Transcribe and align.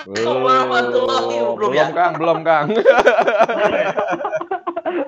Assalamualaikum 0.00 0.40
warahmatullahi 0.48 1.28
Belum, 1.28 1.44
wabarakatuh. 1.60 1.60
belum 1.60 1.90
Kang, 1.92 2.12
belum 2.16 2.38
Kang. 2.40 2.66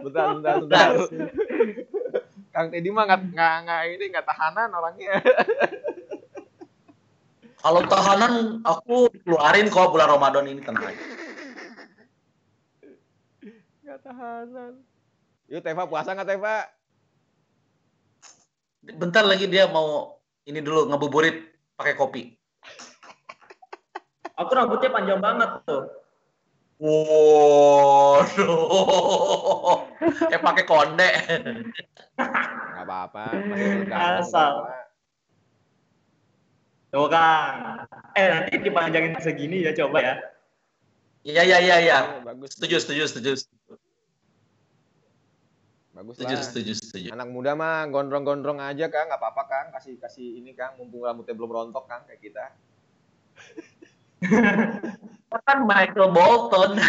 bentar, 0.04 0.26
bentar, 0.36 0.54
bentar. 0.61 0.88
Kang 2.52 2.66
Teddy 2.68 2.88
mah 2.92 3.04
nggak 3.08 3.20
nggak 3.64 3.80
ini 3.96 4.04
nggak 4.12 4.26
tahanan 4.28 4.68
orangnya. 4.76 5.14
Kalau 7.62 7.80
tahanan 7.88 8.32
aku 8.66 9.09
keluarin 9.24 9.73
kok 9.73 9.88
bulan 9.88 10.12
Ramadan 10.12 10.45
ini 10.52 10.60
tenang 10.60 10.93
aja. 10.93 11.04
Nggak 13.80 13.98
tahanan. 14.04 14.72
Yuk 15.48 15.62
Teva 15.64 15.88
puasa 15.88 16.12
nggak 16.12 16.29
Teva? 16.29 16.68
Bentar 18.82 19.24
lagi 19.24 19.48
dia 19.48 19.70
mau 19.70 20.20
ini 20.45 20.61
dulu 20.61 20.90
ngebuburit 20.90 21.48
pakai 21.80 21.96
kopi. 21.96 22.41
Aku 24.42 24.52
rambutnya 24.59 24.91
panjang 24.91 25.20
banget 25.23 25.51
tuh. 25.64 25.87
Waduh. 26.82 28.59
Kayak 30.27 30.42
pakai 30.42 30.65
konde. 30.66 31.10
Nggak 32.18 32.84
apa-apa. 32.84 33.24
Asal. 34.18 34.66
Tuh 36.91 37.06
Kang. 37.09 37.87
Eh 38.18 38.27
nanti 38.28 38.59
dipanjangin 38.59 39.15
segini 39.23 39.62
ya 39.62 39.73
coba 39.73 40.02
ya. 40.02 40.15
Iya 41.23 41.43
iya 41.46 41.59
iya 41.62 41.77
iya. 41.79 41.98
Oh, 42.18 42.27
Bagus. 42.27 42.59
Setuju 42.59 42.82
setuju 42.82 43.06
setuju. 43.06 43.30
Bagus 45.93 46.18
Setuju 46.18 46.34
lah. 46.34 46.45
setuju 46.45 46.73
setuju. 46.74 47.09
Anak 47.15 47.29
muda 47.30 47.54
mah 47.54 47.87
gondrong-gondrong 47.87 48.59
aja 48.59 48.90
Kang, 48.90 49.06
nggak 49.06 49.23
apa-apa 49.23 49.43
Kang. 49.46 49.66
Kasih 49.70 50.02
kasih 50.02 50.43
ini 50.43 50.51
Kang, 50.56 50.74
mumpung 50.80 51.06
rambutnya 51.06 51.37
belum 51.38 51.52
rontok 51.52 51.84
Kang 51.87 52.02
kayak 52.10 52.18
kita. 52.18 52.51
Kan 55.46 55.59
Michael 55.65 56.12
Bolton. 56.12 56.76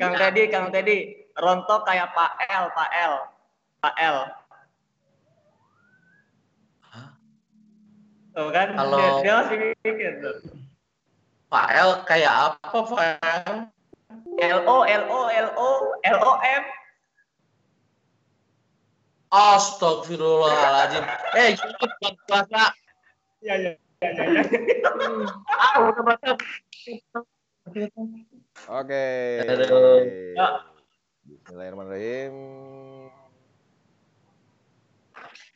Kang 0.00 0.14
Teddy, 0.18 0.42
Kang 0.50 0.68
Teddy, 0.74 1.28
rontok 1.38 1.86
kayak 1.86 2.10
Pak 2.12 2.34
L, 2.50 2.64
Pak 2.74 2.90
L, 2.90 3.14
Pak 3.78 3.94
L. 3.94 4.16
Hah? 6.82 7.08
Tuh 8.34 8.48
kan, 8.50 8.74
Kalau- 8.74 8.98
dia, 8.98 9.10
dia 9.22 9.32
masih 9.38 9.56
mikir 9.86 10.12
tuh. 10.18 10.36
Pak 11.48 11.66
L 11.72 11.90
kayak 12.04 12.32
apa 12.52 12.78
Pak 12.84 13.00
L? 13.22 13.54
L 14.38 14.58
O 14.66 14.76
L 14.84 15.02
O 15.08 15.20
L 15.30 15.48
O 15.56 15.68
L 16.04 16.18
O 16.20 16.32
M. 16.42 16.62
Astagfirullahaladzim. 19.28 21.04
Eh, 21.36 21.52
jangan 21.52 21.76
bulan 21.76 22.14
puasa. 22.24 22.62
Iya 23.44 23.54
iya 23.60 23.72
Oke. 28.68 29.02
Bismillahirrahmanirrahim. 31.26 32.34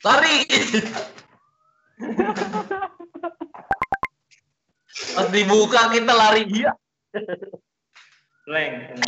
Lari. 0.02 0.36
Pas 5.14 5.28
dibuka 5.30 5.94
kita 5.94 6.10
lari 6.10 6.42
iya. 6.50 6.74
Leng. 8.50 8.98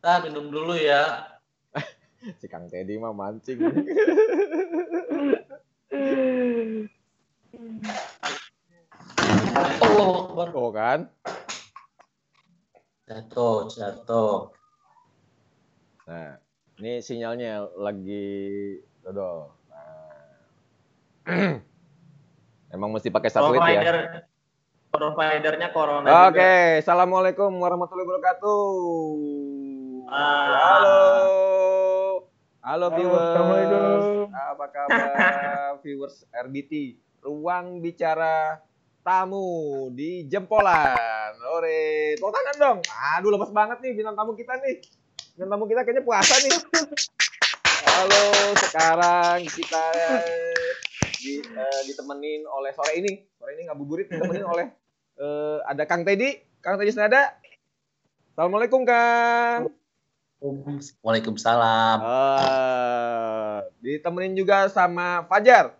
Kita 0.00 0.24
minum 0.24 0.48
dulu 0.48 0.72
ya. 0.80 1.28
Si 2.40 2.48
Kang 2.48 2.72
Teddy 2.72 2.96
mah 2.96 3.12
mancing. 3.12 3.60
Oh. 9.84 10.32
Oh 10.32 10.72
kan? 10.72 11.04
jatuh, 13.04 13.68
jatuh. 13.68 14.48
Nah, 16.08 16.40
ini 16.80 17.04
sinyalnya 17.04 17.68
lagi 17.76 18.80
dodol. 19.04 19.52
Nah. 19.68 21.60
Emang 22.72 22.88
mesti 22.96 23.12
pakai 23.12 23.28
satelit 23.28 23.60
ya? 23.60 23.84
Provider 23.84 24.24
providernya 24.90 25.70
corona 25.70 26.08
Oke, 26.26 26.34
juga. 26.34 26.82
assalamualaikum 26.82 27.50
warahmatullahi 27.62 28.08
wabarakatuh. 28.10 29.59
Ah. 30.10 30.58
Halo, 30.58 30.98
halo 32.66 32.86
viewers. 32.98 33.30
Assalamualaikum. 33.30 34.26
Apa 34.34 34.66
kabar 34.74 35.10
viewers 35.86 36.26
RBT? 36.34 36.98
Ruang 37.22 37.78
bicara 37.78 38.58
tamu 39.06 39.86
di 39.94 40.26
Jempolan. 40.26 41.38
Ore, 41.54 42.18
tepuk 42.18 42.34
tangan 42.34 42.56
dong. 42.58 42.78
Aduh, 42.90 43.30
lemes 43.30 43.54
banget 43.54 43.78
nih 43.86 44.02
bintang 44.02 44.18
tamu 44.18 44.34
kita 44.34 44.58
nih. 44.58 44.82
Bintang 45.38 45.50
tamu 45.54 45.70
kita 45.70 45.86
kayaknya 45.86 46.02
puasa 46.02 46.34
nih. 46.42 46.58
Halo, 47.86 48.26
sekarang 48.66 49.46
kita 49.46 49.84
di, 51.22 51.38
eh, 51.38 51.80
ditemenin 51.86 52.50
oleh 52.50 52.74
sore 52.74 52.98
ini. 52.98 53.30
Sore 53.38 53.54
ini 53.54 53.70
ngabuburit 53.70 54.10
ditemenin 54.10 54.42
oleh 54.42 54.66
eh, 55.22 55.58
ada 55.70 55.86
Kang 55.86 56.02
Teddy, 56.02 56.34
Kang 56.58 56.82
Teddy 56.82 56.90
Senada. 56.90 57.30
Assalamualaikum 58.34 58.82
Kang. 58.82 59.79
Waalaikumsalam. 60.40 61.98
Ah, 62.00 63.60
ditemenin 63.84 64.32
juga 64.32 64.72
sama 64.72 65.28
Fajar. 65.28 65.76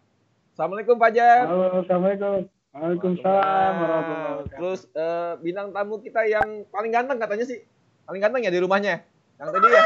Assalamualaikum 0.52 1.00
Fajar. 1.00 1.48
Halo, 1.48 1.80
Assalamualaikum. 1.80 2.44
Waalaikumsalam 2.76 3.72
warahmatullahi 3.80 4.20
wabarakatuh. 4.20 4.52
Terus 4.60 4.80
eh, 4.92 5.32
bintang 5.40 5.72
tamu 5.72 5.96
kita 6.04 6.28
yang 6.28 6.68
paling 6.68 6.92
ganteng 6.92 7.16
katanya 7.16 7.48
sih. 7.48 7.64
Paling 8.04 8.20
ganteng 8.20 8.44
ya 8.44 8.52
di 8.52 8.60
rumahnya. 8.60 9.00
Yang 9.40 9.48
tadi 9.56 9.68
ya. 9.72 9.82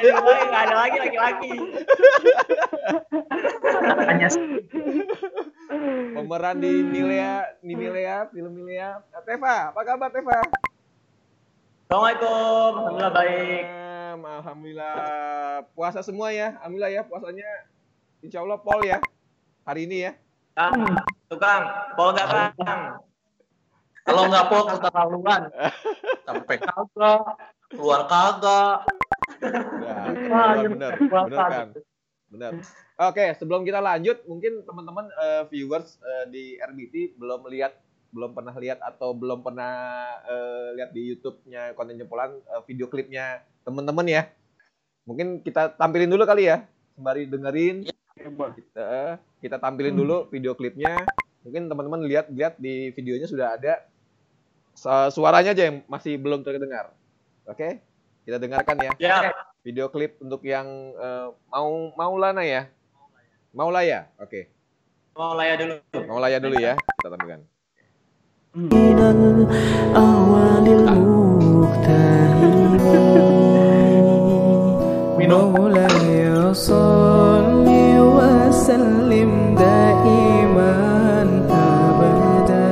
Aduh, 0.00 0.16
boy, 0.24 0.40
nggak 0.48 0.62
ada 0.64 0.76
lagi 0.88 0.96
laki-laki. 1.04 1.52
Pemeran 6.16 6.56
di 6.56 6.72
Milea, 6.88 7.60
di 7.60 7.76
Milea, 7.76 8.32
film 8.32 8.52
Milea. 8.56 9.04
Eh, 9.12 9.22
Teva, 9.28 9.76
apa 9.76 9.80
kabar 9.84 10.08
Teva? 10.08 10.40
Assalamualaikum, 11.88 12.70
alhamdulillah 12.84 13.14
baik. 13.16 13.64
Alhamdulillah 14.20 14.96
puasa 15.72 16.04
semua 16.04 16.28
ya. 16.36 16.52
Alhamdulillah 16.60 16.92
ya 16.92 17.00
puasanya. 17.00 17.48
Insya 18.20 18.44
Allah 18.44 18.60
Pol 18.60 18.84
ya. 18.84 19.00
Hari 19.64 19.88
ini 19.88 20.04
ya. 20.04 20.12
Kang, 20.52 20.84
tukang, 21.32 21.64
pol 21.96 22.12
nggak 22.12 22.28
kang? 22.60 23.00
kalau 24.04 24.28
nggak 24.28 24.46
pol 24.52 24.68
keterlaluan. 24.68 25.42
Sampai 26.28 26.60
kagak, 26.60 27.20
keluar 27.72 28.04
kagak. 28.04 28.76
Benar, 29.40 30.56
benar, 30.68 30.92
puasa 31.08 31.72
benar. 32.28 32.52
Oke, 33.00 33.32
sebelum 33.40 33.64
kita 33.64 33.80
lanjut, 33.80 34.28
mungkin 34.28 34.60
teman-teman 34.68 35.08
eh, 35.08 35.42
viewers 35.48 35.96
eh, 36.04 36.24
di 36.28 36.44
RBT 36.60 37.16
belum 37.16 37.48
lihat, 37.48 37.72
belum 38.08 38.32
pernah 38.32 38.56
lihat 38.56 38.80
atau 38.80 39.12
belum 39.12 39.44
pernah 39.44 39.72
eh, 40.24 40.68
lihat 40.80 40.90
di 40.96 41.12
YouTube-nya 41.12 41.76
konten 41.76 42.00
jempolan 42.00 42.40
eh, 42.40 42.62
video 42.64 42.88
klipnya 42.88 43.44
teman-teman 43.68 44.06
ya. 44.08 44.22
Mungkin 45.04 45.40
kita 45.40 45.72
tampilin 45.76 46.08
dulu 46.08 46.24
kali 46.28 46.48
ya, 46.48 46.64
sembari 46.96 47.28
dengerin. 47.28 47.88
Kita, 48.18 48.82
eh, 48.82 49.14
kita 49.40 49.56
tampilin 49.60 49.96
dulu 49.96 50.28
video 50.28 50.52
klipnya. 50.56 51.04
Mungkin 51.44 51.68
teman-teman 51.68 52.04
lihat 52.04 52.26
lihat 52.28 52.60
di 52.60 52.92
videonya 52.92 53.28
sudah 53.28 53.56
ada 53.56 53.88
Su- 54.78 55.10
suaranya 55.10 55.50
aja 55.56 55.66
yang 55.66 55.82
masih 55.90 56.14
belum 56.22 56.46
terdengar. 56.46 56.94
Oke, 57.50 57.82
kita 58.22 58.38
dengarkan 58.38 58.78
ya 58.78 58.92
Ya, 59.00 59.16
video 59.66 59.90
klip 59.90 60.20
untuk 60.22 60.44
yang 60.46 60.66
eh, 60.94 61.28
mau 61.50 61.90
Maulana 61.98 62.46
ya. 62.46 62.70
Maulaya. 63.50 64.06
Oke. 64.22 64.48
mau 65.18 65.34
laya 65.34 65.58
dulu. 65.58 65.74
Maulaya 66.06 66.38
dulu 66.38 66.56
ya. 66.62 66.78
Kita 66.78 67.10
tampilkan. 67.10 67.57
من 68.58 68.98
الأهوال 68.98 70.68
المجتهدين 74.38 75.28
مولاي 75.28 76.54
صل 76.54 77.66
وسلم 77.98 79.30
دائما 79.58 80.72
أبدا 81.50 82.70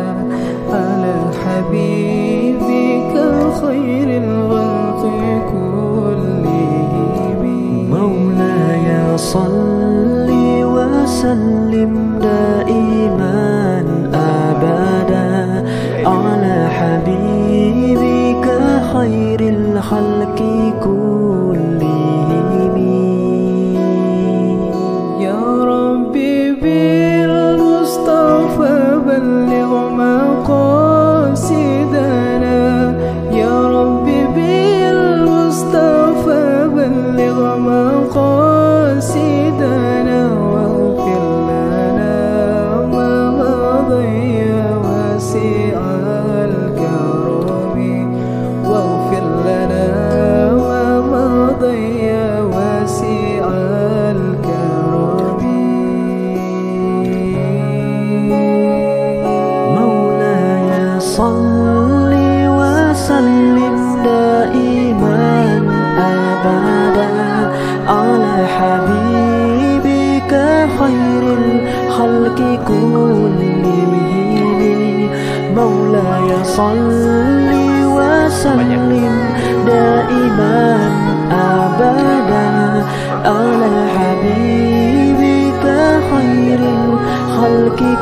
على 0.73 1.15
حبيبك 1.45 3.15
خير 3.61 4.09
الخلق 4.23 5.53
كلهم 5.53 7.11
مولاي 7.91 9.19
صل 9.19 10.29
وسلم 10.65 12.06
Salli 76.57 77.85
wa 77.85 78.33
sallim 78.33 79.13
daiman 79.69 81.29
abadan 81.29 82.81
ala 83.29 83.73
habibika 83.93 86.01
khairil 86.09 86.97
khalqi 87.37 87.93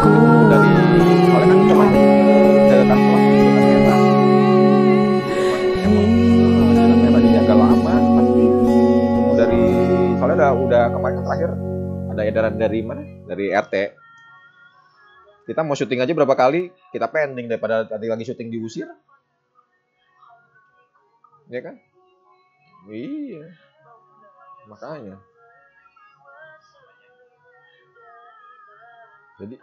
Soalnya 10.22 10.54
udah 10.54 10.84
kemarin 10.94 11.18
terakhir 11.26 11.50
ada 12.14 12.22
edaran 12.22 12.54
dari 12.54 12.86
mana? 12.86 13.02
Dari 13.26 13.50
RT 13.50 14.03
kita 15.54 15.62
mau 15.62 15.78
syuting 15.78 16.02
aja 16.02 16.10
berapa 16.10 16.34
kali 16.34 16.74
kita 16.90 17.06
pending 17.06 17.46
daripada 17.46 17.86
tadi 17.86 18.10
lagi 18.10 18.26
syuting 18.26 18.50
diusir. 18.50 18.90
Ya 21.46 21.62
kan? 21.62 21.78
Iya. 22.90 23.54
Makanya. 24.66 25.14
Jadi 29.38 29.56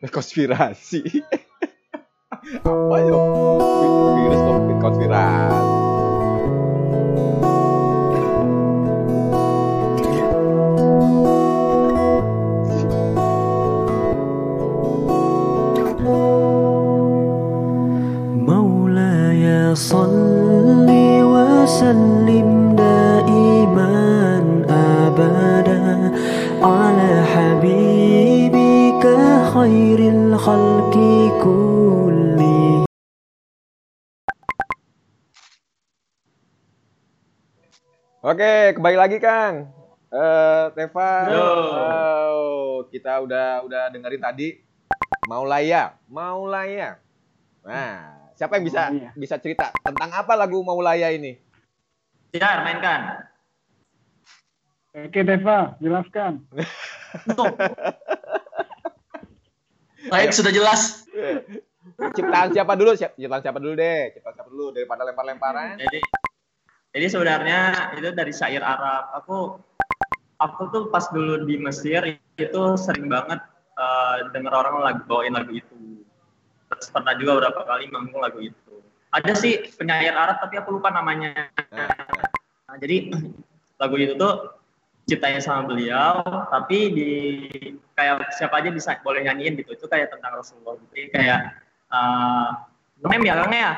konspirasi. 0.16 1.04
Apa 2.64 2.96
ya 2.96 3.16
virus 4.16 4.40
konspirasi 4.80 5.84
وسلم 21.83 22.75
دائما 22.75 23.91
أبدا 24.69 25.79
على 26.63 27.11
حبيبك 27.33 29.03
خير 29.53 29.99
الخلق 29.99 30.95
كلهم 31.43 32.85
Oke, 38.19 38.75
kembali 38.75 38.97
lagi 38.99 39.17
Kang. 39.17 39.71
Eh, 40.11 40.65
Teva, 40.75 41.11
Yo. 41.31 41.39
oh, 41.39 42.75
kita 42.91 43.23
udah 43.23 43.63
udah 43.63 43.87
dengerin 43.87 44.19
tadi 44.19 44.59
Maulaya, 45.23 45.95
Maulaya. 46.09 46.99
Nah, 47.63 48.19
siapa 48.33 48.59
yang 48.59 48.65
bisa 48.67 48.81
Maulaya. 48.89 49.09
bisa 49.15 49.35
cerita 49.39 49.69
tentang 49.79 50.11
apa 50.11 50.33
lagu 50.35 50.59
Maulaya 50.59 51.13
ini? 51.13 51.37
Jar, 52.34 52.66
mainkan. 52.66 53.30
Oke, 54.90 55.22
Deva, 55.22 55.78
jelaskan. 55.78 56.42
Baik, 60.10 60.34
sudah 60.34 60.50
jelas. 60.50 61.06
Ciptaan 62.14 62.50
siapa 62.50 62.74
dulu? 62.74 62.98
Siap- 62.98 63.14
Ciptaan 63.14 63.42
siapa 63.42 63.58
dulu 63.62 63.78
deh? 63.78 64.18
Ciptaan 64.18 64.34
siapa 64.34 64.50
dulu 64.50 64.74
daripada 64.74 65.06
lempar-lemparan? 65.06 65.78
Jadi 65.78 66.10
jadi 66.94 67.06
sebenarnya 67.10 67.58
itu 67.98 68.10
dari 68.14 68.30
syair 68.34 68.62
Arab. 68.62 69.14
Aku 69.22 69.58
aku 70.42 70.62
tuh 70.74 70.82
pas 70.90 71.06
dulu 71.10 71.46
di 71.46 71.58
Mesir 71.58 72.18
itu 72.34 72.62
sering 72.74 73.06
banget 73.06 73.42
eh, 73.78 74.16
denger 74.34 74.52
orang 74.54 74.82
lagu 74.82 75.02
bawain 75.06 75.34
lagu 75.34 75.54
itu. 75.54 76.02
Terus 76.70 76.90
pernah 76.90 77.14
juga 77.14 77.38
beberapa 77.38 77.62
kali 77.62 77.90
manggung 77.94 78.22
lagu 78.22 78.42
itu. 78.42 78.82
Ada 79.14 79.34
sih 79.38 79.70
penyair 79.78 80.14
Arab 80.14 80.42
tapi 80.42 80.58
aku 80.58 80.74
lupa 80.78 80.90
namanya. 80.90 81.50
Nah, 81.70 81.94
Nah, 82.74 82.82
jadi 82.82 83.14
lagu 83.80 83.94
itu 83.94 84.18
tuh 84.18 84.50
ciptanya 85.06 85.38
sama 85.38 85.70
beliau, 85.70 86.26
tapi 86.50 86.90
di 86.90 87.10
kayak 87.94 88.34
siapa 88.34 88.58
aja 88.58 88.74
bisa 88.74 88.98
boleh 88.98 89.22
nyanyiin 89.22 89.54
gitu. 89.62 89.78
Itu 89.78 89.86
kayak 89.86 90.10
tentang 90.10 90.34
Rasulullah. 90.34 90.74
Jadi 90.90 91.06
kayak 91.14 91.40
uh, 91.86 92.66
ngemem 92.98 93.22
ya, 93.30 93.34
Kang 93.38 93.54
ya. 93.54 93.72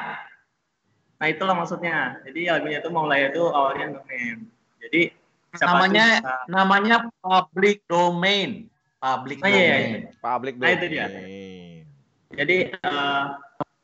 Nah 1.21 1.27
itulah 1.29 1.53
maksudnya. 1.53 2.25
Jadi 2.25 2.49
lagunya 2.49 2.81
itu 2.81 2.89
Maulaya 2.89 3.29
itu 3.29 3.45
awalnya 3.53 4.01
ngemem. 4.01 4.49
Jadi 4.81 5.13
siapa 5.53 5.77
Namanya 5.77 6.07
bisa- 6.25 6.45
namanya 6.49 6.97
public 7.21 7.85
domain. 7.85 8.73
Public 8.97 9.37
Oh, 9.45 9.49
iya, 9.49 9.61
iya. 9.61 9.77
domain. 9.77 10.03
public 10.25 10.55
Nah, 10.57 10.73
itu 10.73 10.87
dia. 10.89 11.05
domain. 11.05 11.85
Jadi 12.33 12.57
eh, 12.73 13.25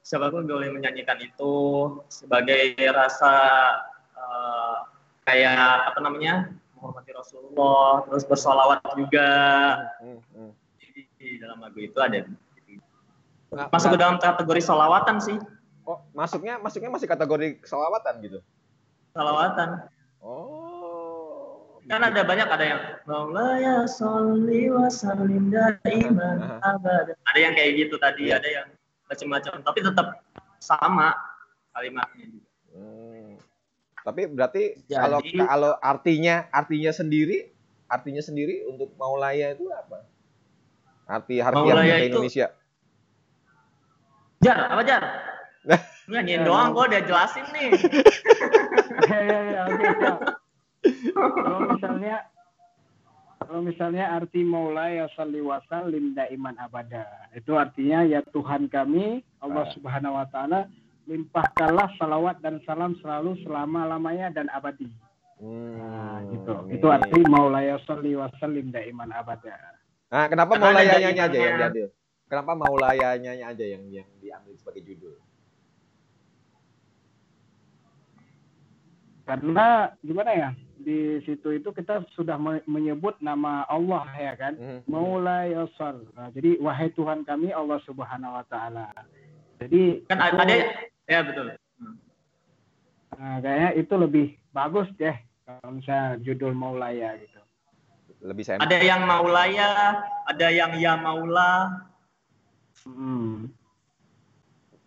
siapa 0.01 0.33
pun 0.33 0.49
boleh 0.49 0.73
menyanyikan 0.73 1.21
itu 1.21 1.55
sebagai 2.09 2.75
rasa 2.89 3.35
eh, 4.15 4.79
kayak 5.27 5.93
apa 5.93 5.99
namanya 6.03 6.51
menghormati 6.75 7.11
Rasulullah, 7.15 8.03
terus 8.11 8.25
bersolawat 8.27 8.83
juga. 8.99 9.31
Hmm, 10.03 10.19
hmm. 10.35 10.51
Jadi 10.83 11.01
di 11.19 11.29
dalam 11.39 11.63
lagu 11.63 11.79
itu 11.79 11.99
ada 12.03 12.27
Nah, 13.53 13.69
masuk 13.69 13.93
ke 13.93 13.97
nah, 14.01 14.03
dalam 14.09 14.17
kategori 14.17 14.65
solawatan 14.65 15.21
sih, 15.21 15.37
oh, 15.85 16.01
masuknya 16.17 16.57
masuknya 16.57 16.89
masih 16.89 17.05
kategori 17.05 17.61
selawatan 17.69 18.15
gitu. 18.25 18.39
solawatan. 19.13 19.69
Oh. 20.25 21.69
Kan 21.85 22.01
ada 22.01 22.25
banyak 22.25 22.49
ada 22.49 22.65
yang 22.65 22.81
Maulaya 23.05 23.85
sholli 23.85 24.73
wa 24.73 24.89
sallim 24.89 25.53
daiman 25.53 26.65
abada. 26.65 27.13
Ada 27.29 27.39
yang 27.45 27.53
kayak 27.53 27.73
gitu 27.77 28.01
tadi, 28.01 28.33
Iya. 28.33 28.41
ada 28.41 28.49
yang 28.49 28.67
macam-macam, 29.05 29.53
tapi 29.61 29.79
tetap 29.85 30.07
sama 30.57 31.13
kalimatnya 31.77 32.25
juga. 32.33 32.52
Tapi 34.03 34.27
berarti 34.27 34.63
Jadi- 34.83 34.99
kalau 34.99 35.19
kalau 35.23 35.73
artinya 35.79 36.51
artinya 36.51 36.91
sendiri 36.91 37.51
artinya 37.87 38.19
sendiri 38.19 38.67
untuk 38.67 38.91
Maulaya 38.97 39.53
itu 39.53 39.69
apa? 39.69 40.03
Arti 41.05 41.39
Maulaya 41.39 42.01
itu- 42.01 42.19
Indonesia. 42.19 42.51
Jar, 44.41 44.59
apa 44.69 44.83
Jar? 44.83 45.03
Nah. 45.63 45.79
Nyanyiin 46.11 46.43
doang, 46.43 46.75
gua 46.75 46.91
udah 46.91 46.99
jelasin 47.01 47.47
nih. 47.55 47.71
Ya, 49.07 49.19
ya, 49.23 49.39
ya, 49.47 49.61
oke. 49.71 49.87
Kalau 51.15 51.61
misalnya 51.71 52.15
kalau 53.39 53.61
misalnya 53.63 54.05
arti 54.11 54.43
Maula 54.43 54.91
ya 54.91 55.07
salli 55.15 55.39
wa 55.39 55.63
sallim 55.71 56.19
daiman 56.19 56.59
abada. 56.59 57.07
Itu 57.31 57.55
artinya 57.55 58.03
ya 58.03 58.19
Tuhan 58.27 58.67
kami 58.67 59.23
Allah 59.39 59.63
Ah. 59.63 59.71
Subhanahu 59.71 60.19
wa 60.19 60.27
taala 60.27 60.67
limpahkanlah 61.07 61.91
salawat 61.99 62.39
dan 62.41 62.63
salam 62.63 62.95
selalu 63.03 63.35
selama-lamanya 63.43 64.31
dan 64.31 64.47
abadi. 64.53 64.87
Hmm, 65.43 65.75
Nah, 65.75 66.19
gitu. 66.31 66.53
ini. 66.71 66.79
Itu 66.79 66.87
arti 66.87 67.19
Maula 67.27 67.67
ya 67.67 67.77
salli 67.83 68.15
wa 68.15 68.31
sallim 68.39 68.71
daiman 68.71 69.11
abada. 69.11 69.59
Nah, 70.13 70.31
kenapa 70.31 70.55
Maulayanya 70.55 71.27
aja 71.27 71.39
yang 71.39 71.59
diambil? 71.59 71.87
Kenapa 72.31 72.53
Maulayanya 72.55 73.33
aja 73.51 73.65
yang 73.67 73.85
yang 73.91 74.09
diambil 74.23 74.55
sebagai 74.55 74.87
judul? 74.87 75.19
Karena 79.23 79.91
gimana 80.03 80.31
ya? 80.35 80.51
Di 80.83 81.23
situ 81.23 81.55
itu 81.55 81.71
kita 81.71 82.03
sudah 82.19 82.35
me- 82.39 82.67
menyebut 82.67 83.15
nama 83.23 83.63
Allah 83.71 84.03
ya 84.19 84.35
kan? 84.35 84.55
Hmm. 84.59 84.81
Maula 84.91 85.47
yasal. 85.47 86.07
Nah, 86.15 86.31
jadi 86.35 86.59
wahai 86.59 86.91
Tuhan 86.91 87.23
kami 87.23 87.55
Allah 87.55 87.79
Subhanahu 87.87 88.35
wa 88.35 88.45
taala. 88.51 88.91
Jadi 89.63 90.03
Kan 90.11 90.19
itu, 90.19 90.37
ada 90.43 90.55
ya 91.07 91.21
betul. 91.27 91.47
Hmm. 91.79 91.97
nah, 93.19 93.37
kayaknya 93.43 93.71
itu 93.79 93.95
lebih 93.99 94.27
bagus 94.55 94.89
deh 94.97 95.17
kalau 95.45 95.71
misalnya 95.75 96.21
judul 96.23 96.53
Maulaya 96.55 97.19
gitu. 97.19 97.41
Lebih 98.23 98.43
saya 98.47 98.63
Ada 98.63 98.79
yang 98.79 99.03
Maulaya, 99.03 99.99
ada 100.31 100.49
yang 100.49 100.79
Ya 100.79 100.95
Maula. 100.95 101.83
Hmm. 102.87 103.51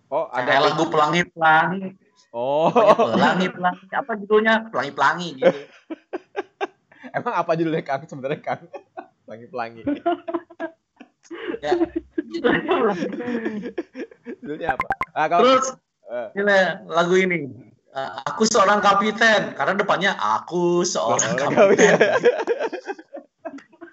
Oh, 0.08 0.32
Kayak 0.32 0.48
ada 0.48 0.66
lagu 0.72 0.84
pelangi-pelangi. 0.88 2.00
Oh, 2.32 2.72
Pelangi-pelangi. 3.16 3.86
Apa 3.92 4.12
judulnya? 4.16 4.72
Pelangi-pelangi 4.72 5.30
gitu. 5.40 5.52
emang 7.18 7.34
apa 7.36 7.52
judulnya 7.56 7.84
Kang 7.84 8.04
sebenarnya 8.04 8.40
Kang? 8.44 8.62
Pelangi-pelangi. 9.26 9.84
Ya. 11.58 11.74
Judulnya 14.46 14.78
apa? 14.78 14.88
Ah, 15.18 15.26
kalau 15.26 15.42
Terus 15.42 15.74
ini 16.34 16.58
lagu 16.86 17.16
ini. 17.16 17.50
Uh, 17.90 18.12
aku 18.28 18.44
seorang 18.44 18.84
kapiten 18.84 19.56
karena 19.56 19.74
depannya 19.74 20.12
aku 20.14 20.84
seorang 20.84 21.34
kapiten. 21.34 21.96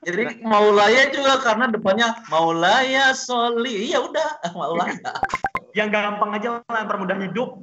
Jadi 0.03 0.43
Maulaya 0.43 1.15
juga 1.15 1.39
karena 1.39 1.71
depannya 1.71 2.11
Maulaya 2.27 3.15
Soli. 3.15 3.87
Ya 3.87 4.03
udah, 4.03 4.43
Maulaya. 4.59 4.99
yang 5.73 5.89
gampang 5.89 6.35
aja 6.35 6.59
lah 6.67 6.85
permudah 6.85 7.17
hidup. 7.23 7.63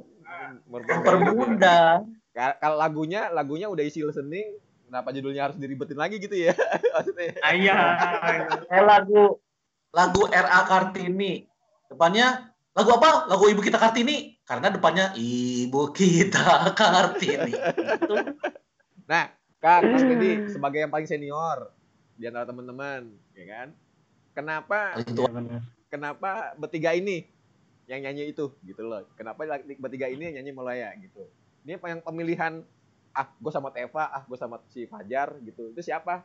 Mempermudah. 0.66 2.02
Ka- 2.32 2.56
Kalau 2.58 2.80
lagunya, 2.80 3.28
lagunya 3.28 3.68
udah 3.68 3.84
isi 3.84 4.00
listening, 4.00 4.56
kenapa 4.88 5.12
judulnya 5.12 5.50
harus 5.50 5.60
diribetin 5.60 6.00
lagi 6.00 6.16
gitu 6.16 6.32
ya? 6.32 6.56
Maksudnya. 6.96 7.36
Ah, 7.44 7.52
Iya. 7.52 7.76
Eh 8.66 8.82
lagu 8.82 9.36
lagu 9.92 10.22
RA 10.26 10.60
Kartini. 10.64 11.44
Depannya 11.86 12.49
lagu 12.80 12.90
apa? 12.96 13.28
Lagu 13.28 13.44
Ibu 13.46 13.60
Kita 13.60 13.76
Kartini. 13.76 14.40
Karena 14.42 14.72
depannya 14.72 15.12
Ibu 15.14 15.92
Kita 15.92 16.72
Kartini. 16.72 17.52
Itu 18.00 18.16
Nah, 19.10 19.26
Kang, 19.58 19.90
Mas 19.90 20.06
Teddy 20.06 20.46
sebagai 20.54 20.78
yang 20.80 20.88
paling 20.94 21.10
senior 21.10 21.74
di 22.14 22.30
antara 22.30 22.46
teman-teman, 22.46 23.10
ya 23.34 23.44
kan? 23.50 23.68
Kenapa 24.30 24.94
benar. 25.02 25.66
kenapa 25.90 26.30
bertiga 26.54 26.94
ini 26.94 27.26
yang 27.90 28.06
nyanyi 28.06 28.30
itu 28.30 28.54
gitu 28.62 28.86
loh? 28.86 29.02
Kenapa 29.18 29.42
bertiga 29.82 30.06
ini 30.06 30.30
yang 30.30 30.40
nyanyi 30.40 30.52
Molaya 30.54 30.94
gitu? 30.94 31.26
Ini 31.66 31.82
yang 31.82 32.00
pemilihan 32.06 32.62
ah 33.10 33.26
gue 33.34 33.50
sama 33.50 33.74
Teva, 33.74 34.06
ah 34.14 34.22
gue 34.22 34.38
sama 34.38 34.62
si 34.70 34.86
Fajar 34.86 35.34
gitu. 35.42 35.74
Itu 35.74 35.82
siapa? 35.82 36.22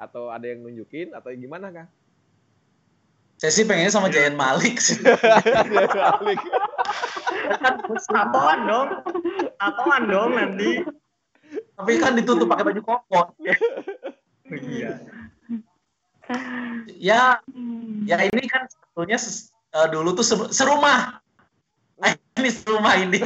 Atau 0.00 0.32
ada 0.32 0.48
yang 0.48 0.64
nunjukin 0.64 1.12
atau 1.12 1.28
gimana, 1.36 1.68
Kang? 1.68 1.88
Saya 3.40 3.56
sih 3.56 3.64
pengennya 3.64 3.88
sama 3.88 4.12
Jayan 4.12 4.36
Malik 4.36 4.76
sih. 4.76 5.00
Tatoan 8.12 8.58
dong. 8.68 8.88
Tatoan 9.56 10.02
dong 10.12 10.30
nanti. 10.36 10.84
Tapi 11.72 11.92
kan 11.96 12.20
ditutup 12.20 12.52
pakai 12.52 12.68
baju 12.68 12.80
koko. 12.84 13.32
Iya. 14.52 14.92
Ya, 17.00 17.40
ya 18.04 18.16
ini 18.28 18.44
kan 18.44 18.68
sebetulnya 18.68 19.16
eh, 19.72 19.86
dulu 19.88 20.12
tuh 20.20 20.26
se- 20.28 20.52
serumah. 20.52 21.24
Eh, 22.04 22.20
ini 22.44 22.50
serumah 22.52 22.94
ini. 23.00 23.20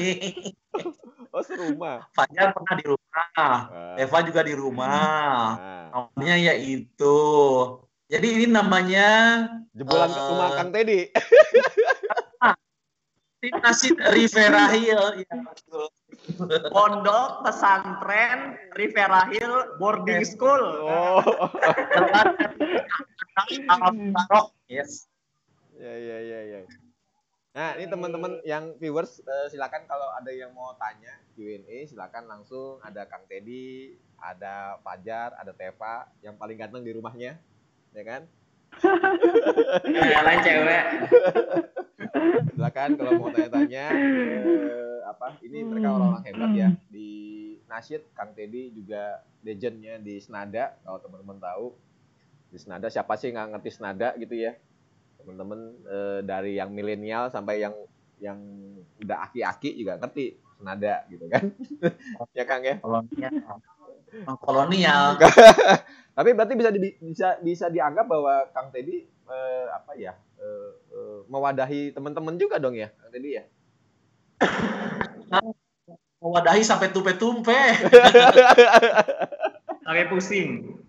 Oh, 1.34 1.42
serumah. 1.42 2.06
Fajar 2.14 2.54
pernah 2.54 2.74
di 2.78 2.86
rumah. 2.86 3.26
Ah, 3.34 3.98
Eva 3.98 4.18
juga 4.22 4.46
di 4.46 4.54
rumah. 4.54 4.86
ah. 5.58 6.06
Namanya 6.14 6.38
ya 6.38 6.54
itu. 6.54 7.18
Jadi 8.14 8.28
ini 8.30 8.46
namanya 8.46 9.10
Jebolan 9.74 10.06
Eh. 10.06 10.22
rumah 10.30 10.50
Kang 10.54 10.70
Teddy. 10.70 11.10
Timnas 13.42 13.80
Rivera 14.14 14.70
Hill. 14.70 15.26
Ya, 15.26 15.34
betul. 15.42 15.90
Pondok 16.70 17.42
pesantren 17.42 18.56
Rivera 18.78 19.26
Hill 19.28 19.76
boarding 19.82 20.22
school. 20.22 20.62
Oh. 20.86 21.20
Yes. 24.70 25.10
Ya 25.74 25.90
ya 25.90 26.18
ya 26.22 26.40
ya. 26.54 26.60
Nah, 27.54 27.74
ini 27.78 27.86
teman-teman 27.90 28.38
yang 28.46 28.78
viewers 28.78 29.18
eh, 29.26 29.46
silakan 29.50 29.90
kalau 29.90 30.06
ada 30.14 30.30
yang 30.30 30.54
mau 30.54 30.74
tanya 30.78 31.18
Q&A 31.34 31.86
silakan 31.86 32.30
langsung 32.30 32.78
ada 32.82 33.06
Kang 33.10 33.26
Teddy, 33.26 33.94
ada 34.18 34.78
Fajar, 34.86 35.34
ada 35.34 35.50
Teva 35.50 36.06
yang 36.22 36.38
paling 36.38 36.58
ganteng 36.58 36.82
di 36.86 36.94
rumahnya, 36.94 37.38
ya 37.94 38.04
kan? 38.04 38.22
Yang 39.94 40.24
lain 40.26 40.40
cewek. 40.42 40.84
Silakan 42.54 42.90
kalau 42.98 43.10
mau 43.22 43.30
tanya-tanya 43.30 43.84
eh, 43.94 44.98
apa 45.06 45.38
ini 45.46 45.62
mereka 45.62 45.88
orang-orang 45.94 46.24
hebat 46.26 46.50
ya 46.54 46.68
di 46.90 47.10
Nasyid 47.70 48.02
Kang 48.14 48.34
Teddy 48.34 48.74
juga 48.74 49.22
legendnya 49.46 49.98
di 50.02 50.18
Senada 50.18 50.74
kalau 50.82 50.98
teman-teman 51.02 51.38
tahu 51.38 51.66
di 52.50 52.58
Senada 52.58 52.86
siapa 52.90 53.18
sih 53.18 53.34
nggak 53.34 53.58
ngerti 53.58 53.70
Senada 53.74 54.14
gitu 54.18 54.34
ya 54.34 54.54
teman-teman 55.18 55.60
eh, 55.86 56.20
dari 56.22 56.58
yang 56.58 56.70
milenial 56.70 57.30
sampai 57.30 57.62
yang 57.62 57.74
yang 58.22 58.38
udah 59.02 59.26
aki-aki 59.30 59.74
juga 59.74 59.98
ngerti 59.98 60.38
Senada 60.58 61.02
gitu 61.10 61.26
kan 61.26 61.44
ya 62.38 62.44
Kang 62.46 62.62
ya. 62.62 62.78
Kolonial. 64.40 65.18
tapi 66.16 66.30
berarti 66.30 66.54
bisa 66.54 66.70
di- 66.70 66.96
bisa 67.02 67.28
bisa 67.42 67.66
dianggap 67.66 68.06
bahwa 68.06 68.46
Kang 68.54 68.70
Teddy 68.70 69.02
eh, 69.06 69.66
apa 69.74 69.98
ya 69.98 70.14
eh, 70.38 70.70
eh, 70.94 71.18
mewadahi 71.26 71.90
teman-teman 71.90 72.38
juga 72.38 72.62
dong 72.62 72.78
ya 72.78 72.94
Kang 72.94 73.10
Teddy 73.10 73.30
ya 73.34 73.44
Mewadahi 76.24 76.64
sampai 76.64 76.88
tumpe-tumpe. 76.88 77.52
Sampai 79.84 80.08
pusing. 80.08 80.80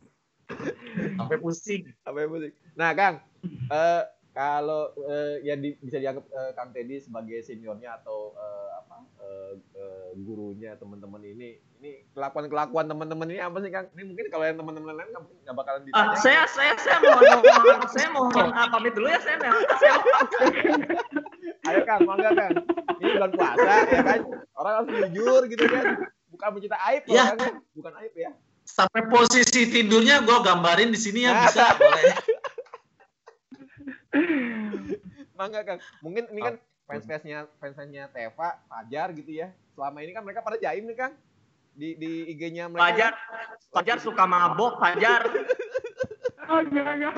Sampai 1.20 1.38
pusing. 1.44 1.92
yang 1.92 2.32
musik. 2.32 2.56
Nah, 2.80 2.96
Kang, 2.96 3.20
eh, 3.44 4.02
kalau 4.36 4.92
eh, 5.02 5.40
ya 5.42 5.56
di- 5.56 5.80
bisa 5.80 5.96
dianggap 5.96 6.28
eh, 6.28 6.52
Kang 6.52 6.70
Teddy 6.70 7.00
sebagai 7.00 7.40
seniornya 7.40 7.96
atau 7.96 8.36
eh, 8.36 8.70
apa 8.76 8.96
eh, 9.18 9.52
eh, 9.74 10.08
gurunya 10.18 10.76
teman-teman 10.76 11.24
ini, 11.24 11.50
ini 11.80 12.04
kelakuan-kelakuan 12.12 12.84
teman-teman 12.86 13.28
ini 13.28 13.40
apa 13.40 13.58
sih, 13.58 13.72
Kang? 13.72 13.88
Ini 13.90 14.04
mungkin 14.04 14.26
kalau 14.28 14.44
yang 14.44 14.60
teman-teman 14.60 14.92
lain 14.94 15.08
nggak 15.08 15.24
nggak 15.42 15.56
bakalan 15.56 15.80
Ah, 15.80 15.86
ditanya. 15.88 16.18
saya 16.20 16.42
saya 16.46 16.74
saya 16.76 16.98
mohon 17.00 17.24
mohon 17.40 17.80
saya 17.88 18.10
mohon 18.12 18.48
ah, 18.52 18.68
pamit 18.68 18.92
dulu 18.92 19.08
ya 19.08 19.20
saya 19.20 19.36
mohon 19.40 19.64
saya 19.74 19.94
Ayo, 21.66 21.82
Kang, 21.82 22.06
mangga, 22.06 22.30
Kang. 22.30 22.54
Ini 22.96 23.18
bulan 23.18 23.32
puasa, 23.34 23.74
ya 23.90 24.02
kan? 24.04 24.20
Orang 24.54 24.74
harus 24.78 24.90
jujur 25.10 25.42
gitu 25.48 25.66
kan. 25.66 25.84
Bukan 26.30 26.48
mencinta 26.52 26.78
aib, 26.86 27.04
loh, 27.08 27.16
Ya. 27.16 27.24
Kang, 27.32 27.40
ya. 27.42 27.52
bukan 27.74 27.94
aib 28.04 28.14
ya. 28.14 28.32
Sampai 28.62 29.02
posisi 29.06 29.66
tidurnya 29.66 30.22
gue 30.22 30.38
gambarin 30.42 30.90
di 30.90 31.00
sini 31.00 31.26
ya 31.26 31.34
bisa 31.44 31.74
boleh. 31.74 32.04
Mangga, 35.36 35.62
Kang. 35.68 35.80
Mungkin 36.00 36.32
ini 36.32 36.42
kan 36.42 36.56
fans-fansnya 36.88 37.50
fans-fansnya 37.60 38.08
Teva, 38.14 38.60
Fajar 38.72 39.12
gitu 39.12 39.32
ya. 39.32 39.52
Selama 39.76 40.00
ini 40.00 40.12
kan 40.16 40.24
mereka 40.24 40.40
pada 40.40 40.56
jaim 40.56 40.88
nih, 40.88 40.96
Kang. 40.96 41.14
Di 41.76 42.00
di 42.00 42.32
IG-nya 42.32 42.72
mereka. 42.72 42.88
Fajar 42.88 43.14
Fajar 43.76 43.98
suka 44.00 44.24
mabok 44.24 44.80
Fajar. 44.80 45.28
Oh, 46.46 46.62
enggak, 46.62 46.88
enggak. 46.96 47.14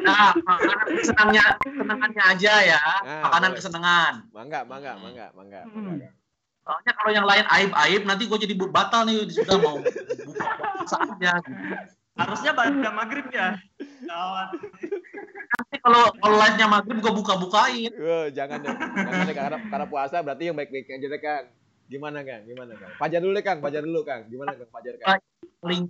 Nah, 0.00 0.32
makanan 0.34 0.88
kesenangnya, 0.96 1.44
kesenangannya 1.60 2.22
aja 2.24 2.54
ya. 2.64 2.82
Nah, 3.04 3.22
Makanan 3.28 3.50
boleh. 3.52 3.58
kesenangan. 3.60 4.14
Mangga, 4.32 4.60
mangga, 4.64 4.92
mangga, 4.98 5.26
mangga, 5.36 5.60
mangga, 5.68 5.92
Kang. 6.00 6.16
Soalnya 6.60 6.92
kalau 6.96 7.10
yang 7.12 7.26
lain 7.28 7.44
aib-aib, 7.46 8.02
nanti 8.08 8.24
gue 8.26 8.38
jadi 8.40 8.54
batal 8.56 9.04
nih. 9.06 9.28
Sudah 9.30 9.56
mau 9.60 9.76
buka 9.80 10.48
saatnya. 10.88 11.34
Harusnya 12.20 12.52
pada 12.52 12.90
maghrib 12.92 13.26
ya. 13.32 13.56
Gawat. 14.04 14.48
Nanti 15.50 15.76
kalau 15.80 16.12
kalau 16.20 16.36
live-nya 16.36 16.66
maghrib 16.68 16.98
gue 17.00 17.12
buka-bukain. 17.12 17.92
Wah, 17.96 18.28
jangan 18.30 18.60
deh. 18.60 18.74
Jangan 18.76 19.24
deh, 19.24 19.36
karena, 19.36 19.58
karena 19.58 19.86
puasa 19.88 20.16
berarti 20.20 20.52
yang 20.52 20.56
baik-baik 20.56 20.88
aja 20.88 21.06
deh, 21.08 21.20
Kang. 21.20 21.44
Gimana, 21.90 22.22
Kang? 22.22 22.46
Gimana, 22.46 22.72
Kang? 22.78 22.92
Fajar 23.00 23.18
dulu 23.18 23.32
deh, 23.34 23.44
Kang. 23.44 23.58
Fajar 23.58 23.82
dulu, 23.82 24.00
Kang. 24.04 24.22
Gimana, 24.28 24.52
Kang? 24.54 24.68
Fajar, 24.70 24.94
Kang. 25.00 25.18
Paling 25.60 25.82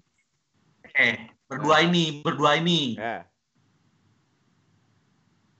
eh 0.96 1.14
berdua 1.46 1.84
ini, 1.84 2.24
berdua 2.24 2.58
ini, 2.58 2.98
Ya. 2.98 3.28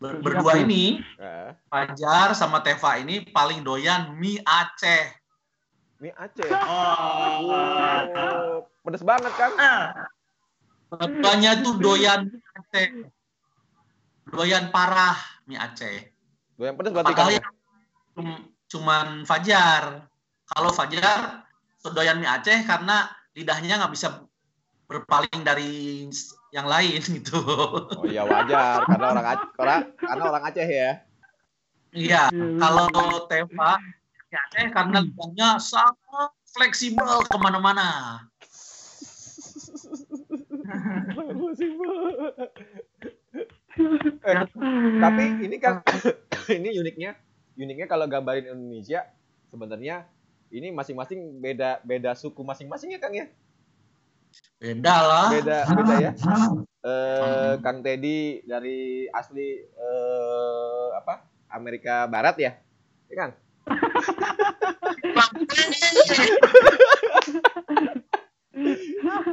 ber- 0.01 0.19
berdua 0.25 0.59
ini, 0.59 0.99
ya. 1.21 1.55
Fajar 1.69 2.33
sama 2.33 2.65
Teva 2.65 2.97
ini 2.99 3.21
paling 3.29 3.61
doyan 3.61 4.17
mie 4.17 4.41
Aceh. 4.43 5.13
Mie 6.01 6.17
Aceh. 6.17 6.49
Oh. 6.49 7.53
Oh, 8.17 8.65
pedes 8.81 9.05
banget, 9.05 9.31
Kang. 9.37 9.53
Ah, 9.61 10.09
Keduanya 10.91 11.63
tuh 11.63 11.79
doyan 11.79 12.27
mie 12.27 12.51
Aceh. 12.59 12.89
Doyan 14.31 14.75
parah 14.75 15.19
mie 15.47 15.59
Aceh. 15.59 16.11
Doyan 16.59 16.75
pedes 16.75 16.91
berarti. 16.91 17.09
Padahal 17.15 17.31
yang 17.39 17.55
cum- 18.19 18.45
cuman 18.67 19.07
Fajar. 19.23 20.11
Kalau 20.51 20.71
Fajar 20.75 21.47
doyan 21.95 22.19
mie 22.19 22.31
Aceh 22.31 22.67
karena 22.67 23.07
lidahnya 23.39 23.79
nggak 23.79 23.95
bisa 23.95 24.27
berpaling 24.91 25.47
dari 25.47 26.11
yang 26.51 26.67
lain 26.67 26.99
gitu. 27.23 27.39
Oh 27.95 28.03
iya 28.11 28.27
wajar 28.27 28.83
karena 28.91 29.07
orang 29.15 29.27
Aceh, 29.31 29.49
karena, 29.55 29.77
karena 29.95 30.23
orang 30.27 30.45
Aceh 30.51 30.67
ya. 30.67 30.93
Iya, 31.91 32.23
kalau 32.59 32.91
Teva 33.31 33.79
Aceh 34.31 34.67
karena 34.75 34.99
lidahnya 35.07 35.49
sangat 35.63 36.35
fleksibel 36.51 37.23
ke 37.27 37.37
mana-mana. 37.39 38.27
Eh, 44.21 44.37
tapi 45.01 45.25
ini 45.47 45.57
kan 45.63 45.81
ini 46.59 46.75
uniknya 46.83 47.15
uniknya 47.55 47.87
kalau 47.87 48.11
gambarin 48.11 48.51
Indonesia 48.51 49.07
sebenarnya 49.49 50.11
ini 50.51 50.75
masing-masing 50.75 51.39
beda 51.39 51.79
beda 51.87 52.19
suku 52.19 52.43
masing-masing 52.43 52.91
ya 52.97 52.99
Kang 52.99 53.15
ya? 53.15 53.31
Beda 54.59 54.95
lah. 55.01 55.29
beda 55.31 55.59
beda 55.71 55.95
ya. 56.01 56.13
Eh 56.81 57.61
Kang 57.61 57.85
Teddy 57.85 58.41
dari 58.49 59.05
asli 59.13 59.61
eh 59.61 60.87
apa 60.97 61.29
Amerika 61.53 62.09
Barat 62.09 62.41
ya? 62.41 62.57
Ya 63.13 63.17
kan 63.21 63.31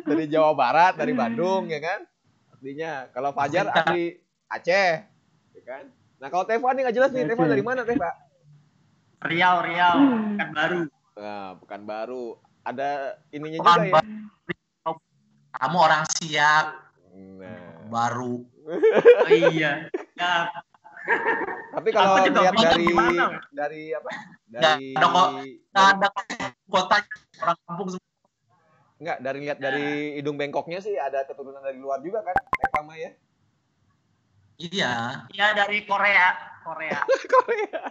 dari 0.08 0.26
Jawa 0.28 0.52
Barat 0.54 0.98
dari 1.00 1.14
Bandung 1.16 1.72
ya 1.72 1.80
kan 1.80 2.04
aslinya 2.58 3.14
kalau 3.14 3.30
Fajar 3.38 3.70
asli 3.70 4.18
Aceh, 4.50 4.90
ya 5.54 5.62
kan? 5.62 5.86
Nah 6.18 6.28
kalau 6.34 6.50
Teva 6.50 6.74
nih 6.74 6.82
nggak 6.90 6.98
jelas 6.98 7.12
nih, 7.14 7.30
Teva 7.30 7.46
dari 7.46 7.62
mana 7.62 7.86
Teva? 7.86 8.10
Riau, 9.30 9.62
Riau, 9.62 9.98
kan 10.42 10.50
baru. 10.54 10.80
Nah, 11.18 11.58
Pekanbaru. 11.62 12.38
Ada 12.62 13.18
ininya 13.34 13.62
Pekan 13.62 13.80
juga 13.88 14.00
ya. 14.02 14.02
Kamu 15.58 15.78
orang 15.78 16.04
siap, 16.18 16.66
Nah, 17.18 17.90
baru. 17.90 18.46
Oh, 18.46 19.30
iya. 19.34 19.90
Ya, 20.14 20.34
tapi 21.72 21.90
kalau 21.96 22.20
lihat 22.20 22.54
dari 22.54 22.86
gimana. 22.86 23.42
dari 23.50 23.84
apa? 23.96 24.10
Dari 24.52 24.94
ada 24.94 25.08
kok. 25.08 25.30
Nggak 25.72 25.88
ada 25.98 26.08
kotanya 26.68 27.16
orang 27.42 27.58
kampung 27.66 27.88
semua. 27.96 28.17
Enggak, 28.98 29.18
dari 29.22 29.39
lihat 29.46 29.58
dari 29.62 30.18
hidung 30.18 30.42
bengkoknya 30.42 30.82
sih 30.82 30.98
ada 30.98 31.22
keturunan 31.30 31.62
dari 31.62 31.77
luar 31.77 32.01
juga 32.01 32.25
kan, 32.25 32.34
Teva 32.34 32.82
mah 32.82 32.98
ya. 32.98 33.12
Iya. 34.58 34.94
iya 35.30 35.48
dari 35.54 35.86
Korea, 35.86 36.34
Korea. 36.66 37.00
Korea. 37.34 37.82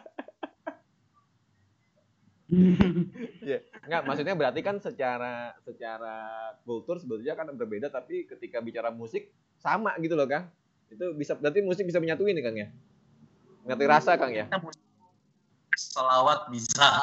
Iya, 3.46 3.58
enggak 3.82 4.02
maksudnya 4.06 4.38
berarti 4.38 4.62
kan 4.62 4.78
secara 4.78 5.50
secara 5.66 6.54
kultur 6.62 6.94
sebetulnya 6.94 7.34
kan 7.34 7.50
berbeda 7.50 7.90
tapi 7.90 8.22
ketika 8.22 8.62
bicara 8.62 8.94
musik 8.94 9.34
sama 9.58 9.98
gitu 9.98 10.14
loh, 10.14 10.30
Kang. 10.30 10.46
Itu 10.86 11.10
bisa 11.18 11.34
berarti 11.34 11.66
musik 11.66 11.90
bisa 11.90 11.98
menyatuin 11.98 12.38
nih, 12.38 12.44
Kang 12.46 12.54
ya. 12.54 12.68
Menyatuin 13.66 13.90
rasa, 13.90 14.14
Kang 14.14 14.30
ya. 14.30 14.46
Kita 14.46 14.62
musik 14.62 14.85
selawat 15.76 16.48
bisa. 16.50 16.84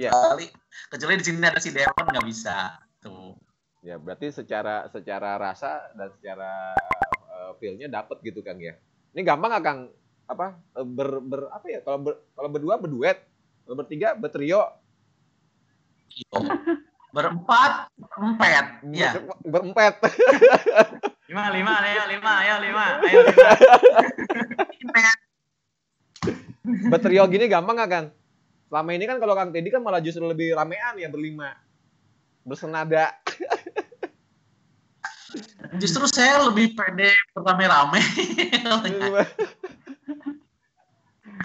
Iya. 0.00 0.08
kecuali 0.16 0.46
kecuali 0.88 1.14
di 1.20 1.24
sini 1.28 1.44
ada 1.44 1.60
si 1.60 1.70
Devon 1.76 2.08
nggak 2.08 2.24
bisa. 2.24 2.80
Tuh. 3.04 3.36
Ya, 3.84 4.00
berarti 4.00 4.32
secara 4.32 4.88
secara 4.88 5.36
rasa 5.36 5.92
dan 5.92 6.08
secara 6.16 6.72
uh, 7.28 7.52
feel-nya 7.60 7.88
dapat 7.88 8.20
gitu, 8.24 8.40
Kang 8.40 8.56
ya. 8.60 8.76
Ini 9.12 9.20
gampang 9.20 9.52
nggak, 9.52 9.64
Kang? 9.64 9.80
Apa 10.30 10.56
eh, 10.56 10.86
ber, 10.86 11.20
ber 11.20 11.40
apa 11.52 11.66
ya? 11.68 11.80
Kalau 11.84 11.98
ber, 12.00 12.14
kalau 12.32 12.48
berdua 12.48 12.74
berduet, 12.80 13.18
kalau 13.66 13.76
bertiga 13.76 14.16
bertrio, 14.16 14.80
Iya. 16.10 16.42
Berempat, 17.10 17.90
empet. 17.98 18.66
Ya. 18.94 19.10
ber, 19.42 19.62
berempet. 19.62 19.94
Lima, 21.26 21.50
lima, 21.50 21.72
ayo 21.82 22.02
lima, 22.10 22.32
ayo 22.42 22.54
lima, 22.62 22.84
ayo 23.02 23.20
lima. 24.82 25.10
Bertrio 26.90 27.24
gini 27.30 27.46
gampang 27.50 27.76
nggak, 27.76 27.90
Kang? 27.90 28.06
Selama 28.70 28.90
ini 28.94 29.04
kan 29.08 29.18
kalau 29.18 29.34
Kang 29.34 29.50
Teddy 29.50 29.70
kan 29.70 29.82
malah 29.82 29.98
justru 29.98 30.22
lebih 30.26 30.54
ramean 30.54 30.94
ya 30.98 31.10
berlima. 31.10 31.58
Bersenada. 32.46 33.14
Justru 35.78 36.02
saya 36.10 36.42
lebih 36.50 36.74
pede 36.74 37.14
rame-rame. 37.30 38.02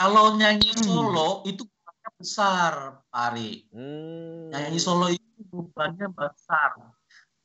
Kalau 0.01 0.35
nyanyi 0.35 0.73
solo 0.73 1.45
itu 1.45 1.61
bebannya 1.63 2.09
besar, 2.17 2.73
Ari. 3.13 3.69
Hmm. 3.69 4.49
Nyanyi 4.49 4.79
solo 4.81 5.13
itu 5.13 5.45
bebannya 5.53 6.09
besar. 6.09 6.73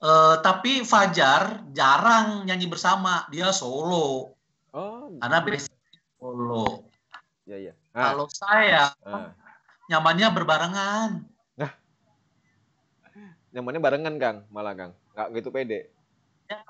Eh, 0.01 0.37
tapi 0.41 0.81
Fajar 0.83 1.61
jarang 1.77 2.49
nyanyi 2.49 2.67
bersama, 2.67 3.29
dia 3.29 3.53
solo. 3.53 4.35
Oh, 4.73 5.13
Karena 5.21 5.45
basicnya 5.45 6.01
solo. 6.17 6.90
Iya 7.51 7.59
iya. 7.59 7.75
Ah, 7.91 8.15
Kalau 8.15 8.31
saya 8.31 8.95
ah. 9.03 9.35
nyamannya 9.91 10.31
berbarengan. 10.31 11.11
Nyamannya 13.51 13.83
barengan, 13.83 14.15
Kang, 14.23 14.37
malah 14.55 14.79
Kang. 14.79 14.95
Nggak 15.11 15.29
gitu 15.35 15.49
pede. 15.51 15.91
Ya, 16.47 16.63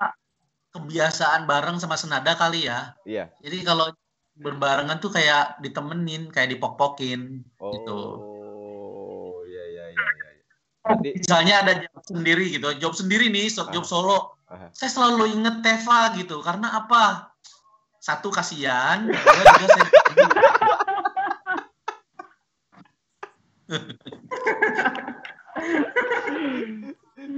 kebiasaan 0.73 1.45
bareng 1.45 1.77
sama 1.77 1.93
senada 1.93 2.33
kali 2.33 2.65
ya. 2.65 2.97
Iya. 3.05 3.29
Jadi 3.37 3.61
kalau 3.61 3.93
berbarengan 4.33 4.97
tuh 4.97 5.13
kayak 5.13 5.61
ditemenin, 5.61 6.33
kayak 6.33 6.49
dipok-pokin 6.49 7.45
Oh, 7.61 7.69
gitu. 7.69 7.99
iya 9.45 9.63
iya 9.69 9.85
iya 9.93 10.01
iya. 10.09 10.29
iya. 10.33 10.53
Berarti 10.81 11.09
Misalnya 11.21 11.55
ada 11.61 11.73
job 11.85 12.01
sendiri 12.01 12.45
gitu, 12.49 12.67
job 12.81 12.93
sendiri 12.97 13.29
nih, 13.29 13.45
so- 13.53 13.69
job 13.69 13.85
Ah. 13.85 13.89
solo. 13.89 14.17
Aha. 14.49 14.67
Saya 14.73 14.89
selalu 14.89 15.37
inget 15.37 15.61
Teva 15.61 16.17
gitu, 16.17 16.41
karena 16.41 16.81
apa? 16.81 17.29
Satu 18.01 18.33
kasihan, 18.33 19.05
kedua 19.05 19.43
juga 19.61 19.67
saya 19.69 19.85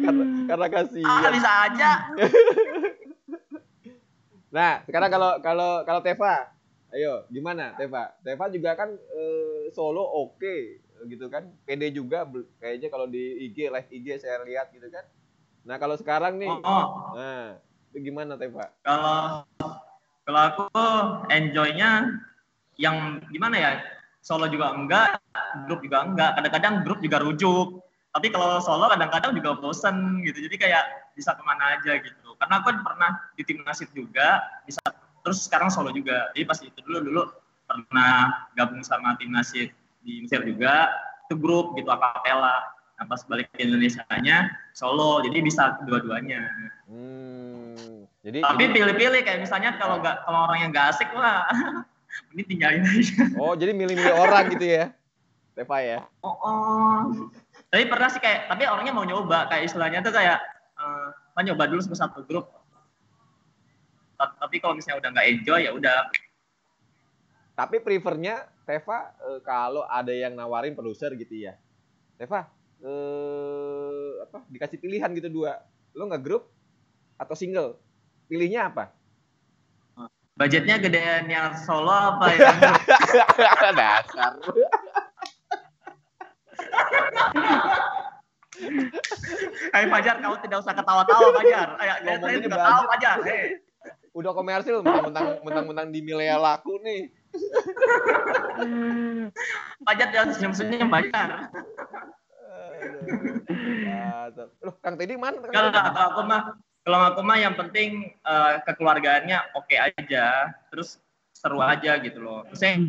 karena 0.04 0.24
karena 0.48 0.66
Ah, 0.66 0.72
kasihan. 0.72 1.32
bisa 1.32 1.52
aja. 1.70 1.92
Nah, 4.54 4.86
sekarang 4.86 5.10
kalau 5.10 5.32
kalau 5.42 5.82
kalau 5.82 6.02
Teva, 6.06 6.46
ayo 6.94 7.26
gimana 7.34 7.74
Teva? 7.74 8.14
Teva 8.22 8.46
juga 8.54 8.78
kan 8.78 8.86
eh, 8.94 9.74
solo 9.74 10.06
oke 10.06 10.78
gitu 11.10 11.26
kan. 11.26 11.50
PD 11.66 11.90
juga 11.90 12.22
kayaknya 12.62 12.94
kalau 12.94 13.10
di 13.10 13.50
IG 13.50 13.74
live 13.74 13.90
IG 13.90 14.22
saya 14.22 14.46
lihat 14.46 14.70
gitu 14.70 14.86
kan. 14.94 15.02
Nah, 15.66 15.82
kalau 15.82 15.98
sekarang 15.98 16.38
nih, 16.38 16.54
Oh, 16.54 16.62
oh. 16.62 16.86
nah, 17.18 17.58
itu 17.90 18.14
gimana 18.14 18.38
Teva? 18.38 18.70
Kalau 18.86 19.42
kalau 20.22 20.42
aku 20.46 20.64
enjoy-nya 21.34 22.14
yang 22.78 23.26
gimana 23.34 23.58
ya? 23.58 23.72
Solo 24.24 24.48
juga 24.48 24.72
enggak, 24.72 25.20
grup 25.68 25.84
juga 25.84 26.08
enggak. 26.08 26.40
Kadang-kadang 26.40 26.74
grup 26.88 27.00
juga 27.04 27.20
rujuk. 27.20 27.84
Tapi 28.16 28.32
kalau 28.32 28.64
solo 28.64 28.88
kadang-kadang 28.88 29.36
juga 29.36 29.60
bosen 29.60 30.24
gitu. 30.24 30.48
Jadi 30.48 30.56
kayak 30.64 31.12
bisa 31.12 31.36
ke 31.36 31.44
mana 31.44 31.76
aja 31.76 32.00
gitu. 32.00 32.32
Karena 32.40 32.64
aku 32.64 32.72
pernah 32.72 33.20
di 33.36 33.44
tim 33.44 33.60
nasib 33.68 33.92
juga, 33.92 34.40
bisa 34.64 34.80
terus 35.28 35.44
sekarang 35.44 35.68
solo 35.68 35.92
juga. 35.92 36.32
Jadi 36.32 36.48
pas 36.48 36.56
itu 36.64 36.80
dulu 36.88 37.00
dulu 37.04 37.22
pernah 37.68 38.48
gabung 38.56 38.80
sama 38.80 39.20
tim 39.20 39.28
nasib 39.36 39.76
di 40.08 40.24
Mesir 40.24 40.40
juga. 40.48 40.88
Itu 41.28 41.36
grup 41.36 41.76
gitu 41.76 41.92
akapela. 41.92 42.64
Nah 42.96 43.06
pas 43.10 43.20
balik 43.28 43.52
ke 43.52 43.68
Indonesia-nya 43.68 44.56
solo. 44.72 45.20
Jadi 45.20 45.44
bisa 45.44 45.84
kedua-duanya. 45.84 46.48
Hmm, 46.88 48.08
jadi 48.24 48.40
Tapi 48.40 48.64
pilih-pilih 48.72 49.20
kayak 49.28 49.44
misalnya 49.44 49.76
kalau 49.76 50.00
nggak 50.00 50.24
kalau 50.24 50.48
orang 50.48 50.64
yang 50.64 50.72
nggak 50.72 50.96
asik 50.96 51.12
wah 51.12 51.44
ini 52.34 52.42
tinggalin 52.46 52.82
aja. 52.82 53.26
oh 53.38 53.54
jadi 53.54 53.72
milih-milih 53.74 54.14
orang 54.14 54.50
gitu 54.54 54.66
ya, 54.66 54.94
Teva 55.54 55.78
ya? 55.82 56.00
Oh, 56.22 56.34
oh. 56.42 56.98
Tapi 57.70 57.90
pernah 57.90 58.10
sih 58.10 58.22
kayak 58.22 58.50
tapi 58.50 58.66
orangnya 58.66 58.94
mau 58.94 59.06
nyoba 59.06 59.50
kayak 59.50 59.70
istilahnya 59.70 60.02
tuh 60.02 60.14
kayak 60.14 60.38
eh 60.78 61.10
"Ah, 61.38 61.42
nyoba 61.42 61.66
dulu 61.70 61.82
sama 61.82 61.98
satu 61.98 62.22
grup. 62.26 62.50
Ta- 64.14 64.38
Tapi 64.38 64.62
kalau 64.62 64.78
misalnya 64.78 65.02
udah 65.02 65.10
nggak 65.14 65.28
enjoy 65.30 65.60
ya 65.66 65.72
udah 65.74 65.98
Tapi 67.54 67.78
prefernya 67.82 68.50
Teva 68.66 69.14
eh, 69.30 69.40
kalau 69.46 69.86
ada 69.86 70.10
yang 70.10 70.34
nawarin 70.34 70.74
produser 70.74 71.14
gitu 71.14 71.34
ya. 71.38 71.54
Teva 72.18 72.50
eh 72.84 74.12
apa 74.26 74.42
dikasih 74.50 74.78
pilihan 74.82 75.10
gitu 75.14 75.30
dua. 75.30 75.62
Lo 75.94 76.10
nggak 76.10 76.24
grup 76.26 76.50
atau 77.18 77.38
single? 77.38 77.78
Pilihnya 78.26 78.74
apa? 78.74 78.90
Budgetnya 80.34 80.82
gedean 80.82 81.30
yang 81.30 81.54
solo 81.62 81.94
apa 81.94 82.26
ya? 82.34 82.50
Dasar. 83.78 84.34
Hai 89.74 89.86
Fajar, 89.90 90.16
kamu 90.22 90.36
tidak 90.46 90.58
usah 90.62 90.74
ketawa-tawa 90.78 91.28
Fajar. 91.42 91.68
Ayo, 91.82 91.94
saya 92.22 92.38
juga 92.42 92.58
budget. 92.58 92.70
tahu 92.70 92.84
Fajar. 92.90 93.18
Hei. 93.26 93.44
Udah 94.14 94.32
komersil 94.38 94.86
mentang-mentang 94.86 95.90
di 95.90 96.00
milea 96.06 96.38
laku 96.38 96.78
nih. 96.86 97.10
Fajar 99.86 100.08
jangan 100.14 100.30
senyum-senyum 100.38 100.90
Fajar. 100.90 101.30
Loh, 104.62 104.76
Kang 104.82 104.96
Teddy 104.98 105.18
mana? 105.18 105.38
Kalau 105.50 105.70
aku 105.74 106.22
mah 106.26 106.58
kalau 106.84 107.00
aku 107.10 107.20
mah 107.24 107.40
yang 107.40 107.56
penting 107.56 108.12
eh, 108.14 108.54
kekeluargaannya 108.68 109.56
oke 109.56 109.76
aja, 109.76 110.52
terus 110.68 111.00
seru 111.32 111.60
aja 111.64 112.00
gitu 112.04 112.20
loh. 112.20 112.44
Saya 112.56 112.80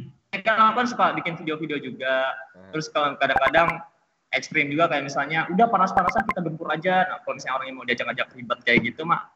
kan 0.43 0.75
aku 0.75 0.83
kan 0.83 0.87
suka 0.91 1.05
bikin 1.15 1.39
video-video 1.39 1.79
juga, 1.79 2.35
terus 2.75 2.91
kalau 2.91 3.15
kadang-kadang 3.19 3.83
ekstrim 4.35 4.67
juga 4.67 4.91
kayak 4.91 5.07
misalnya 5.07 5.47
udah 5.47 5.67
panas-panasan 5.71 6.27
kita 6.27 6.41
gempur 6.43 6.69
aja. 6.75 7.07
Nah, 7.07 7.19
kalau 7.23 7.39
misalnya 7.39 7.55
orang 7.55 7.67
yang 7.71 7.77
mau 7.79 7.87
diajak-ajak 7.87 8.27
ribet 8.35 8.59
kayak 8.67 8.81
gitu 8.83 9.07
mah 9.07 9.31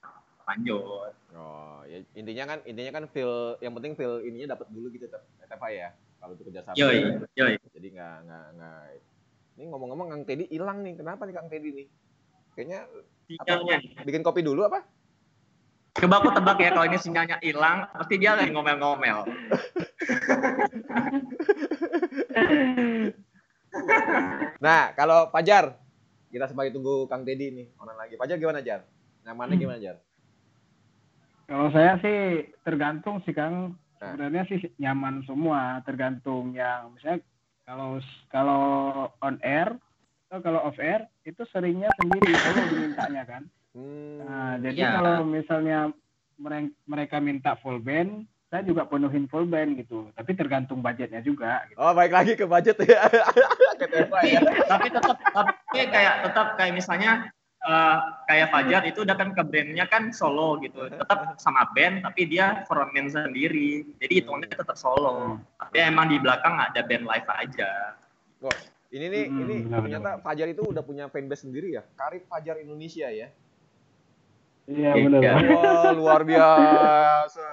lanjut. 0.50 1.14
Oh, 1.38 1.86
ya, 1.86 2.02
intinya 2.18 2.44
kan 2.50 2.58
intinya 2.66 2.92
kan 2.98 3.04
feel 3.06 3.54
yang 3.62 3.72
penting 3.78 3.94
feel 3.94 4.18
ininya 4.26 4.58
dapat 4.58 4.66
dulu 4.74 4.90
gitu 4.90 5.06
Teva 5.46 5.68
ya. 5.70 5.88
Kalau 6.18 6.34
itu 6.34 6.42
kerjasama. 6.50 6.74
Yoi, 6.74 6.98
yoi. 7.38 7.54
Jadi 7.62 7.88
nggak 7.94 8.16
nggak 8.26 8.46
nggak. 8.58 8.82
Ini 9.58 9.64
ngomong-ngomong 9.70 10.06
Kang 10.10 10.22
Teddy 10.26 10.50
hilang 10.50 10.82
nih. 10.82 10.98
Kenapa 10.98 11.22
nih 11.30 11.34
Kang 11.38 11.46
Teddy 11.46 11.70
nih? 11.70 11.86
Kayaknya 12.58 12.90
Sinyalnya. 13.30 14.02
bikin 14.02 14.26
kopi 14.26 14.42
dulu 14.42 14.66
apa? 14.66 14.82
Coba 15.94 16.18
aku 16.18 16.34
tebak 16.34 16.58
ya 16.58 16.74
kalau 16.74 16.90
ini 16.90 16.98
sinyalnya 16.98 17.38
hilang, 17.38 17.86
pasti 17.94 18.18
dia 18.18 18.34
lagi 18.34 18.50
ngomel-ngomel. 18.50 19.18
Nah, 24.58 24.90
kalau 24.98 25.30
Pajar, 25.30 25.78
kita 26.32 26.50
sebagai 26.50 26.74
tunggu 26.74 27.06
Kang 27.06 27.22
Teddy 27.22 27.52
nih, 27.54 27.66
orang 27.78 27.94
lagi. 27.94 28.18
Pajar 28.18 28.40
gimana 28.40 28.58
Jar? 28.58 28.82
Nyamannya 29.22 29.54
gimana 29.54 29.78
Jar? 29.78 30.02
Kalau 31.46 31.68
saya 31.70 31.94
sih 32.02 32.48
tergantung 32.66 33.22
sih 33.22 33.36
Kang. 33.36 33.78
Nah. 34.02 34.18
Sebenarnya 34.18 34.42
sih 34.50 34.58
nyaman 34.82 35.22
semua, 35.30 35.78
tergantung 35.86 36.58
yang 36.58 36.90
misalnya 36.90 37.22
kalau 37.68 38.02
kalau 38.32 38.62
on 39.22 39.38
air 39.46 39.78
atau 40.28 40.44
kalau 40.44 40.60
off 40.68 40.76
air 40.76 41.08
itu 41.24 41.40
seringnya 41.48 41.88
sendiri 41.96 42.36
kalau 42.36 42.64
dimintanya 42.68 43.22
kan. 43.24 43.42
Hmm. 43.72 44.20
Nah, 44.20 44.52
jadi 44.60 44.80
Iya. 44.84 44.90
kalau 45.00 45.24
misalnya 45.24 45.78
mere- 46.36 46.76
mereka 46.84 47.16
minta 47.16 47.56
full 47.64 47.80
band, 47.80 48.28
saya 48.52 48.60
juga 48.60 48.84
penuhin 48.84 49.24
full 49.24 49.48
band 49.48 49.80
gitu. 49.80 50.12
Tapi 50.12 50.36
tergantung 50.36 50.84
budgetnya 50.84 51.24
juga. 51.24 51.64
Gitu. 51.72 51.80
Oh, 51.80 51.96
baik 51.96 52.12
lagi 52.12 52.36
ke 52.36 52.44
budget 52.44 52.76
ya. 52.84 53.08
ke 53.80 53.86
Teva 53.88 54.20
tapi, 54.20 54.28
ya. 54.36 54.40
tapi 54.68 54.86
tetap 54.92 55.16
tapi 55.32 55.52
kayak 55.72 56.14
tetap 56.28 56.46
kayak 56.60 56.74
misalnya 56.76 57.30
eh, 57.62 57.96
kayak 58.28 58.50
Fajar 58.52 58.82
itu 58.84 59.06
udah 59.06 59.16
kan 59.16 59.30
ke 59.32 59.42
brandnya 59.46 59.86
kan 59.86 60.10
solo 60.10 60.58
gitu 60.58 60.90
tetap 60.90 61.38
sama 61.38 61.62
band 61.78 62.02
tapi 62.02 62.26
dia 62.26 62.66
frontman 62.66 63.06
sendiri 63.06 63.86
jadi 64.02 64.18
hitungannya 64.18 64.50
tetap 64.50 64.74
solo 64.74 65.38
tapi 65.62 65.78
emang 65.78 66.10
di 66.10 66.18
belakang 66.18 66.58
ada 66.58 66.82
band 66.82 67.06
live 67.06 67.28
aja 67.30 67.70
Ini 68.88 69.04
nih, 69.06 69.24
Hmm, 69.28 69.40
ini 69.42 69.54
benar, 69.62 69.78
ternyata 69.78 70.10
Fajar 70.18 70.46
itu 70.48 70.62
udah 70.64 70.80
punya 70.80 71.04
fanbase 71.06 71.44
sendiri 71.44 71.70
ya. 71.70 71.82
Karib 71.92 72.24
Fajar 72.24 72.56
Indonesia 72.56 73.06
ya. 73.06 73.28
Iya 74.64 74.90
Iya. 74.90 75.04
benar. 75.04 75.34
Wah, 75.54 75.90
luar 75.92 76.20
biasa. 76.24 77.46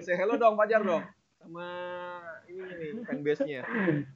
Say 0.00 0.14
hello 0.14 0.34
dong 0.34 0.54
Fajar 0.54 0.82
dong. 0.82 1.02
Sama 1.38 1.64
ini 2.44 2.58
nih 2.58 2.90
fanbase-nya. 3.04 3.60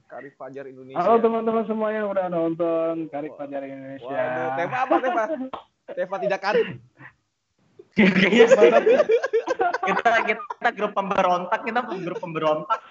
Karib 0.05 0.33
Fajar 0.35 0.63
Indonesia. 0.67 0.99
Halo 0.99 1.15
teman-teman 1.17 1.63
semua 1.63 1.87
yang 1.89 2.05
udah 2.07 2.25
nonton 2.27 3.07
Karib 3.07 3.33
Fajar 3.33 3.61
Indonesia. 3.63 4.05
Waduh, 4.05 4.47
Teva 4.53 4.77
apa 4.81 4.95
Teva? 4.99 5.23
Teva 5.89 6.15
tidak 6.19 6.39
karib. 6.41 6.67
Kayaknya 7.93 8.89
kita 9.85 10.09
kita 10.25 10.69
grup 10.73 10.91
pemberontak 10.91 11.61
kita 11.61 11.79
grup 11.93 12.17
pemberontak 12.17 12.73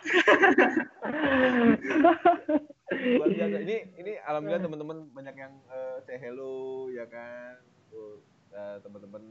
Luar 2.91 3.29
biasa. 3.31 3.57
Ini 3.63 3.77
ini 3.95 4.13
alhamdulillah 4.19 4.63
teman-teman 4.63 4.99
banyak 5.15 5.35
yang 5.39 5.53
eh, 5.71 5.97
say 6.03 6.19
hello 6.19 6.91
ya 6.91 7.07
kan. 7.07 7.63
Tuh, 7.89 8.19
eh, 8.51 8.77
teman-teman 8.83 9.23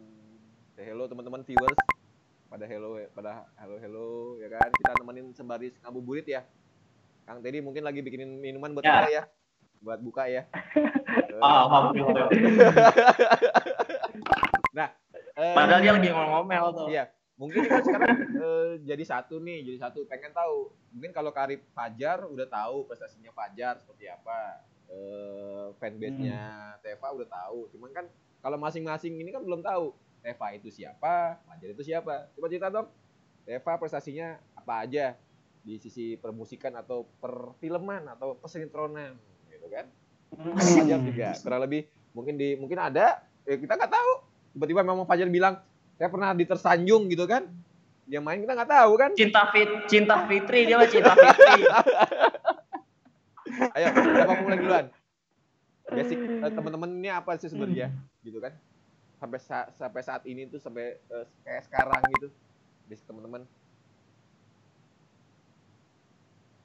say 0.73 0.87
hello 0.87 1.03
teman-teman 1.05 1.43
viewers 1.43 1.75
pada 2.47 2.65
hello 2.67 2.99
pada 3.11 3.45
halo 3.59 3.75
hello 3.77 4.09
ya 4.39 4.47
kan. 4.49 4.69
Kita 4.71 4.91
nemenin 4.97 5.35
sembari 5.35 5.75
ngabuburit 5.83 6.25
ya. 6.25 6.41
Kang 7.27 7.43
Teddy 7.43 7.61
mungkin 7.61 7.85
lagi 7.85 8.01
bikinin 8.01 8.39
minuman 8.39 8.73
buat 8.73 8.83
Ya. 8.83 8.91
kita 8.97 9.09
ya. 9.11 9.23
Buat 9.81 9.99
buka 10.01 10.23
ya. 10.25 10.43
Alhamdulillah 11.41 12.27
eh, 15.41 15.53
padahal 15.55 15.79
dia 15.81 15.91
lagi 15.95 16.09
ngomel-ngomel 16.11 16.63
tuh 16.75 16.85
Iya, 16.91 17.03
mungkin 17.41 17.65
kan 17.65 17.81
sekarang 17.81 18.17
eh, 18.37 18.71
jadi 18.85 19.01
satu 19.01 19.41
nih, 19.41 19.65
jadi 19.65 19.89
satu. 19.89 20.05
Pengen 20.05 20.29
tahu, 20.29 20.69
mungkin 20.93 21.09
kalau 21.09 21.33
Karib 21.33 21.65
Fajar 21.73 22.29
udah 22.29 22.45
tahu 22.45 22.85
prestasinya 22.85 23.33
Fajar 23.33 23.81
seperti 23.81 24.05
apa, 24.05 24.61
eh, 24.93 25.73
fanbase-nya 25.81 26.77
Teva 26.85 27.09
udah 27.09 27.25
tahu. 27.25 27.73
Cuman 27.73 27.89
kan 27.89 28.05
kalau 28.45 28.61
masing-masing 28.61 29.17
ini 29.17 29.33
kan 29.33 29.41
belum 29.41 29.65
tahu. 29.65 29.89
Teva 30.21 30.53
itu 30.53 30.69
siapa, 30.69 31.41
Fajar 31.49 31.69
itu 31.73 31.81
siapa. 31.81 32.29
Coba 32.37 32.45
cerita 32.45 32.69
dong, 32.69 32.93
Teva 33.41 33.73
prestasinya 33.81 34.37
apa 34.53 34.85
aja 34.85 35.17
di 35.65 35.81
sisi 35.81 36.13
permusikan 36.13 36.77
atau 36.77 37.09
perfilman 37.17 38.05
atau 38.05 38.37
persintronan, 38.37 39.17
gitu 39.49 39.65
kan? 39.65 39.89
Fajar 40.61 41.01
juga 41.01 41.33
kurang 41.41 41.61
lebih 41.65 41.89
mungkin 42.11 42.35
di 42.35 42.55
mungkin 42.59 42.79
ada 42.79 43.23
ya 43.47 43.55
kita 43.55 43.75
nggak 43.75 43.91
tahu 43.91 44.11
tiba-tiba 44.55 44.83
memang 44.83 45.07
Fajar 45.07 45.27
bilang 45.31 45.59
saya 46.01 46.09
pernah 46.09 46.33
di 46.33 46.49
tersanjung 46.49 47.13
gitu 47.13 47.29
kan. 47.29 47.45
Dia 48.09 48.17
main 48.17 48.41
kita 48.41 48.57
nggak 48.57 48.73
tahu 48.73 48.91
kan. 48.97 49.13
Cinta 49.13 49.53
fit 49.53 49.69
cinta 49.85 50.25
fitri 50.25 50.65
dia 50.65 50.81
mah 50.81 50.89
cinta 50.89 51.13
fitri. 51.13 51.61
Ayo 53.77 53.87
siapa 53.93 54.33
mulai 54.41 54.57
duluan? 54.57 54.85
Basic 55.93 56.17
eh, 56.17 56.49
teman-teman 56.57 56.89
ini 56.97 57.13
apa 57.13 57.37
sih 57.37 57.53
sebenarnya? 57.53 57.93
Gitu 58.25 58.41
kan. 58.41 58.57
Sampai 59.21 59.37
sa- 59.45 59.69
sampai 59.77 60.01
saat 60.01 60.25
ini 60.25 60.49
tuh 60.49 60.57
sampai 60.57 60.97
eh, 60.97 61.25
kayak 61.45 61.69
sekarang 61.69 62.01
gitu. 62.17 62.33
Basic 62.89 63.05
teman-teman 63.05 63.45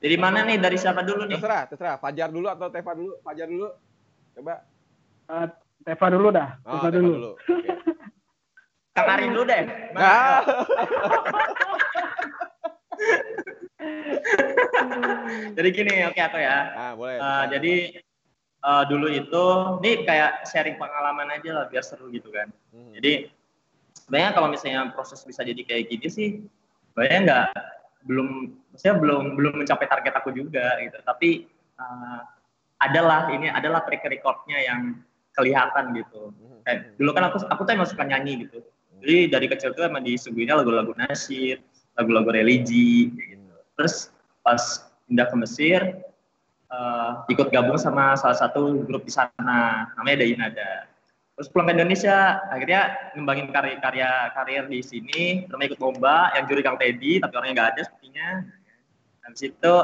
dari 0.01 0.17
mana 0.17 0.49
nih? 0.49 0.57
Dari 0.57 0.81
siapa 0.81 1.05
dulu 1.05 1.29
nih? 1.29 1.37
Terserah 1.37 1.63
terserah. 1.69 1.97
Fajar 2.01 2.33
dulu 2.33 2.49
atau 2.49 2.73
Teva 2.73 2.97
dulu? 2.97 3.21
Fajar 3.21 3.53
dulu. 3.53 3.69
Coba. 4.33 4.65
Eh, 5.29 5.47
Teva 5.85 6.07
dulu 6.09 6.29
dah. 6.33 6.49
oh, 6.65 6.73
Teva 6.73 6.89
Teva 6.89 6.97
dulu. 6.97 7.13
dulu. 7.13 7.31
Oke. 7.37 7.96
Kang 8.97 9.13
Arin 9.13 9.31
dulu 9.31 9.45
deh 9.45 9.63
Nah. 9.93 10.41
jadi 15.53 15.69
gini 15.69 15.93
oke 16.07 16.21
aku 16.21 16.39
ya 16.41 16.57
ah 16.73 16.93
boleh 16.93 17.17
Eh, 17.17 17.21
terserah. 17.21 17.47
jadi 17.53 17.75
eh, 18.65 18.83
dulu 18.89 19.07
itu 19.09 19.45
ini 19.83 19.91
kayak 20.05 20.31
sharing 20.49 20.77
pengalaman 20.77 21.29
aja 21.31 21.51
lah 21.53 21.65
biar 21.69 21.85
seru 21.85 22.09
gitu 22.11 22.33
kan 22.33 22.49
Mhm. 22.73 22.93
jadi 22.97 23.13
sebenarnya 23.95 24.31
kalau 24.33 24.49
misalnya 24.51 24.93
proses 24.93 25.21
bisa 25.23 25.41
jadi 25.41 25.61
kayak 25.61 25.89
gini 25.89 26.09
sih 26.09 26.29
sebenarnya 26.93 27.21
nggak 27.23 27.47
belum 28.07 28.29
maksudnya 28.73 28.97
belum 28.97 29.25
belum 29.35 29.53
mencapai 29.61 29.87
target 29.87 30.15
aku 30.15 30.31
juga 30.33 30.77
gitu 30.81 30.99
tapi 31.03 31.45
eh, 31.77 32.21
adalah 32.77 33.33
ini 33.33 33.49
adalah 33.49 33.85
track 33.85 34.05
recordnya 34.07 34.59
yang 34.59 34.81
kelihatan 35.33 35.93
gitu 35.95 36.33
Mhm. 36.33 36.59
kayak 36.65 36.79
dulu 36.97 37.11
kan 37.13 37.25
aku 37.29 37.39
aku 37.45 37.61
tuh 37.63 37.73
emang 37.73 37.89
suka 37.89 38.05
nyanyi 38.05 38.49
gitu 38.49 38.65
jadi 39.03 39.17
dari 39.29 39.47
kecil 39.51 39.71
tuh 39.77 39.87
emang 39.87 40.05
disuguhinnya 40.05 40.61
lagu-lagu 40.63 40.93
nasyid 40.97 41.61
lagu-lagu 41.97 42.29
religi 42.29 43.13
gitu. 43.13 43.55
Terus 43.77 44.13
pas 44.45 44.61
pindah 45.09 45.27
ke 45.29 45.37
Mesir 45.41 45.81
eh, 46.71 47.11
ikut 47.33 47.49
gabung 47.51 47.81
sama 47.81 48.15
salah 48.19 48.37
satu 48.37 48.85
grup 48.85 49.07
di 49.07 49.13
sana 49.13 49.91
namanya 49.97 50.23
Dainada 50.23 50.87
terus 51.37 51.53
pulang 51.53 51.69
ke 51.69 51.77
Indonesia 51.77 52.41
akhirnya 52.49 53.13
ngembangin 53.13 53.53
karya-karya 53.53 54.33
karir 54.33 54.65
di 54.73 54.81
sini 54.81 55.45
terus 55.45 55.61
ikut 55.69 55.81
lomba 55.85 56.33
yang 56.33 56.49
juri 56.49 56.65
Kang 56.65 56.81
Teddy 56.81 57.21
tapi 57.21 57.33
orangnya 57.37 57.55
nggak 57.61 57.71
ada 57.77 57.83
sepertinya. 57.85 58.29
Habis 59.29 59.43
itu 59.53 59.75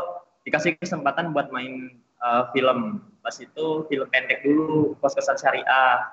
dikasih 0.49 0.81
kesempatan 0.81 1.37
buat 1.37 1.53
main 1.53 1.93
eh, 2.01 2.43
film. 2.57 3.05
Pas 3.21 3.37
itu 3.37 3.87
film 3.87 4.09
pendek 4.09 4.41
dulu 4.43 4.97
kos-kosan 4.99 5.37
syariah 5.37 6.09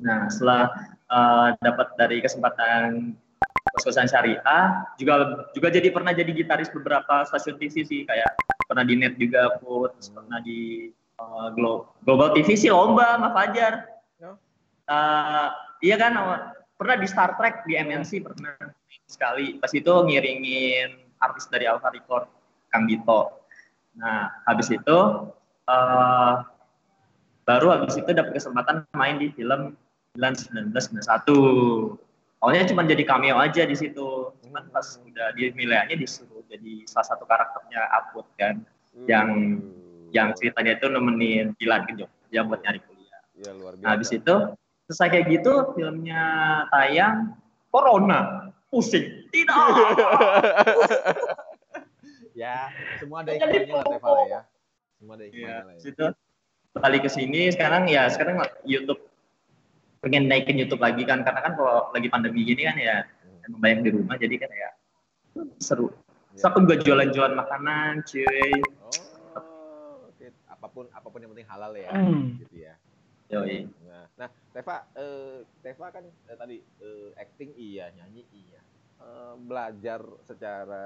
nah 0.00 0.24
setelah 0.32 0.72
eh, 1.04 1.48
dapat 1.60 1.88
dari 2.00 2.24
kesempatan 2.24 3.12
kos-kosan 3.72 4.08
syariah 4.08 4.84
juga 5.00 5.48
juga 5.56 5.68
jadi 5.72 5.88
pernah 5.92 6.12
jadi 6.12 6.28
gitaris 6.32 6.68
beberapa 6.72 7.24
stasiun 7.28 7.56
TV 7.56 7.84
sih 7.84 8.00
kayak 8.04 8.40
pernah 8.68 8.84
di 8.84 8.94
net 8.96 9.16
juga 9.20 9.52
aku 9.52 9.88
terus 9.92 10.08
pernah 10.12 10.40
di 10.40 10.92
eh, 10.96 11.48
Glo- 11.56 11.92
Global 12.04 12.32
TV 12.36 12.56
sih 12.56 12.72
lomba 12.72 13.16
sama 13.16 13.32
Fajar. 13.36 13.74
Oh. 14.24 14.36
Eh, 14.88 15.48
iya 15.84 15.96
kan 16.00 16.12
awal- 16.16 16.56
pernah 16.76 16.96
di 16.96 17.06
Star 17.06 17.36
Trek 17.36 17.68
di 17.68 17.76
MNC 17.76 18.24
pernah 18.24 18.56
sekali. 19.06 19.60
Pas 19.60 19.72
itu 19.76 19.92
ngiringin 19.92 21.16
artis 21.20 21.46
dari 21.52 21.68
Alpha 21.68 21.92
Record 21.92 22.28
Kang 22.72 22.88
Dito. 22.88 23.44
Nah 23.96 24.32
habis 24.48 24.72
itu 24.72 24.98
eh, 25.68 26.34
baru 27.44 27.66
habis 27.76 27.96
itu 27.98 28.10
dapat 28.12 28.36
kesempatan 28.36 28.88
main 28.96 29.16
di 29.20 29.32
film 29.32 29.74
1991 30.12 31.08
awalnya 32.44 32.68
cuma 32.68 32.84
jadi 32.84 33.00
cameo 33.06 33.40
aja 33.40 33.64
di 33.64 33.72
situ. 33.72 34.28
Cuman 34.44 34.68
pas 34.68 34.84
udah 35.00 35.32
di 35.32 35.48
milihnya 35.56 35.96
disuruh 35.96 36.44
jadi 36.46 36.84
salah 36.84 37.06
satu 37.08 37.24
karakternya 37.24 37.80
Aput 37.90 38.26
kan. 38.36 38.60
Yang 39.08 39.28
Hmm. 39.32 40.12
yang 40.12 40.28
ceritanya 40.36 40.76
itu 40.76 40.86
nemenin 40.92 41.56
Dilan 41.56 41.88
ke 41.88 41.96
Jogja 41.96 42.44
buat 42.44 42.60
nyari 42.60 42.84
kuliah. 42.84 43.20
Ya 43.32 43.56
luar 43.56 43.72
biasa. 43.72 43.80
Nah, 43.80 43.90
habis 43.96 44.10
itu 44.12 44.34
selesai 44.84 45.08
kayak 45.08 45.26
gitu 45.32 45.52
filmnya 45.72 46.22
tayang 46.68 47.32
corona. 47.72 48.52
Pusing. 48.68 49.28
Tidak. 49.32 49.56
Ya 52.32 52.72
semua 52.96 53.20
ada 53.20 53.36
hikmahnya 53.36 53.76
lah 53.76 53.84
Teva 53.86 54.08
lah 54.08 54.24
ya 54.24 54.40
semua 54.96 55.14
ada 55.14 55.24
Iya, 55.24 55.28
hikmahnya 55.28 55.52
lah 55.52 55.72
habis 55.76 55.84
ya. 55.84 55.92
itu 55.92 56.04
balik 56.74 57.00
ke 57.04 57.10
sini 57.12 57.40
sekarang 57.52 57.84
ya 57.84 58.08
sekarang 58.08 58.40
YouTube 58.64 59.04
pengen 60.02 60.26
naikin 60.26 60.58
YouTube 60.58 60.82
lagi 60.82 61.06
kan 61.06 61.22
karena 61.22 61.40
kan 61.40 61.54
kalau 61.54 61.94
lagi 61.94 62.10
pandemi 62.10 62.42
gini 62.42 62.66
kan 62.66 62.74
ya 62.74 63.06
Hmm. 63.22 63.46
emang 63.46 63.60
banyak 63.62 63.78
di 63.86 63.90
rumah 63.94 64.18
jadi 64.18 64.34
kan 64.34 64.50
ya 64.50 64.70
seru. 65.62 65.94
Ya. 66.34 66.48
aku 66.48 66.64
juga 66.64 66.76
jualan-jualan 66.80 67.36
makanan, 67.36 68.08
cuy. 68.08 68.50
Oh, 68.80 70.08
oke. 70.08 70.26
Apa 70.48 70.66
pun 70.68 70.88
apa 70.92 71.06
pun 71.08 71.20
yang 71.20 71.30
penting 71.32 71.48
halal 71.48 71.72
ya, 71.76 71.92
Hmm. 71.92 72.40
gitu 72.40 72.56
ya. 72.66 72.74
Yoi. 73.32 73.68
Nah, 73.88 74.04
nah 74.16 74.28
Teva, 74.52 74.84
eh, 74.96 75.44
Teva 75.64 75.88
kan 75.88 76.04
eh, 76.04 76.36
tadi 76.36 76.56
eh, 76.60 77.08
acting 77.16 77.52
iya, 77.56 77.88
nyanyi 77.96 78.24
iya. 78.32 78.60
Eh, 79.00 79.34
belajar 79.44 80.00
secara 80.24 80.84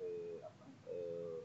eh, 0.00 0.36
apa, 0.44 0.64
eh, 0.88 1.40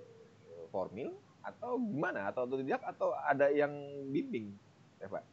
formil 0.71 1.11
atau 1.43 1.79
gimana? 1.79 2.31
Atau 2.31 2.47
otodidak 2.47 2.83
atau 2.83 3.15
ada 3.15 3.47
yang 3.51 3.71
bimbing, 4.11 4.55
Teva? 4.99 5.23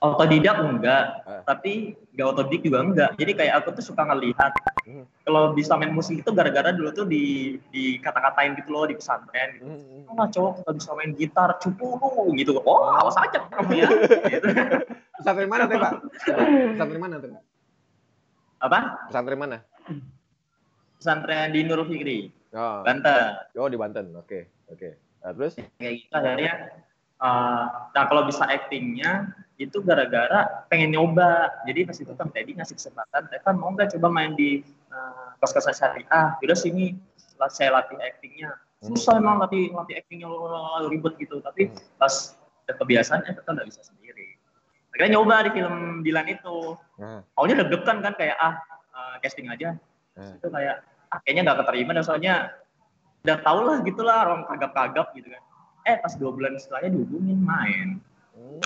Otodidak 0.00 0.56
enggak, 0.56 1.04
Eh. 1.22 1.42
tapi 1.44 1.72
nggak 2.10 2.26
otodidak 2.26 2.62
juga 2.64 2.78
enggak. 2.80 3.10
Jadi 3.20 3.32
kayak 3.36 3.54
aku 3.60 3.68
tuh 3.76 3.84
suka 3.84 4.02
ngelihat 4.02 4.48
Hmm. 4.80 5.04
kalau 5.22 5.52
bisa 5.52 5.76
main 5.76 5.92
musik 5.92 6.18
itu 6.18 6.30
gara-gara 6.32 6.72
dulu 6.72 6.88
tuh 6.90 7.04
di 7.04 7.22
di 7.68 8.00
kata-katain 8.00 8.56
gitu 8.56 8.72
loh 8.72 8.88
di 8.88 8.96
pesantren 8.96 9.60
gitu. 9.60 9.68
Hmm. 9.68 10.08
Oh, 10.10 10.24
cowok 10.26 10.52
nggak 10.58 10.74
bisa 10.74 10.90
main 10.96 11.12
gitar, 11.12 11.50
cupu 11.60 12.00
lu 12.00 12.32
gitu. 12.32 12.56
Oh, 12.58 12.88
awas 12.88 13.12
aja 13.14 13.44
kamu 13.46 13.72
ya. 13.76 13.88
gitu. 14.26 14.46
Pesantren 15.20 15.46
mana 15.46 15.68
teh 15.68 15.76
pak? 15.76 15.92
Pesantren 16.72 16.96
mana? 16.98 17.14
Pak? 17.20 17.30
Apa? 18.58 18.78
Pesantren 19.04 19.36
mana? 19.38 19.58
Pesantren 20.96 21.48
di 21.52 21.60
Nurul 21.60 21.84
Fikri, 21.86 22.32
Oh, 22.50 22.80
Banten. 22.80 23.36
oh 23.54 23.68
di 23.68 23.76
Banten. 23.76 24.16
Oke, 24.16 24.48
oke. 24.66 24.96
Nah, 25.20 25.32
terus? 25.32 25.60
Kayak 25.76 25.92
gitu 25.98 26.08
akhirnya. 26.10 26.54
Eh, 27.20 27.64
nah 27.92 28.04
kalau 28.08 28.24
bisa 28.24 28.48
actingnya 28.48 29.32
itu 29.60 29.84
gara-gara 29.84 30.64
pengen 30.72 30.96
nyoba. 30.96 31.52
Jadi 31.68 31.84
pas 31.84 31.96
itu 32.00 32.12
Kang 32.16 32.32
Teddy 32.32 32.56
ngasih 32.56 32.80
kesempatan, 32.80 33.28
Evan 33.28 33.60
mau 33.60 33.70
nggak 33.76 33.92
coba 33.92 34.08
main 34.08 34.32
di 34.32 34.64
uh, 34.88 35.36
kos-kosan 35.36 35.76
syariah? 35.76 36.40
Udah 36.40 36.56
sini 36.56 36.96
saya 37.52 37.76
latih 37.76 38.00
actingnya. 38.00 38.56
Susah 38.80 39.20
emang 39.20 39.36
latih 39.44 39.68
latih 39.76 40.00
actingnya 40.00 40.32
ribet 40.88 41.14
gitu. 41.20 41.44
Tapi 41.44 41.68
pas 42.00 42.40
udah 42.64 42.74
kebiasaan 42.80 43.28
ya 43.28 43.36
tetap 43.36 43.52
nggak 43.52 43.68
bisa 43.68 43.84
sendiri. 43.84 44.40
Akhirnya 44.96 45.20
nyoba 45.20 45.44
di 45.44 45.50
film 45.52 45.76
Dilan 46.00 46.26
itu. 46.32 46.58
Nah, 46.96 47.20
Awalnya 47.36 47.56
deg-degan 47.64 48.00
kan 48.00 48.12
kayak 48.16 48.36
ah 48.40 48.56
eh, 48.96 49.14
casting 49.20 49.52
aja. 49.52 49.76
Hmm. 50.16 50.40
Itu 50.40 50.48
kayak 50.48 50.80
ah, 51.12 51.18
kayaknya 51.20 51.52
nggak 51.52 51.58
keterima 51.68 51.92
dan 51.92 52.04
soalnya 52.04 52.34
udah 53.20 53.36
tau 53.44 53.60
lah 53.68 53.76
gitulah 53.84 54.16
orang 54.24 54.48
kagap-kagap 54.48 55.12
gitu 55.12 55.28
kan. 55.28 55.42
Eh 55.82 55.96
pas 55.96 56.12
dua 56.14 56.30
bulan 56.30 56.56
setelahnya 56.56 56.90
dihubungin 56.92 57.40
main. 57.40 57.88
hmm. 58.34 58.60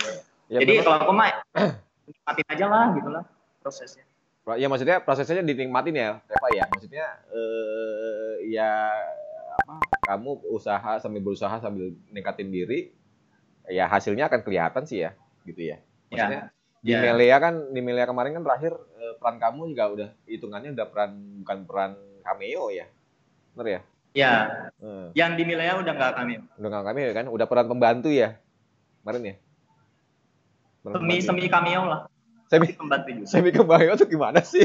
Ya, 0.45 0.61
Jadi 0.61 0.71
memang- 0.77 0.85
kalau 0.85 0.97
aku 1.01 1.13
main 1.13 1.35
nikmatin 2.05 2.45
aja 2.47 2.65
lah 2.69 2.85
gitulah 2.93 3.23
prosesnya. 3.59 4.05
ya 4.45 4.69
maksudnya 4.69 5.01
prosesnya 5.01 5.41
dinikmatin 5.41 5.95
ya, 5.97 6.21
Reva 6.21 6.47
ya. 6.53 6.65
Maksudnya 6.69 7.05
eh 7.33 8.45
ya 8.45 8.93
apa? 9.57 9.89
Kamu 10.05 10.45
usaha 10.53 11.01
sambil 11.01 11.25
berusaha 11.25 11.57
sambil 11.57 11.97
ningkatin 12.13 12.53
diri, 12.53 12.93
ya 13.65 13.89
hasilnya 13.89 14.29
akan 14.29 14.45
kelihatan 14.45 14.85
sih 14.85 15.01
ya, 15.01 15.17
gitu 15.43 15.73
ya. 15.73 15.81
Maksudnya 16.13 16.53
di 16.85 16.93
Ya. 16.93 17.01
Melia 17.01 17.41
kan 17.41 17.73
di 17.73 17.81
Melia 17.81 18.05
kemarin 18.05 18.37
kan 18.37 18.45
terakhir 18.45 18.77
eh, 19.01 19.17
peran 19.17 19.41
kamu 19.41 19.73
juga 19.73 19.85
udah 19.89 20.09
hitungannya 20.29 20.77
udah 20.77 20.87
peran 20.93 21.11
bukan 21.41 21.57
peran 21.65 21.91
cameo 22.21 22.69
ya, 22.69 22.85
bener 23.57 23.67
ya? 23.67 23.81
Ya, 24.15 24.71
Hmm. 24.75 25.11
yang 25.11 25.35
di 25.35 25.43
Milea 25.43 25.75
udah 25.75 25.91
nggak 25.91 26.13
kami. 26.15 26.39
Udah 26.55 26.69
nggak 26.71 26.85
cameo 26.85 27.09
kan, 27.11 27.25
udah 27.27 27.45
peran 27.45 27.67
pembantu 27.67 28.07
ya 28.07 28.39
kemarin 29.01 29.23
ya. 29.23 29.35
Peran 30.81 30.93
Semi 30.95 31.03
pembantu. 31.19 31.25
semi 31.27 31.43
cameo 31.47 31.81
lah. 31.83 32.01
Semi 32.45 32.67
Pembantu 32.71 33.09
juga. 33.11 33.27
semi 33.27 33.49
cameo 33.49 33.91
tuh 33.93 34.07
gimana 34.07 34.39
sih? 34.39 34.63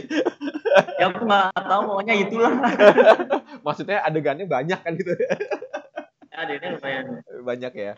ya 0.97 1.09
aku 1.09 1.25
nggak 1.25 1.51
tahu 1.57 1.83
pokoknya 1.85 2.15
itulah. 2.17 2.53
Maksudnya 3.67 3.99
adegannya 4.01 4.47
banyak 4.47 4.79
kan 4.79 4.93
gitu. 4.95 5.11
ya, 5.13 5.35
adanya 6.37 6.69
lumayan. 6.73 7.05
banyak 7.43 7.73
ya. 7.75 7.93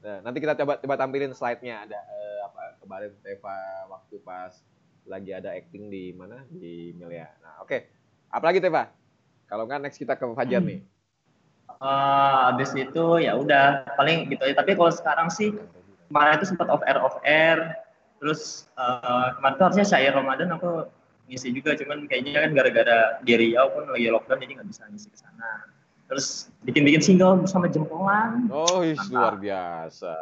Nah, 0.00 0.16
nanti 0.24 0.38
kita 0.38 0.56
coba 0.56 0.80
coba 0.80 0.94
tampilin 0.96 1.30
slide-nya 1.30 1.84
ada 1.84 2.00
eh, 2.00 2.38
apa 2.42 2.62
kemarin 2.80 3.12
Teva 3.20 3.56
waktu 3.86 4.16
pas 4.20 4.56
lagi 5.04 5.30
ada 5.30 5.52
acting 5.52 5.86
di 5.86 6.10
mana 6.10 6.42
di 6.48 6.90
Melia. 6.92 7.28
Nah, 7.38 7.60
oke. 7.60 7.78
Apalagi 8.26 8.58
Teva? 8.58 8.88
Kalau 9.50 9.66
nggak 9.66 9.82
next 9.82 9.98
kita 9.98 10.14
ke 10.14 10.24
Fajar 10.30 10.62
nih. 10.62 10.78
Eh, 11.80 12.40
abis 12.54 12.70
itu 12.78 13.04
ya 13.18 13.34
udah 13.34 13.82
paling 13.98 14.30
gitu 14.30 14.46
aja. 14.46 14.62
Tapi 14.62 14.78
kalau 14.78 14.94
sekarang 14.94 15.26
sih 15.26 15.50
kemarin 16.06 16.38
itu 16.38 16.46
sempat 16.54 16.70
off 16.70 16.86
air 16.86 16.98
off 17.02 17.18
air. 17.26 17.58
Terus 18.22 18.70
eh, 18.78 19.26
kemarin 19.34 19.54
tuh 19.58 19.64
harusnya 19.66 19.86
syair 19.86 20.14
Ramadan 20.14 20.54
aku 20.54 20.86
ngisi 21.30 21.54
juga, 21.54 21.78
cuman 21.78 22.10
kayaknya 22.10 22.42
kan 22.42 22.50
gara-gara 22.54 23.22
di 23.22 23.32
Riau 23.38 23.70
pun 23.70 23.86
lagi 23.86 24.10
lockdown 24.10 24.42
jadi 24.42 24.52
nggak 24.60 24.68
bisa 24.70 24.82
ngisi 24.90 25.08
ke 25.14 25.18
sana. 25.18 25.66
Terus 26.10 26.50
bikin-bikin 26.66 27.02
single 27.02 27.38
bersama 27.38 27.70
jempolan. 27.70 28.50
Oh, 28.50 28.82
Mantap. 28.82 29.14
luar 29.14 29.36
biasa. 29.38 30.14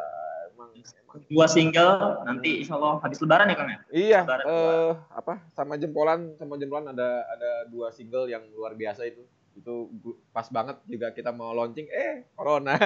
Dua 1.25 1.49
single 1.49 2.21
nanti 2.21 2.61
insya 2.61 2.77
Allah 2.77 3.01
habis 3.01 3.17
lebaran 3.17 3.49
ya 3.49 3.55
Kang 3.57 3.69
ya? 3.69 3.79
Iya, 3.89 4.19
Lebaran 4.25 4.45
eh 4.45 4.91
apa 5.09 5.33
sama 5.57 5.73
jempolan 5.81 6.37
sama 6.37 6.53
jempolan 6.61 6.93
ada 6.93 7.25
ada 7.33 7.51
dua 7.69 7.89
single 7.89 8.29
yang 8.29 8.45
luar 8.53 8.77
biasa 8.77 9.09
itu. 9.09 9.25
Itu 9.57 9.89
pas 10.29 10.45
banget 10.53 10.77
juga 10.85 11.09
kita 11.09 11.33
mau 11.33 11.49
launching 11.57 11.89
eh 11.89 12.29
corona. 12.37 12.77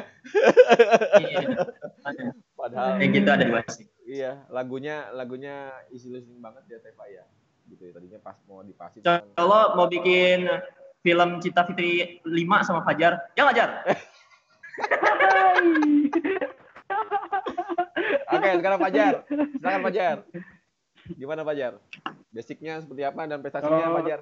Iya. 1.20 1.68
Padahal 2.56 2.96
Kayak 3.00 3.12
gitu 3.12 3.30
ada 3.30 3.44
dua 3.44 3.62
single. 3.68 3.92
Iya, 4.08 4.32
lagunya 4.48 5.12
lagunya 5.12 5.56
easy 5.92 6.08
listening 6.08 6.40
banget 6.40 6.64
ya 6.72 6.80
Teva 6.80 7.04
ya. 7.12 7.24
Gitu 7.68 7.92
ya. 7.92 7.92
Tadinya 7.92 8.20
pas 8.24 8.40
mau 8.48 8.64
dipasin. 8.64 9.04
Kalau 9.36 9.76
mau 9.76 9.92
bikin 9.92 10.48
film 11.04 11.44
Cita 11.44 11.68
Fitri 11.68 12.24
5 12.24 12.64
sama 12.64 12.88
Fajar, 12.88 13.20
ya 13.36 13.44
Fajar. 13.44 13.84
Oke, 18.30 18.50
sekarang 18.56 18.80
Fajar. 18.80 19.14
Silakan 19.28 19.82
Fajar. 19.84 20.18
Gimana 21.14 21.42
Fajar? 21.42 21.74
Basicnya 22.30 22.80
seperti 22.80 23.04
apa 23.04 23.22
dan 23.26 23.40
prestasinya 23.40 23.78
Kalau- 23.82 23.98
Fajar? 24.00 24.20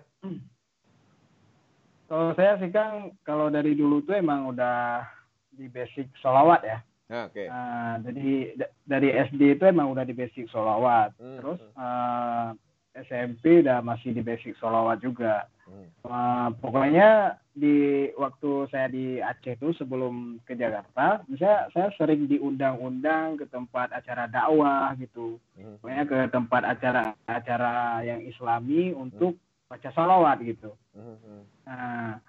Kalau 2.05 2.35
saya 2.35 2.59
sih 2.59 2.67
Kang, 2.67 3.15
kalau 3.23 3.47
dari 3.47 3.71
dulu 3.71 4.03
tuh 4.03 4.13
emang 4.13 4.43
udah 4.45 5.07
di 5.49 5.65
basic 5.65 6.11
solawat 6.19 6.59
ya. 6.61 6.79
Nah, 7.07 7.27
oke. 7.27 7.43
Nah, 7.43 7.93
jadi 8.03 8.27
da- 8.55 8.73
dari 8.85 9.09
SD 9.11 9.55
itu 9.55 9.63
emang 9.63 9.91
udah 9.91 10.03
di 10.03 10.11
basic 10.11 10.47
solawat. 10.47 11.15
Hmm, 11.15 11.39
Terus 11.39 11.59
eh, 11.63 12.47
SMP 12.91 13.63
udah 13.63 13.79
masih 13.79 14.11
di 14.11 14.21
basic 14.23 14.55
solawat 14.59 14.99
juga. 14.99 15.47
hmm. 15.67 15.87
Eh, 16.03 16.49
pokoknya 16.59 17.39
di 17.51 18.07
waktu 18.15 18.51
saya 18.71 18.87
di 18.87 19.19
Aceh 19.19 19.59
itu 19.59 19.75
sebelum 19.75 20.39
ke 20.47 20.55
Jakarta, 20.55 21.23
misalnya 21.27 21.67
saya 21.71 21.87
sering 21.99 22.27
diundang-undang 22.27 23.39
ke 23.39 23.45
tempat 23.47 23.91
acara 23.91 24.27
dakwah 24.27 24.95
gitu. 24.99 25.39
Hmm. 25.55 25.79
Pokoknya 25.79 26.03
ke 26.07 26.19
tempat 26.31 26.61
acara-acara 26.67 28.03
yang 28.07 28.23
Islami 28.23 28.91
untuk 28.95 29.35
baca 29.71 29.89
salawat 29.95 30.43
gitu. 30.43 30.75
Hmm, 30.91 31.15
hmm. 31.15 31.41
Nah, 31.63 32.19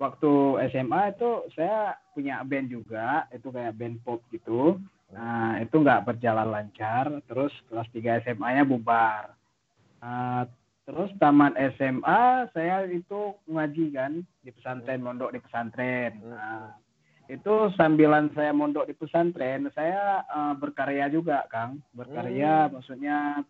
waktu 0.00 0.32
SMA 0.72 1.12
itu 1.12 1.30
saya 1.52 2.00
punya 2.16 2.40
band 2.40 2.72
juga, 2.72 3.28
itu 3.32 3.52
kayak 3.52 3.76
band 3.76 4.00
pop 4.00 4.24
gitu. 4.32 4.80
Nah, 5.12 5.60
itu 5.60 5.76
nggak 5.76 6.08
berjalan 6.08 6.48
lancar. 6.48 7.12
Terus 7.28 7.52
kelas 7.68 7.88
3 7.92 8.24
SMA-nya 8.24 8.64
bubar. 8.64 9.36
Nah, 10.06 10.46
terus 10.86 11.10
tamat 11.18 11.58
SMA 11.74 12.46
saya 12.54 12.86
itu 12.86 13.34
ngaji 13.50 13.86
kan 13.90 14.22
di 14.22 14.54
pesantren, 14.54 15.02
mondok 15.02 15.34
di 15.34 15.42
pesantren. 15.42 16.22
Nah, 16.22 16.78
itu 17.26 17.74
sambilan 17.74 18.30
saya 18.38 18.54
mondok 18.54 18.86
di 18.86 18.94
pesantren, 18.94 19.66
saya 19.74 20.22
eh, 20.22 20.54
berkarya 20.54 21.10
juga, 21.10 21.42
Kang. 21.50 21.82
Berkarya 21.90 22.70
maksudnya 22.70 23.42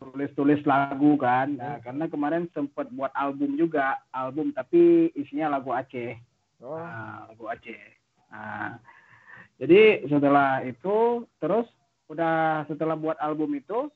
tulis-tulis 0.00 0.64
lagu 0.64 1.20
kan. 1.20 1.60
Nah, 1.60 1.76
karena 1.84 2.08
kemarin 2.08 2.48
sempat 2.56 2.88
buat 2.88 3.12
album 3.12 3.60
juga, 3.60 4.00
album 4.08 4.56
tapi 4.56 5.12
isinya 5.12 5.60
lagu 5.60 5.76
Aceh. 5.76 6.16
Oh, 6.64 6.72
Nah, 6.72 7.28
lagu 7.28 7.44
Aceh. 7.52 7.84
Nah, 8.32 8.80
jadi 9.60 10.08
setelah 10.08 10.64
itu 10.64 11.28
terus 11.36 11.68
udah 12.08 12.64
setelah 12.64 12.96
buat 12.96 13.20
album 13.20 13.52
itu 13.60 13.92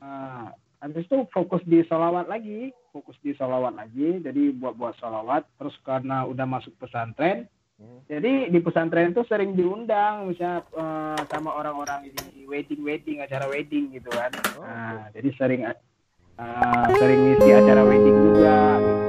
nah, 0.00 0.56
habis 0.82 1.06
itu 1.06 1.22
fokus 1.30 1.62
di 1.62 1.86
solawat 1.86 2.26
lagi, 2.26 2.74
fokus 2.90 3.14
di 3.22 3.30
solawat 3.38 3.78
lagi. 3.78 4.18
Jadi 4.18 4.50
buat-buat 4.58 4.98
solawat. 4.98 5.46
Terus 5.56 5.78
karena 5.86 6.26
udah 6.26 6.44
masuk 6.44 6.74
pesantren, 6.76 7.46
Hmm. 7.82 7.98
jadi 8.06 8.46
di 8.46 8.62
pesantren 8.62 9.10
itu 9.10 9.26
sering 9.26 9.58
diundang 9.58 10.30
misalnya 10.30 10.62
eh, 10.70 11.20
sama 11.26 11.50
orang-orang 11.50 12.14
di 12.30 12.46
wedding 12.46 12.78
wedding 12.84 13.18
acara 13.18 13.50
wedding 13.50 13.90
gitu 13.90 14.06
kan. 14.12 14.30
Oh, 14.54 14.62
Nah, 14.62 15.10
jadi 15.10 15.28
sering 15.34 15.66
eh, 15.66 15.74
sering 17.00 17.20
ngisi 17.26 17.50
acara 17.50 17.82
wedding 17.82 18.18
juga. 18.22 18.56
Gitu. 18.78 19.01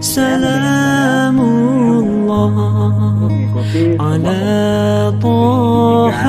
سلام 0.00 1.40
الله 1.40 2.54
على 4.00 5.12
طه 5.22 6.20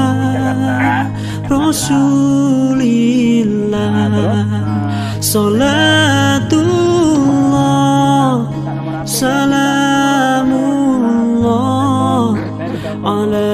رسول 1.52 2.82
الله. 2.82 4.46
صلاة 5.22 6.52
الله 6.52 8.32
سلام 9.06 10.52
الله 10.52 12.38
على 13.04 13.52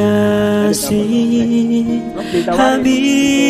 ياسين. 0.00 1.88
حبيب 2.48 3.45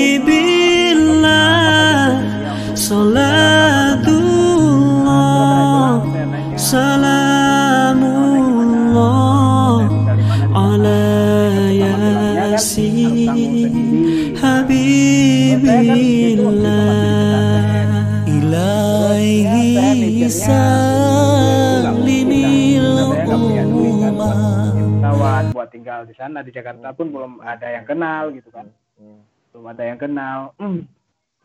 tinggal 25.77 26.09
di 26.09 26.17
sana 26.17 26.41
di 26.41 26.49
Jakarta 26.49 26.97
pun 26.97 27.13
belum 27.13 27.45
ada 27.45 27.69
yang 27.69 27.85
kenal 27.85 28.33
gitu 28.33 28.49
kan. 28.49 28.73
Hmm. 28.97 29.21
belum 29.53 29.73
ada 29.77 29.85
yang 29.85 30.01
kenal. 30.01 30.57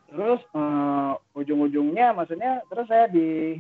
Terus 0.07 0.41
eh, 0.55 1.11
ujung-ujungnya 1.35 2.15
maksudnya 2.15 2.63
terus 2.71 2.87
saya 2.87 3.11
di 3.11 3.59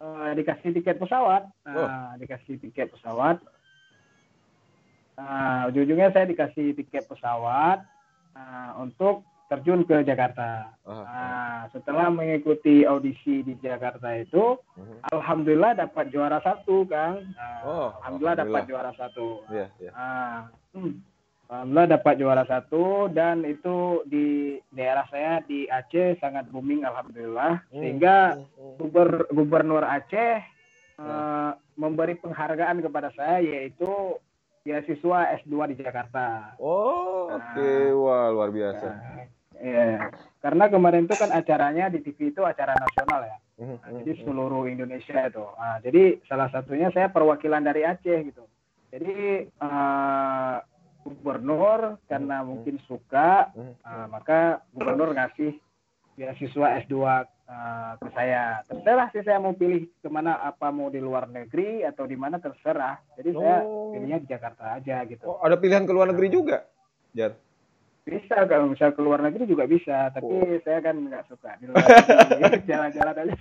eh, 0.00 0.30
dikasih 0.36 0.72
tiket 0.72 0.96
pesawat. 0.96 1.44
Nah, 1.68 2.16
dikasih 2.16 2.56
tiket 2.56 2.88
pesawat. 2.92 3.40
Nah, 5.16 5.68
ujung-ujungnya 5.68 6.12
saya 6.12 6.24
dikasih 6.24 6.72
tiket 6.72 7.04
pesawat 7.04 7.84
nah, 8.32 8.80
untuk 8.80 9.24
terjun 9.52 9.84
ke 9.84 10.00
Jakarta. 10.00 10.72
Ah, 10.82 11.04
Nah, 11.04 11.60
setelah 11.70 12.08
mengikuti 12.08 12.82
audisi 12.82 13.40
di 13.40 13.52
Jakarta 13.56 14.08
itu, 14.14 14.56
Mhm. 14.72 15.04
alhamdulillah 15.08 15.72
dapat 15.78 16.08
juara 16.08 16.40
satu, 16.40 16.82
Kang. 16.84 17.20
Nah, 17.30 17.60
Oh, 17.62 17.88
alhamdulillah 18.00 18.36
dapat 18.38 18.48
alhamdulillah. 18.64 18.64
juara 18.66 18.92
satu. 18.94 19.26
Iya, 19.48 19.66
iya. 19.78 19.90
Ah, 19.92 20.40
hmm. 20.72 20.92
Alhamdulillah 21.44 21.88
dapat 21.92 22.14
juara 22.16 22.44
satu 22.44 22.84
dan 23.08 23.44
itu 23.44 23.76
di 24.06 24.26
daerah 24.70 25.04
saya 25.06 25.44
di 25.44 25.68
Aceh 25.68 26.16
sangat 26.16 26.48
booming 26.48 26.80
alhamdulillah 26.80 27.60
Hmm, 27.68 27.76
sehingga 27.76 28.16
hmm, 28.32 28.48
hmm. 28.56 28.74
guber- 28.78 29.28
gubernur 29.28 29.84
Aceh 29.84 30.40
eh, 30.94 31.50
memberi 31.74 32.14
penghargaan 32.14 32.80
kepada 32.80 33.10
saya 33.10 33.36
yaitu 33.38 34.16
beasiswa 34.62 35.18
S2 35.36 35.52
di 35.68 35.76
Jakarta. 35.76 36.54
Oh, 36.56 37.26
oke. 37.28 37.58
Nah. 37.58 37.90
Wah, 37.98 38.26
luar 38.30 38.48
biasa. 38.48 38.86
Nah, 38.86 39.26
Iya, 39.62 40.10
karena 40.42 40.66
kemarin 40.66 41.06
itu 41.06 41.14
kan 41.14 41.30
acaranya 41.30 41.86
di 41.86 42.02
TV 42.02 42.34
itu 42.34 42.42
acara 42.42 42.74
nasional 42.74 43.22
ya. 43.22 43.36
Nah, 43.62 43.78
mhm, 43.78 44.02
jadi 44.02 44.12
mhm. 44.18 44.22
seluruh 44.26 44.64
Indonesia 44.66 45.18
itu. 45.22 45.44
Nah, 45.54 45.78
jadi 45.78 46.18
salah 46.26 46.50
satunya 46.50 46.90
saya 46.90 47.14
perwakilan 47.14 47.62
dari 47.62 47.86
Aceh 47.86 48.18
gitu. 48.26 48.42
Jadi 48.90 49.46
eh, 49.46 50.56
gubernur 51.06 52.02
karena 52.10 52.42
Hmm. 52.42 52.48
mungkin 52.50 52.82
suka, 52.90 53.54
eh, 53.54 54.06
maka 54.10 54.66
gubernur 54.74 55.14
ngasih 55.14 55.54
beasiswa 56.18 56.82
S2 56.82 57.22
eh, 57.46 57.92
ke 58.02 58.08
saya. 58.18 58.66
Terserah 58.66 59.14
sih 59.14 59.22
saya 59.22 59.38
mau 59.38 59.54
pilih 59.54 59.86
ke 60.02 60.10
mana, 60.10 60.42
apa 60.42 60.74
mau 60.74 60.90
di 60.90 60.98
luar 60.98 61.30
negeri 61.30 61.86
atau 61.86 62.02
di 62.02 62.18
mana 62.18 62.42
terserah. 62.42 62.98
Jadi 63.14 63.30
saya 63.30 63.62
Oh. 63.62 63.94
pilihnya 63.94 64.18
di 64.18 64.26
Jakarta 64.26 64.74
aja 64.74 65.06
gitu. 65.06 65.22
Oh, 65.22 65.38
ada 65.38 65.54
pilihan 65.54 65.86
ke 65.86 65.92
luar 65.94 66.10
negeri 66.10 66.28
juga, 66.34 66.66
Jar. 67.14 67.38
Bisa 68.02 68.34
kalau 68.50 68.66
misal 68.66 68.90
ke 68.90 68.98
luar 68.98 69.22
negeri 69.22 69.46
juga 69.46 69.62
bisa, 69.64 70.10
tapi 70.10 70.26
Oh. 70.26 70.58
saya 70.66 70.82
kan 70.82 70.98
nggak 70.98 71.22
suka 71.30 71.54
di 71.62 71.70
luar 71.70 71.78
negeri 72.34 72.58
jalan-jalan 72.66 73.14
aja. 73.14 73.34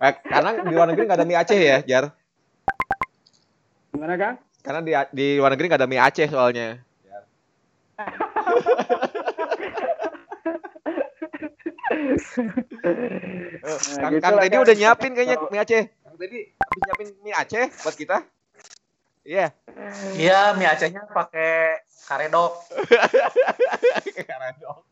Eh, 0.00 0.12
karena 0.24 0.50
di 0.64 0.72
luar 0.72 0.88
negeri 0.88 1.04
nggak 1.04 1.20
ada 1.20 1.28
mie 1.28 1.36
Aceh 1.36 1.60
ya, 1.60 1.78
Jar. 1.84 2.04
Gimana 3.92 4.16
Kang? 4.16 4.36
Karena 4.64 4.80
di 4.80 4.92
di 5.12 5.26
luar 5.36 5.52
negeri 5.52 5.68
nggak 5.68 5.80
ada 5.84 5.90
mie 5.90 6.00
Aceh 6.00 6.28
soalnya. 6.32 6.80
Eh, 11.96 13.60
Nah, 13.66 13.78
Kang, 14.00 14.12
gitu 14.14 14.22
Kang 14.22 14.36
Teddy 14.38 14.56
udah 14.58 14.74
nyiapin 14.76 15.12
kayaknya 15.12 15.36
mie 15.50 15.60
Aceh. 15.60 15.82
Kang 15.90 16.16
Teddy 16.16 16.38
habis 16.54 16.80
nyiapin 16.82 17.08
mie 17.24 17.36
Aceh 17.36 17.64
buat 17.82 17.96
kita. 17.96 18.16
Iya. 19.26 19.46
Iya, 20.14 20.54
mie 20.54 20.70
Acehnya 20.70 21.02
pakai 21.10 21.82
karedok. 22.06 22.62
Karedok. 24.30 24.86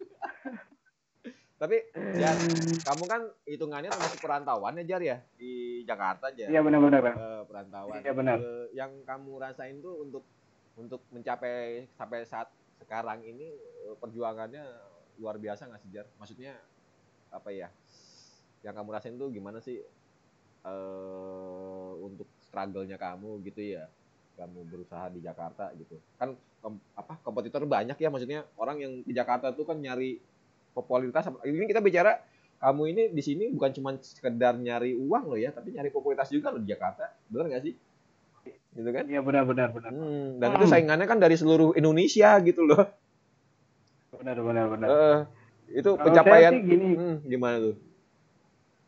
Tapi 1.55 1.77
Jar, 2.19 2.37
kamu 2.83 3.05
kan 3.07 3.23
hitungannya 3.47 3.89
termasuk 3.89 4.19
perantauan 4.19 4.75
ya 4.83 4.85
Jar 4.85 5.03
ya 5.07 5.17
di 5.39 5.87
Jakarta 5.87 6.35
aja. 6.35 6.51
Iya 6.51 6.61
benar-benar. 6.67 7.15
Eh, 7.15 7.43
perantauan. 7.47 8.03
Iya, 8.03 8.13
benar. 8.13 8.37
Eh, 8.43 8.67
yang 8.75 8.91
kamu 9.07 9.39
rasain 9.39 9.79
tuh 9.79 10.03
untuk 10.03 10.27
untuk 10.75 11.07
mencapai 11.15 11.87
sampai 11.95 12.27
saat 12.27 12.51
sekarang 12.83 13.23
ini 13.23 13.55
eh, 13.87 13.95
perjuangannya 14.03 14.67
luar 15.23 15.39
biasa 15.39 15.71
nggak 15.71 15.81
sih 15.87 15.91
Jar? 15.95 16.11
Maksudnya 16.19 16.59
apa 17.31 17.55
ya? 17.55 17.71
Yang 18.67 18.75
kamu 18.83 18.89
rasain 18.91 19.15
tuh 19.15 19.31
gimana 19.31 19.63
sih 19.63 19.79
eh 20.65 21.93
untuk 22.03 22.27
struggle-nya 22.43 22.99
kamu 22.99 23.41
gitu 23.47 23.63
ya? 23.79 23.87
Kamu 24.35 24.67
berusaha 24.67 25.07
di 25.15 25.23
Jakarta 25.23 25.71
gitu. 25.79 25.95
Kan 26.19 26.35
kom- 26.59 26.83
apa 26.99 27.19
kompetitor 27.23 27.63
banyak 27.65 27.95
ya 27.95 28.09
maksudnya 28.11 28.43
orang 28.59 28.83
yang 28.83 28.93
di 29.07 29.13
Jakarta 29.15 29.55
tuh 29.55 29.63
kan 29.63 29.79
nyari 29.79 30.19
popularitas. 30.75 31.31
Ini 31.47 31.71
kita 31.71 31.79
bicara 31.79 32.19
kamu 32.59 32.83
ini 32.91 33.03
di 33.15 33.23
sini 33.23 33.45
bukan 33.55 33.71
cuma 33.77 33.91
sekedar 34.01 34.59
nyari 34.59 34.97
uang 34.97 35.25
loh 35.31 35.39
ya, 35.39 35.55
tapi 35.55 35.71
nyari 35.71 35.95
popularitas 35.95 36.35
juga 36.35 36.51
loh 36.51 36.59
di 36.59 36.69
Jakarta. 36.73 37.15
Bener 37.31 37.55
nggak 37.55 37.63
sih? 37.63 37.75
Gitu 38.75 38.91
kan? 38.91 39.05
Iya 39.07 39.21
benar-benar 39.23 39.71
benar. 39.71 39.91
Hmm, 39.95 40.43
dan 40.43 40.49
itu 40.59 40.67
saingannya 40.67 41.07
kan 41.07 41.23
dari 41.23 41.39
seluruh 41.39 41.79
Indonesia 41.79 42.35
gitu 42.43 42.67
loh. 42.67 42.91
Benar-benar 44.19 44.67
benar. 44.71 44.89
Eh, 44.91 45.19
itu 45.79 45.91
Kalau 45.95 46.05
pencapaian 46.11 46.53
gini, 46.59 46.87
Hmm, 46.99 47.17
gimana 47.23 47.57
tuh? 47.71 47.75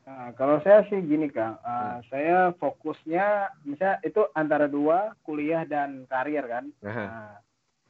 Nah, 0.07 0.31
kalau 0.39 0.63
saya 0.63 0.87
sih 0.87 1.03
gini 1.03 1.27
Kang, 1.27 1.59
Uh, 1.61 1.99
Hmm. 1.99 2.01
saya 2.07 2.39
fokusnya 2.55 3.27
misalnya 3.67 3.99
itu 4.07 4.23
antara 4.33 4.71
dua 4.71 5.19
kuliah 5.27 5.67
dan 5.67 6.07
karir 6.07 6.47
kan. 6.47 6.71
Nah, 6.79 6.95
Nah, 6.95 7.35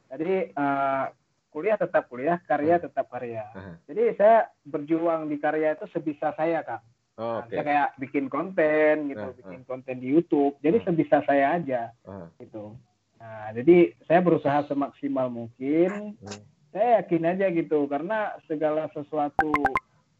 jadi 0.09 0.49
uh, 0.57 1.13
kuliah 1.53 1.77
tetap 1.77 2.09
kuliah, 2.09 2.41
karya 2.41 2.81
tetap 2.81 3.05
karya. 3.07 3.45
Aha. 3.53 3.77
Jadi 3.85 4.17
saya 4.17 4.49
berjuang 4.65 5.29
di 5.29 5.37
karya 5.37 5.77
itu 5.77 5.85
sebisa 5.93 6.33
saya 6.33 6.65
Kang. 6.65 6.81
oh, 7.21 7.21
Nah, 7.21 7.45
oke. 7.45 7.53
Saya 7.53 7.63
kayak 7.63 7.89
bikin 8.01 8.25
konten 8.33 9.13
gitu, 9.13 9.21
Nah, 9.21 9.37
bikin 9.37 9.61
konten 9.65 9.95
di 10.01 10.07
YouTube. 10.09 10.57
Jadi 10.65 10.77
Hmm. 10.81 10.85
sebisa 10.89 11.21
saya 11.21 11.53
aja 11.53 11.93
Aha. 12.01 12.33
gitu. 12.41 12.73
Nah, 13.21 13.53
jadi 13.53 13.93
saya 14.09 14.25
berusaha 14.25 14.65
semaksimal 14.65 15.29
mungkin. 15.29 16.17
Hmm. 16.17 16.41
Saya 16.73 17.01
yakin 17.01 17.23
aja 17.25 17.45
gitu 17.49 17.85
karena 17.85 18.37
segala 18.45 18.89
sesuatu 18.89 19.77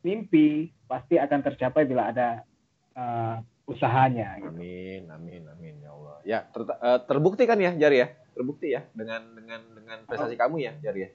mimpi 0.08 0.72
pasti 0.88 1.20
akan 1.20 1.40
tercapai 1.44 1.84
bila 1.84 2.16
ada 2.16 2.48
uh, 2.96 3.44
usahanya 3.68 4.40
gitu. 4.40 4.56
Amin, 4.56 5.04
amin, 5.12 5.44
amin 5.52 5.76
ya 5.84 5.92
Allah. 5.92 6.18
Ya, 6.24 6.40
ter- 6.48 6.80
eh, 6.80 7.00
terbukti 7.04 7.44
kan 7.44 7.60
ya, 7.60 7.76
Jar 7.76 7.92
ya? 7.92 8.16
Terbukti 8.32 8.72
ya 8.72 8.88
dengan 8.96 9.36
dengan 9.36 9.60
dengan 9.76 9.98
prestasi 10.08 10.40
kamu 10.40 10.64
ya, 10.64 10.74
Jar 10.80 10.96
ya? 10.96 11.12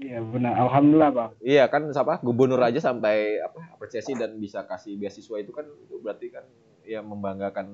Iya 0.00 0.18
benar, 0.24 0.56
alhamdulillah 0.56 1.10
bang. 1.12 1.30
Iya 1.44 1.64
kan 1.70 1.86
siapa 1.92 2.24
gubernur 2.24 2.58
aja 2.58 2.80
sampai 2.80 3.38
apa 3.38 3.76
apresiasi 3.76 4.16
dan 4.16 4.34
bisa 4.40 4.64
kasih 4.64 4.96
beasiswa 4.96 5.36
itu 5.38 5.52
kan 5.52 5.68
itu 5.68 5.94
berarti 6.00 6.26
kan 6.32 6.42
ya 6.88 7.04
membanggakan 7.04 7.68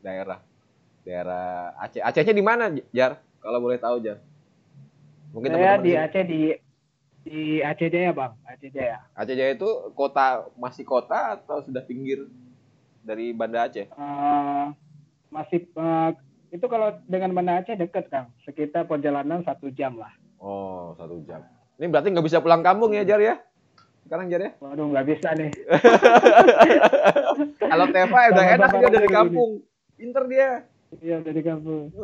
daerah 0.00 0.40
daerah 1.02 1.74
Aceh. 1.82 1.98
Acehnya 1.98 2.32
di 2.32 2.44
mana 2.46 2.70
Jar? 2.94 3.18
Kalau 3.42 3.58
boleh 3.58 3.82
tahu 3.82 3.98
Jar. 3.98 4.22
Mungkin 5.34 5.50
Saya 5.50 5.76
teman-teman 5.76 5.84
di 5.84 5.92
Aceh 5.98 6.24
di 6.24 6.40
di 7.22 7.62
Aceh 7.62 7.88
Jaya 7.88 8.10
bang, 8.10 8.32
Aceh 8.46 8.70
Jaya. 8.74 8.98
Aceh 9.14 9.34
Jaya 9.34 9.54
itu 9.54 9.68
kota 9.94 10.46
masih 10.58 10.82
kota 10.82 11.38
atau 11.38 11.62
sudah 11.62 11.82
pinggir 11.86 12.26
dari 13.02 13.30
Banda 13.30 13.70
Aceh? 13.70 13.86
Eh, 13.86 14.66
masih 15.30 15.70
eh, 15.70 16.10
itu 16.50 16.66
kalau 16.66 16.98
dengan 17.06 17.30
Banda 17.32 17.62
Aceh 17.62 17.78
deket 17.78 18.10
kang, 18.10 18.34
sekitar 18.42 18.90
perjalanan 18.90 19.46
satu 19.46 19.70
jam 19.70 19.96
lah. 19.96 20.10
Oh 20.42 20.98
satu 20.98 21.22
jam. 21.22 21.46
Ini 21.78 21.86
berarti 21.88 22.10
nggak 22.10 22.26
bisa 22.26 22.42
pulang 22.42 22.66
kampung 22.66 22.92
ya 22.92 23.06
Jar 23.06 23.22
ya? 23.22 23.38
Sekarang 24.02 24.26
Jar 24.26 24.42
ya? 24.42 24.50
Waduh 24.58 24.90
nggak 24.90 25.06
bisa 25.06 25.28
nih. 25.38 25.50
Kalau 27.70 27.86
Teva 27.94 28.20
udah 28.34 28.44
enak 28.58 28.70
dia 28.74 28.90
dari 28.90 29.08
kampung. 29.08 29.50
Pinter 29.94 30.24
dia. 30.26 30.50
Iya 31.00 31.22
dari 31.22 31.40
kampung. 31.40 31.94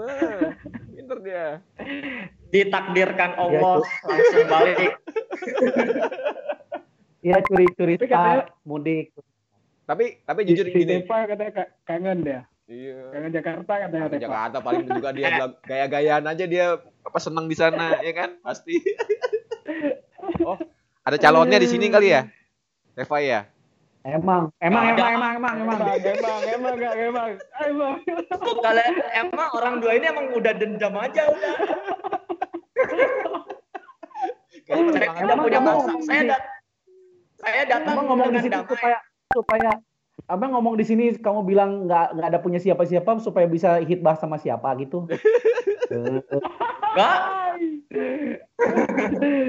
Pinter 1.09 1.25
dia. 1.25 1.47
Ditakdirkan 2.53 3.33
Allah 3.41 3.81
langsung 3.81 4.45
balik. 4.45 4.77
Iya 7.19 7.37
curi-curi 7.41 7.97
Tapi 7.97 8.07
katanya- 8.07 8.53
mudik. 8.63 9.17
Tapi 9.89 10.05
tapi 10.21 10.41
jujur 10.45 10.69
si 10.69 10.77
gini. 10.77 11.01
Deva 11.01 11.25
katanya 11.25 11.53
ka- 11.57 11.73
kangen 11.83 12.19
dia, 12.21 12.41
Iya. 12.69 13.09
kangen 13.09 13.33
Jakarta 13.33 13.73
katanya 13.81 14.07
Deva. 14.07 14.21
Jakarta 14.21 14.59
paling 14.61 14.85
juga 14.85 15.09
dia 15.11 15.29
gaya-gayaan 15.65 16.25
aja 16.29 16.45
dia 16.45 16.77
apa 16.77 17.19
seneng 17.19 17.49
di 17.49 17.57
sana 17.57 17.97
ya 17.99 18.13
kan 18.13 18.37
pasti. 18.45 18.77
oh 20.45 20.61
ada 21.01 21.17
calonnya 21.17 21.57
di 21.57 21.65
sini 21.65 21.89
kali 21.89 22.13
ya, 22.13 22.29
Teva 22.93 23.17
ya. 23.19 23.41
Emang, 24.07 24.55
emang, 24.63 24.85
Ada. 24.95 25.05
emang, 25.11 25.33
emang, 25.35 25.55
emang, 25.59 25.59
emang. 25.59 25.79
Emang, 25.99 25.99
emang, 25.99 26.41
emang, 26.47 26.75
emang, 26.79 26.95
emang, 26.95 27.31
emang. 27.67 27.95
Kalian 28.63 28.95
emang 29.27 29.49
orang 29.59 29.75
dua 29.83 29.93
ini 29.99 30.07
emang 30.07 30.27
udah 30.39 30.53
dendam 30.55 30.95
aja 30.95 31.23
udah. 31.27 31.55
Semangat. 34.69 34.95
tidak 34.95 35.11
Emang 35.19 35.39
punya 35.49 35.61
ngomong 35.65 36.01
Saya 36.05 36.23
dat 36.29 36.43
saya 37.39 37.63
datang 37.71 37.95
Abang 37.95 38.07
ngomong 38.11 38.31
di 38.35 38.51
damai. 38.51 38.67
supaya 38.69 38.99
supaya 39.33 39.71
Abang 40.27 40.51
ngomong 40.53 40.75
di 40.77 40.85
sini 40.85 41.05
kamu 41.17 41.41
bilang 41.47 41.71
nggak 41.89 42.07
nggak 42.19 42.29
ada 42.29 42.39
punya 42.43 42.61
siapa-siapa 42.61 43.23
supaya 43.23 43.47
bisa 43.49 43.81
hitbah 43.81 44.19
sama 44.19 44.37
siapa 44.37 44.75
gitu. 44.83 45.07
Enggak. 45.89 47.48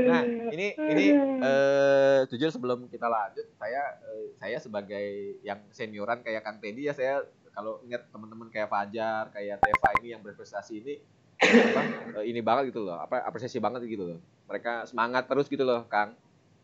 Nah, 0.09 0.23
ini 0.55 0.67
ini 0.79 1.05
eh 1.43 2.19
jujur 2.31 2.49
sebelum 2.55 2.87
kita 2.87 3.11
lanjut, 3.11 3.45
saya 3.59 3.99
eh, 4.07 4.31
saya 4.39 4.57
sebagai 4.63 5.37
yang 5.43 5.59
senioran 5.75 6.23
kayak 6.23 6.47
Kang 6.47 6.63
Teddy 6.63 6.87
ya 6.87 6.95
saya 6.95 7.27
kalau 7.51 7.83
ingat 7.83 8.07
teman-teman 8.15 8.47
kayak 8.47 8.71
Fajar, 8.71 9.27
kayak 9.35 9.59
Teva 9.59 9.89
ini 9.99 10.15
yang 10.15 10.23
berprestasi 10.23 10.73
ini 10.79 10.95
apa 11.39 11.81
eh, 12.19 12.25
ini 12.31 12.39
banget 12.39 12.71
gitu 12.71 12.87
loh, 12.87 12.95
apa 12.95 13.19
apresiasi 13.27 13.59
banget 13.59 13.83
gitu 13.83 14.15
loh. 14.15 14.19
Mereka 14.47 14.87
semangat 14.87 15.27
terus 15.27 15.51
gitu 15.51 15.67
loh, 15.67 15.83
Kang. 15.91 16.15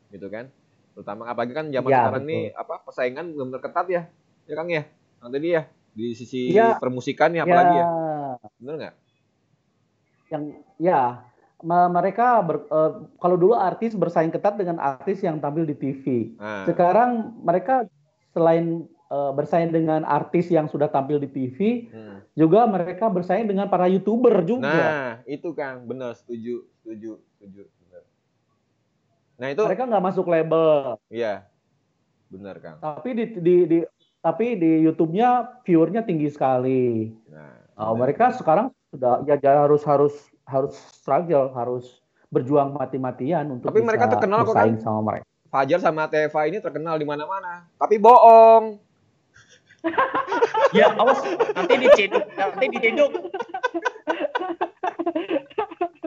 Gitu 0.10 0.32
kan. 0.32 0.48
Terutama 0.96 1.28
apalagi 1.28 1.52
kan 1.52 1.68
zaman 1.68 1.92
Iya, 1.92 2.00
sekarang 2.08 2.24
nih 2.24 2.44
apa 2.56 2.76
persaingan 2.88 3.36
benar-benar 3.36 3.62
ketat 3.62 3.88
ya. 3.92 4.02
Ya 4.48 4.54
Kang 4.56 4.70
ya. 4.72 4.84
Kang 5.20 5.32
Teddy 5.36 5.50
ya 5.60 5.64
di 5.96 6.12
sisi 6.12 6.52
Iya. 6.52 6.76
permusikannya 6.80 7.44
apalagi 7.44 7.76
ya. 7.80 7.88
ya, 7.88 8.48
Bener 8.60 8.74
nggak? 8.80 8.96
yang 10.26 10.44
ya 10.82 11.22
mereka 11.64 12.44
ber- 12.44 12.68
eh, 12.68 12.92
kalau 13.18 13.38
dulu 13.40 13.56
artis 13.56 13.96
bersaing 13.96 14.30
ketat 14.30 14.60
dengan 14.60 14.76
artis 14.78 15.24
yang 15.24 15.40
tampil 15.40 15.64
di 15.64 15.74
TV. 15.74 16.36
Nah, 16.36 16.68
Sekarang 16.68 17.12
mereka 17.42 17.88
selain 18.36 18.84
eh, 19.06 19.32
bersaing 19.32 19.70
dengan 19.70 20.02
artis 20.04 20.50
yang 20.50 20.66
sudah 20.66 20.90
tampil 20.90 21.22
di 21.22 21.30
TV, 21.30 21.88
hmm. 21.88 22.18
juga 22.34 22.66
mereka 22.66 23.06
bersaing 23.06 23.46
dengan 23.46 23.70
para 23.70 23.86
youtuber 23.86 24.42
juga. 24.42 24.66
Nah, 24.66 25.12
itu 25.30 25.54
Kang, 25.54 25.86
bener 25.86 26.18
setuju, 26.18 26.66
setuju, 26.82 27.22
setuju, 27.38 27.70
bener. 27.70 28.04
Nah, 29.38 29.48
itu 29.54 29.62
Mereka 29.62 29.84
nggak 29.86 30.06
masuk 30.10 30.26
label, 30.26 30.98
iya. 31.08 31.46
Bener, 32.34 32.58
Kang. 32.58 32.82
tapi 32.82 33.14
di, 33.14 33.26
di, 33.38 33.56
di- 33.70 33.88
tapi 34.20 34.58
di 34.58 34.82
YouTube-nya 34.90 35.62
viewernya 35.62 36.02
tinggi 36.02 36.28
sekali. 36.34 37.14
Nah, 37.30 37.62
Oh, 37.78 37.92
mereka 37.94 38.32
sekarang 38.32 38.72
sudah 38.90 39.22
ya 39.28 39.36
ja- 39.38 39.68
harus 39.68 39.84
harus 39.84 40.16
harus 40.46 40.74
struggle, 40.94 41.50
harus 41.52 41.86
berjuang 42.30 42.74
mati-matian 42.74 43.50
untuk 43.52 43.70
Tapi 43.70 43.82
mereka 43.82 44.06
bisa 44.06 44.14
terkenal 44.18 44.40
kok, 44.42 44.54
bersaing 44.54 44.80
sama 44.80 45.02
mereka. 45.04 45.26
Fajar 45.48 45.80
sama 45.80 46.04
Teva 46.06 46.42
ini 46.46 46.58
terkenal 46.60 46.96
di 46.96 47.06
mana-mana. 47.06 47.66
Tapi 47.76 47.96
bohong. 47.96 48.78
Ya, 50.74 50.90
awas 50.92 51.22
nanti 51.54 51.76
diciduk, 51.78 52.26
nanti 52.34 52.66
diciduk. 52.68 53.12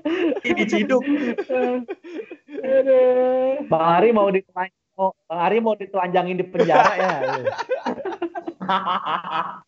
Nanti 0.02 0.50
diciduk. 0.58 1.02
Bang 3.68 3.84
Ari 3.94 4.10
mau 4.10 4.26
ditelan- 4.28 4.74
mau- 4.92 5.14
Bang 5.24 5.40
Ari 5.40 5.58
mau 5.60 5.74
ditelanjangin 5.74 6.36
di 6.36 6.44
penjara 6.44 6.92
ya. 6.98 7.10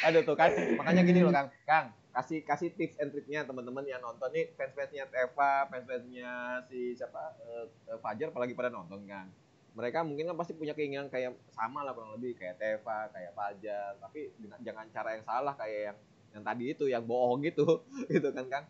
Aduh 0.00 0.24
tuh 0.24 0.34
kan, 0.34 0.50
makanya 0.74 1.02
gini 1.04 1.20
loh, 1.20 1.30
Kang. 1.30 1.48
Kang, 1.62 1.92
kasih 2.10 2.42
kasih 2.42 2.74
tips 2.74 2.98
and 2.98 3.14
triknya 3.14 3.46
teman-teman 3.46 3.86
yang 3.86 4.02
nonton 4.02 4.30
nih 4.34 4.50
fans-fansnya 4.58 5.06
Teva, 5.06 5.70
fans-fansnya 5.70 6.62
si 6.66 6.98
siapa 6.98 7.38
eh, 7.46 7.98
Fajar 8.02 8.34
apalagi 8.34 8.54
pada 8.54 8.70
nonton 8.70 9.06
kan. 9.06 9.30
Mereka 9.78 10.02
mungkin 10.02 10.26
kan 10.26 10.36
pasti 10.36 10.58
punya 10.58 10.74
keinginan 10.74 11.06
kayak 11.06 11.38
sama 11.54 11.86
lah 11.86 11.94
kurang 11.94 12.18
lebih 12.18 12.34
kayak 12.34 12.58
Teva, 12.58 13.06
kayak 13.14 13.32
Fajar, 13.38 13.94
tapi 14.02 14.34
jangan 14.66 14.86
cara 14.90 15.14
yang 15.14 15.24
salah 15.24 15.54
kayak 15.54 15.80
yang 15.94 15.98
yang 16.30 16.42
tadi 16.46 16.64
itu 16.74 16.84
yang 16.90 17.02
bohong 17.06 17.42
gitu, 17.46 17.86
gitu 18.14 18.28
kan 18.34 18.46
Kang. 18.50 18.64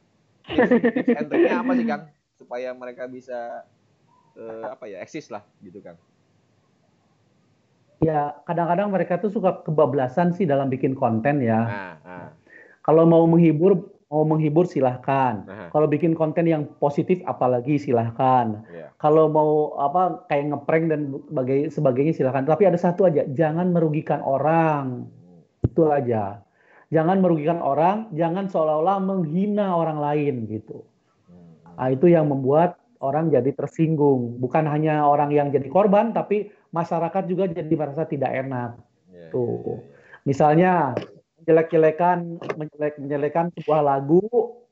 Tips, 0.44 0.70
tips 0.92 1.16
and 1.16 1.28
triknya 1.28 1.56
apa 1.60 1.72
sih 1.76 1.86
Kang 1.88 2.02
supaya 2.36 2.68
mereka 2.76 3.04
bisa 3.08 3.64
eh, 4.36 4.66
apa 4.68 4.84
ya 4.88 5.00
eksis 5.00 5.32
lah 5.32 5.44
gitu 5.64 5.80
Kang. 5.80 5.96
Ya, 8.00 8.32
kadang-kadang 8.48 8.88
mereka 8.88 9.20
tuh 9.20 9.28
suka 9.28 9.60
kebablasan 9.60 10.32
sih 10.32 10.48
dalam 10.48 10.72
bikin 10.72 10.96
konten 10.96 11.44
ya. 11.44 11.60
Nah, 11.68 11.92
nah, 12.00 12.28
Kalau 12.80 13.04
mau 13.04 13.28
menghibur, 13.28 13.92
mau 14.08 14.24
menghibur 14.24 14.64
silahkan. 14.64 15.44
nah, 15.44 15.68
Kalau 15.70 15.86
bikin 15.86 16.16
konten 16.16 16.48
yang 16.48 16.66
positif 16.80 17.20
apalagi 17.28 17.76
silahkan. 17.76 18.64
iya. 18.72 18.90
Kalau 18.98 19.28
mau 19.28 19.76
apa 19.78 20.24
kayak 20.26 20.50
ngeprank 20.50 20.84
dan 20.88 21.00
bagai, 21.30 21.68
sebagainya 21.70 22.16
silahkan. 22.16 22.44
Tapi 22.48 22.66
ada 22.66 22.80
satu 22.80 23.06
aja, 23.06 23.24
jangan 23.30 23.70
merugikan 23.70 24.24
orang. 24.24 25.06
Itu 25.64 25.92
aja. 25.92 26.42
Jangan 26.90 27.22
merugikan 27.22 27.62
orang, 27.62 28.10
jangan 28.18 28.50
seolah-olah 28.50 28.98
menghina 28.98 29.78
orang 29.78 30.02
lain 30.02 30.50
gitu. 30.50 30.82
Hmm. 31.30 31.78
Nah, 31.78 31.88
itu 31.94 32.10
yang 32.10 32.26
membuat 32.26 32.80
orang 32.98 33.30
jadi 33.30 33.54
tersinggung. 33.54 34.42
Bukan 34.42 34.66
hanya 34.66 35.06
orang 35.06 35.30
yang 35.30 35.54
jadi 35.54 35.70
korban, 35.70 36.10
tapi 36.10 36.50
masyarakat 36.74 37.22
juga 37.30 37.46
jadi 37.46 37.70
merasa 37.78 38.04
tidak 38.10 38.34
enak. 38.34 38.70
Iya, 39.14 39.28
Tuh. 39.30 39.46
iya, 39.46 39.58
iya. 39.62 39.78
Misalnya 40.26 40.72
menjelek-jelekan 41.42 42.18
menjelek 42.54 42.94
menjelekan 43.00 43.50
sebuah 43.56 43.80
lagu, 43.80 44.20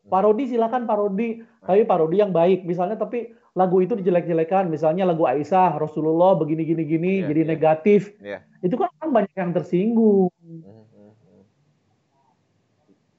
parodi 0.08 0.48
silakan 0.48 0.88
parodi, 0.88 1.44
tapi 1.64 1.84
parodi 1.84 2.20
yang 2.20 2.32
baik. 2.32 2.64
Misalnya 2.64 2.96
tapi 2.96 3.32
lagu 3.56 3.82
itu 3.82 3.98
dijelek-jelekan, 3.98 4.70
misalnya 4.70 5.08
lagu 5.08 5.26
Aisyah, 5.26 5.76
Rasulullah 5.76 6.38
begini 6.38 6.62
gini 6.62 6.82
gini 6.86 7.12
Iya, 7.22 7.26
jadi 7.32 7.40
iya. 7.44 7.50
negatif. 7.50 8.00
Iya. 8.22 8.38
Itu 8.62 8.78
kan 8.78 8.88
orang 9.00 9.24
banyak 9.24 9.34
yang 9.36 9.52
tersinggung. 9.56 10.30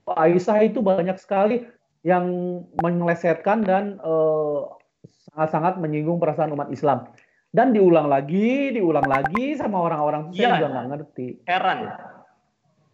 Aisyah 0.09 0.65
itu 0.65 0.81
banyak 0.81 1.21
sekali 1.21 1.69
yang 2.01 2.25
melesetkan 2.81 3.61
dan 3.61 4.01
eh, 4.01 4.59
sangat-sangat 5.29 5.77
menyinggung 5.77 6.17
perasaan 6.17 6.55
umat 6.57 6.73
Islam. 6.73 7.05
Dan 7.49 7.73
diulang 7.73 8.05
lagi, 8.05 8.73
diulang 8.77 9.09
lagi 9.09 9.57
sama 9.57 9.81
orang-orang 9.81 10.29
itu 10.29 10.45
saya 10.45 10.61
juga 10.61 10.69
nggak 10.69 10.87
ngerti. 10.93 11.27
Heran. 11.49 11.79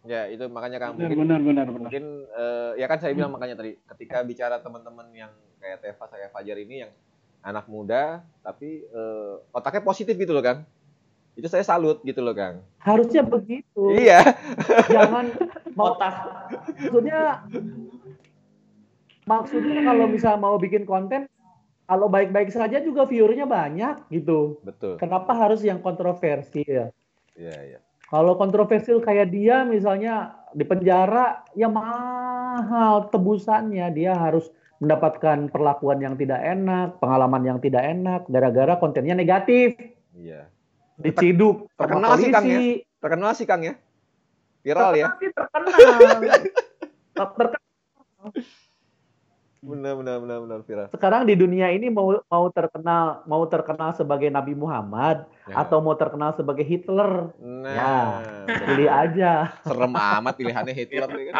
Ya 0.05 0.29
itu 0.29 0.45
makanya 0.53 0.77
kan 0.77 0.89
Benar, 0.93 1.09
mungkin 1.09 1.19
benar, 1.25 1.39
benar, 1.41 1.65
benar. 1.65 1.81
mungkin 1.89 2.03
eh, 2.29 2.71
ya 2.77 2.85
kan 2.85 2.97
saya 3.01 3.17
bilang 3.17 3.33
makanya 3.33 3.57
tadi 3.57 3.73
ketika 3.89 4.21
bicara 4.21 4.61
teman-teman 4.61 5.09
yang 5.11 5.33
kayak 5.57 5.81
Teva 5.81 6.05
saya 6.05 6.29
Fajar 6.29 6.57
ini 6.61 6.85
yang 6.85 6.91
anak 7.41 7.65
muda 7.65 8.21
tapi 8.45 8.85
eh, 8.85 9.33
otaknya 9.49 9.81
positif 9.81 10.13
gitu 10.13 10.29
loh 10.29 10.45
Kang. 10.45 10.61
Itu 11.35 11.49
saya 11.49 11.65
salut 11.65 12.05
gitu 12.05 12.21
loh 12.21 12.37
Kang. 12.37 12.61
Harusnya 12.79 13.25
begitu. 13.25 13.91
Iya. 13.91 14.21
Jangan 14.93 15.25
mau 15.77 15.97
Otak. 15.97 16.13
maksudnya 16.85 17.43
maksudnya 19.25 19.81
kalau 19.83 20.05
bisa 20.07 20.29
mau 20.37 20.55
bikin 20.61 20.85
konten 20.85 21.25
kalau 21.85 22.09
baik-baik 22.09 22.49
saja 22.49 22.81
juga 22.81 23.05
viewernya 23.05 23.45
banyak 23.45 24.09
gitu. 24.09 24.61
Betul. 24.61 24.97
Kenapa 24.97 25.33
harus 25.33 25.61
yang 25.65 25.81
kontroversial? 25.81 26.93
Iya 27.37 27.57
iya. 27.61 27.79
Kalau 28.05 28.37
kontroversial 28.37 29.01
kayak 29.01 29.33
dia 29.33 29.65
misalnya 29.65 30.37
di 30.53 30.61
penjara 30.61 31.41
ya 31.57 31.67
mahal 31.67 33.09
tebusannya 33.09 33.89
dia 33.91 34.13
harus 34.13 34.47
mendapatkan 34.77 35.49
perlakuan 35.49 36.03
yang 36.03 36.15
tidak 36.19 36.39
enak, 36.43 36.99
pengalaman 37.01 37.43
yang 37.47 37.57
tidak 37.63 37.81
enak 37.81 38.27
gara-gara 38.27 38.75
kontennya 38.77 39.15
negatif, 39.15 39.73
Iya. 40.15 40.47
diciduk 40.99 41.71
terkenal 41.75 42.19
sih, 42.19 42.31
Kang, 42.31 42.45
polisi. 42.45 42.83
Terkenal 42.99 43.31
sih 43.35 43.45
Kang 43.47 43.61
ya. 43.63 43.73
Viral 44.61 44.93
ya. 44.95 45.05
Terkenal 45.11 45.17
sih, 45.19 45.29
terkenal. 45.31 46.41
Terkenal. 47.15 47.59
Benar 49.65 49.93
benar 49.95 50.15
benar 50.19 50.37
benar 50.39 50.59
viral. 50.61 50.87
sekarang 50.89 51.25
di 51.25 51.33
dunia 51.33 51.67
ini 51.69 51.89
mau 51.89 52.13
mau 52.25 52.45
terkenal 52.47 53.25
mau 53.25 53.41
terkenal 53.45 53.91
sebagai 53.91 54.29
Nabi 54.29 54.53
Muhammad 54.53 55.25
Ya. 55.45 55.61
atau 55.61 55.77
mau 55.77 55.93
terkenal 55.93 56.33
sebagai 56.33 56.61
Hitler 56.61 57.29
Nah, 57.37 57.69
Ya. 58.45 58.57
pilih 58.65 58.89
aja 58.89 59.31
serem 59.61 59.93
amat 59.93 60.33
pilihannya 60.35 60.73
Hitler 60.73 61.05
kan. 61.05 61.33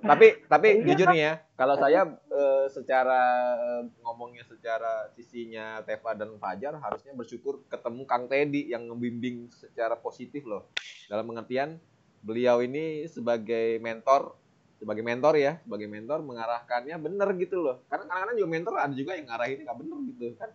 Tapi 0.00 0.26
tapi 0.44 0.68
Iya. 0.78 0.84
jujur 0.86 1.06
nih 1.10 1.22
ya 1.22 1.34
kalau 1.54 1.74
saya 1.74 2.00
eh, 2.28 2.66
secara 2.68 3.20
eh, 3.58 3.82
ngomongnya 4.00 4.44
secara 4.44 5.08
sisinya 5.10 5.80
Teva 5.82 6.12
dan 6.12 6.36
Fajar 6.36 6.76
harusnya 6.76 7.12
bersyukur 7.12 7.64
ketemu 7.66 8.02
Kang 8.04 8.24
Teddy 8.26 8.68
yang 8.68 8.86
ngebimbing 8.86 9.48
secara 9.50 9.96
positif 9.96 10.44
loh 10.44 10.68
dalam 11.06 11.24
pengertian 11.24 11.80
beliau 12.18 12.60
ini 12.60 13.06
sebagai 13.06 13.78
mentor 13.78 14.34
sebagai 14.78 15.02
mentor 15.02 15.34
ya 15.34 15.58
sebagai 15.66 15.90
mentor 15.90 16.22
mengarahkannya 16.22 16.94
bener 17.02 17.28
gitu 17.34 17.58
loh. 17.60 17.76
Karena 17.90 18.06
kadang-kadang 18.06 18.36
juga 18.38 18.50
mentor 18.50 18.72
ada 18.78 18.94
juga 18.94 19.12
yang 19.18 19.26
ngarahinnya 19.26 19.64
nggak 19.66 19.78
bener 19.82 19.98
gitu 20.14 20.24
kan. 20.38 20.50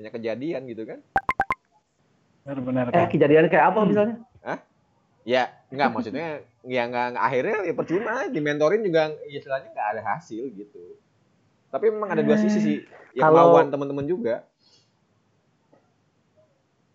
Banyak 0.00 0.12
kejadian 0.16 0.62
gitu 0.66 0.82
kan. 0.88 0.98
Benar, 2.48 2.58
benar. 2.64 2.84
eh 2.96 3.06
kejadian 3.12 3.44
kayak 3.52 3.64
apa 3.68 3.80
misalnya? 3.84 4.16
Ya 5.28 5.52
nggak 5.68 5.88
maksudnya 5.92 6.28
ya 6.64 6.82
nggak 6.88 7.20
akhirnya 7.20 7.56
ya 7.68 7.74
percuma. 7.76 8.24
Dimentorin 8.32 8.80
juga 8.80 9.12
ya 9.28 9.36
istilahnya 9.36 9.68
nggak 9.76 9.88
ada 9.92 10.02
hasil 10.16 10.48
gitu. 10.56 10.96
Tapi 11.68 11.92
memang 11.92 12.08
ada 12.16 12.24
dua 12.24 12.40
sisi 12.40 12.58
sih 12.64 12.78
yang 13.12 13.28
Kalau- 13.28 13.52
lawan 13.52 13.68
teman-teman 13.68 14.08
juga. 14.08 14.48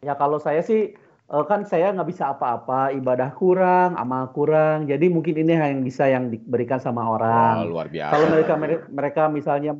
Ya 0.02 0.18
kalau 0.18 0.42
saya 0.42 0.66
sih 0.66 0.98
eh, 1.30 1.44
kan 1.48 1.64
saya 1.64 1.94
nggak 1.94 2.10
bisa 2.10 2.36
apa-apa 2.36 2.92
ibadah 2.98 3.32
kurang 3.38 3.96
amal 3.96 4.34
kurang 4.36 4.90
jadi 4.90 5.06
mungkin 5.08 5.40
ini 5.40 5.56
yang 5.56 5.86
bisa 5.86 6.10
yang 6.12 6.28
diberikan 6.34 6.82
sama 6.82 7.06
Wah, 7.06 7.16
orang 7.16 7.54
luar 7.70 7.88
biasa 7.88 8.12
kalau 8.12 8.28
mereka 8.28 8.54
mereka 8.90 9.22
misalnya 9.32 9.78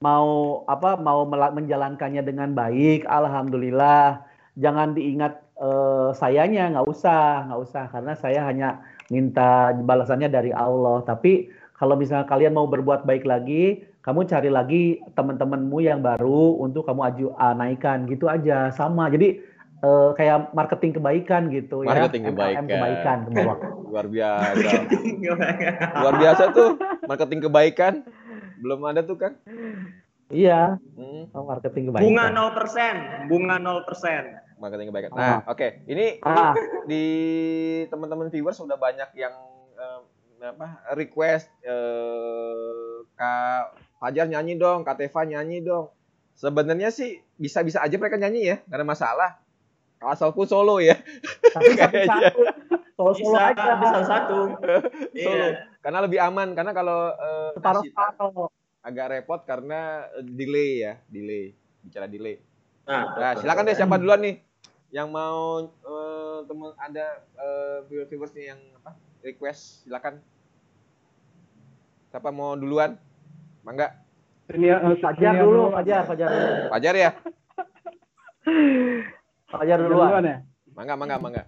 mau 0.00 0.64
apa 0.64 0.96
mau 0.96 1.28
menjalankannya 1.28 2.24
dengan 2.24 2.56
baik, 2.56 3.04
alhamdulillah. 3.04 4.24
Jangan 4.56 4.96
diingat 4.96 5.44
eh, 5.60 6.10
sayanya, 6.16 6.72
nggak 6.76 6.88
usah, 6.88 7.48
nggak 7.48 7.60
usah, 7.60 7.84
karena 7.92 8.12
saya 8.16 8.40
hanya 8.48 8.80
minta 9.12 9.76
balasannya 9.76 10.32
dari 10.32 10.52
Allah. 10.56 11.04
Tapi 11.04 11.52
kalau 11.76 12.00
misalnya 12.00 12.24
kalian 12.28 12.56
mau 12.56 12.64
berbuat 12.64 13.04
baik 13.04 13.28
lagi, 13.28 13.84
kamu 14.00 14.24
cari 14.24 14.48
lagi 14.48 14.84
teman-temanmu 15.12 15.78
yang 15.84 16.00
baru 16.00 16.56
untuk 16.56 16.88
kamu 16.88 17.00
aju 17.12 17.26
ah, 17.36 17.52
naikkan, 17.52 18.08
gitu 18.08 18.24
aja, 18.24 18.72
sama. 18.72 19.12
Jadi 19.12 19.36
eh, 19.80 20.10
kayak 20.14 20.52
marketing 20.52 20.92
kebaikan 20.94 21.48
gitu 21.48 21.82
Marketing 21.82 22.22
ya, 22.22 22.28
MLM 22.28 22.36
kebaikan. 22.36 22.64
kebaikan 22.66 23.18
ke 23.26 23.30
bawah. 23.34 23.58
Luar 23.86 24.06
biasa. 24.06 24.70
Luar 25.96 26.14
biasa 26.16 26.42
tuh 26.52 26.68
marketing 27.04 27.40
kebaikan. 27.42 27.92
Belum 28.60 28.80
ada 28.84 29.00
tuh, 29.00 29.16
Kang. 29.16 29.34
Iya, 30.30 30.78
Hmm, 30.94 31.26
oh, 31.28 31.42
marketing 31.42 31.90
kebaikan. 31.90 32.06
Bunga 32.06 32.24
0%, 32.30 33.26
bunga 33.26 33.56
0%. 33.58 34.24
marketing 34.56 34.86
kebaikan. 34.88 35.10
Ah. 35.10 35.18
Nah, 35.18 35.38
oke. 35.48 35.82
Ini 35.84 36.20
Ah, 36.20 36.52
di 36.84 37.04
teman-teman 37.88 38.28
viewers 38.28 38.54
sudah 38.54 38.76
banyak 38.76 39.08
yang 39.14 39.32
eh, 39.74 40.00
apa 40.42 40.68
request 40.94 41.48
eh, 41.60 42.96
Kak 43.12 43.64
Fajar 43.96 44.24
nyanyi 44.26 44.54
dong, 44.54 44.80
Kak 44.80 44.96
Teva 44.96 45.24
nyanyi 45.24 45.60
dong. 45.60 45.88
Sebenarnya 46.32 46.88
sih 46.88 47.20
bisa-bisa 47.34 47.80
aja 47.80 47.96
mereka 47.96 48.16
nyanyi 48.16 48.40
ya, 48.46 48.56
nggak 48.62 48.76
ada 48.76 48.86
masalah. 48.86 49.30
Asalpun 50.00 50.44
solo 50.44 50.80
ya, 50.80 50.96
tapi 51.52 51.72
Kayaknya. 51.76 52.32
satu-satu. 52.32 52.40
Solo-solo 52.96 53.32
Bisa, 53.32 53.52
aja. 53.52 53.72
bisa 53.76 54.00
satu. 54.02 54.38
solo. 55.24 55.44
Iya. 55.44 55.48
Karena 55.78 55.98
lebih 56.00 56.18
aman. 56.18 56.48
Karena 56.52 56.72
kalau 56.72 57.12
eh, 57.12 57.50
Separuh-separuh. 57.54 58.48
agak 58.80 59.06
repot 59.10 59.40
karena 59.44 59.80
delay 60.18 60.80
ya, 60.80 60.96
delay. 61.06 61.52
Bicara 61.80 62.08
delay. 62.08 62.40
Nah, 62.88 63.12
Nah, 63.14 63.32
silakan 63.36 63.64
deh 63.64 63.76
siapa 63.76 63.96
duluan 63.96 64.20
nih 64.20 64.40
yang 64.90 65.08
mau 65.08 65.68
eh, 65.68 66.38
temen 66.44 66.72
ada 66.74 67.06
eh, 67.36 67.78
viewers 67.86 68.32
nih 68.32 68.50
yang 68.50 68.60
apa 68.80 68.96
request 69.20 69.84
silakan. 69.84 70.16
Siapa 72.08 72.28
mau 72.28 72.56
duluan? 72.56 72.96
Mangga. 73.60 74.00
Dunia, 74.48 74.80
eh, 74.82 74.96
Fajar 74.98 75.38
dulu, 75.38 75.68
Fajar, 75.70 76.08
Fajar. 76.08 76.28
Fajar 76.68 76.94
ya? 76.96 77.10
Fajar 79.49 79.77
Fajar 79.77 79.79
duluan. 79.85 80.09
duluan 80.09 80.25
ya. 80.25 80.37
Mangga, 80.75 80.93
mangga, 80.97 81.17
mangga. 81.17 81.43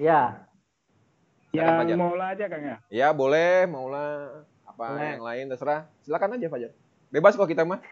Ya, 0.00 0.48
Silakan, 1.50 1.82
Fajar. 1.82 1.90
Yang 1.90 2.00
mau 2.00 2.14
lah 2.14 2.28
aja 2.32 2.44
Kang 2.46 2.62
ya. 2.62 2.76
Ya 2.88 3.08
boleh, 3.10 3.66
maulah 3.66 4.46
apa 4.64 4.84
Boleh. 4.94 5.10
yang 5.18 5.22
lain 5.26 5.44
terserah. 5.50 5.90
Silakan 6.02 6.38
aja 6.38 6.46
Fajar. 6.48 6.70
Bebas 7.10 7.34
kok 7.34 7.50
kita 7.50 7.66
mah. 7.66 7.82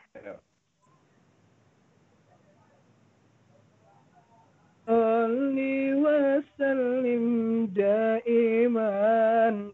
صل 4.88 5.59
وسلم 6.04 7.24
دائما 7.66 8.90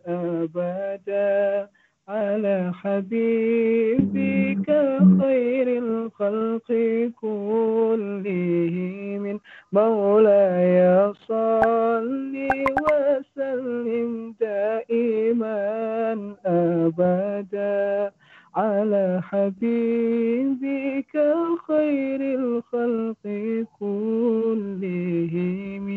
أبدا 0.07 1.69
على 2.09 2.73
حبيبك 2.75 4.69
خير 5.23 5.69
الخلق 5.79 6.69
كلهم 7.21 9.41
مولاي 9.72 11.14
صل 11.28 12.50
وسلم 12.86 14.36
دائما 14.40 15.56
أبدا 16.46 18.12
على 18.56 19.22
حبيبك 19.24 21.14
خير 21.68 22.22
الخلق 22.22 23.26
كلهم. 23.80 25.90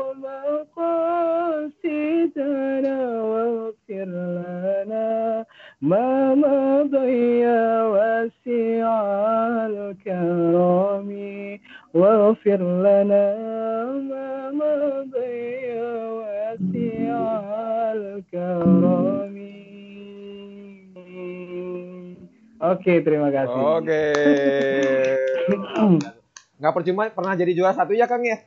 مقاصدنا 1.47 2.99
واغفر 3.23 4.09
لنا 4.09 5.45
ما 5.83 6.35
مضي 6.35 7.47
واسع 7.93 8.89
الكرم 9.67 11.11
واغفر 11.95 12.61
لنا 12.87 13.27
ما 14.11 14.51
مضي 14.51 15.81
واسع 16.17 17.17
الكرم 17.93 19.11
Oke, 22.61 23.01
terima 23.01 23.33
kasih. 23.33 23.57
Oke. 23.57 24.05
Nggak 26.61 26.73
percuma 26.77 27.09
pernah 27.09 27.33
jadi 27.33 27.53
juara 27.57 27.73
satu 27.73 27.97
ya 27.97 28.05
Kang 28.05 28.21
ya? 28.23 28.45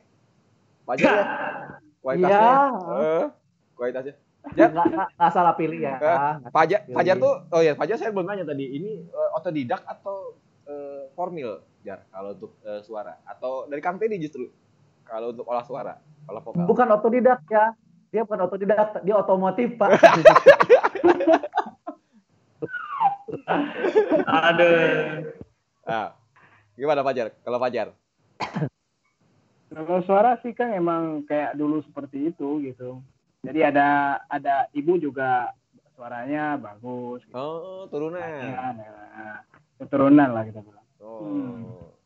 Fajar 0.86 1.12
ya? 1.12 1.24
Kualitasnya. 2.04 2.36
Iya. 2.36 2.68
Eh, 3.00 3.26
kualitasnya. 3.74 4.14
Ya, 4.60 4.68
nggak 4.68 5.32
salah 5.32 5.56
pilih 5.56 5.80
ya. 5.80 5.96
Eh, 5.96 6.52
Fajar, 6.52 6.84
Pilih. 6.84 6.92
Fajar 7.00 7.16
tuh, 7.16 7.48
oh 7.48 7.64
ya 7.64 7.72
Fajar 7.72 7.96
saya 7.96 8.12
belum 8.12 8.28
nanya 8.28 8.44
tadi, 8.44 8.76
ini 8.76 9.00
eh, 9.08 9.30
otodidak 9.32 9.80
atau 9.88 10.36
eh, 10.68 11.08
formil, 11.16 11.64
Jar, 11.80 12.04
kalau 12.12 12.36
untuk 12.36 12.52
eh, 12.60 12.84
suara? 12.84 13.24
Atau 13.24 13.64
dari 13.72 13.80
Kang 13.80 13.96
Teddy 13.96 14.20
justru, 14.20 14.52
kalau 15.00 15.32
untuk 15.32 15.48
olah 15.48 15.64
suara, 15.64 15.96
olah 16.28 16.44
vokal? 16.44 16.68
Bukan 16.68 16.88
otodidak 16.92 17.40
ya. 17.48 17.72
Dia 18.12 18.28
bukan 18.28 18.44
otodidak, 18.44 19.00
dia 19.00 19.16
otomotif, 19.16 19.80
Pak. 19.80 19.90
Aduh. 24.28 25.34
Nah, 25.88 26.06
gimana 26.74 27.00
Fajar? 27.00 27.34
Kalau 27.42 27.58
Fajar? 27.58 27.88
Kalau 29.74 30.02
suara 30.06 30.38
sih 30.38 30.54
kan 30.54 30.70
emang 30.70 31.26
kayak 31.26 31.58
dulu 31.58 31.82
seperti 31.82 32.30
itu 32.30 32.62
gitu. 32.62 33.02
Jadi 33.42 33.60
ada 33.60 34.20
ada 34.30 34.70
ibu 34.70 34.94
juga 34.96 35.50
suaranya 35.94 36.54
bagus. 36.56 37.26
Gitu. 37.26 37.34
Oh, 37.34 37.86
turunan. 37.90 38.22
Nah, 38.22 39.42
keturunan 39.82 40.30
lah 40.30 40.42
kita 40.46 40.62
bilang. 40.62 40.86
Oh, 41.02 41.20
Hmm. 41.20 41.60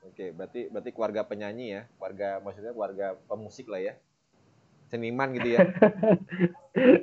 oke. 0.08 0.24
Berarti 0.32 0.72
berarti 0.72 0.90
keluarga 0.90 1.22
penyanyi 1.28 1.66
ya, 1.76 1.82
keluarga 2.00 2.40
maksudnya 2.40 2.72
keluarga 2.72 3.06
pemusik 3.28 3.68
lah 3.68 3.80
ya, 3.80 3.94
seniman 4.88 5.32
gitu 5.36 5.48
ya. 5.54 5.58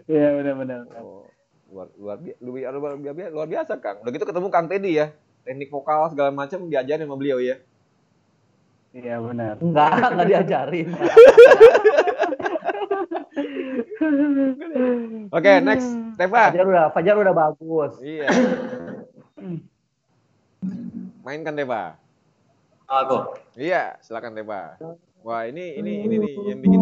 Iya 0.07 0.39
benar-benar. 0.39 0.88
Oh, 1.03 1.28
luar 1.68 1.91
luar, 1.99 2.18
luar, 2.39 2.72
luar, 2.80 2.91
luar, 2.95 3.32
luar 3.32 3.47
biasa 3.47 3.76
Kang. 3.84 3.99
Udah 4.07 4.11
gitu 4.16 4.24
ketemu 4.24 4.47
Kang 4.47 4.72
Teddy 4.72 4.95
ya, 4.95 5.11
teknik 5.46 5.70
vokal 5.70 6.10
segala 6.10 6.34
macam 6.34 6.66
diajarin 6.66 7.06
sama 7.06 7.16
beliau 7.16 7.38
ya. 7.38 7.62
Iya 8.96 9.22
benar. 9.22 9.56
Enggak, 9.62 9.91
enggak 10.12 10.28
diajarin. 10.28 10.88
Oke, 15.30 15.54
next, 15.62 15.89
Teva. 16.16 16.50
Fajar 16.50 16.66
udah, 16.66 16.86
Fajar 16.96 17.16
udah 17.20 17.34
bagus. 17.36 17.93
Iya. 18.02 18.28
Mainkan 21.22 21.54
Teva. 21.54 22.00
Aku. 22.88 23.36
Iya, 23.60 24.00
silakan 24.02 24.34
Teva. 24.34 24.80
Wah, 25.26 25.43
ini 25.50 25.82
ini 25.82 26.06
ini 26.06 26.16
nih 26.22 26.34
yang 26.54 26.60
bikin 26.62 26.82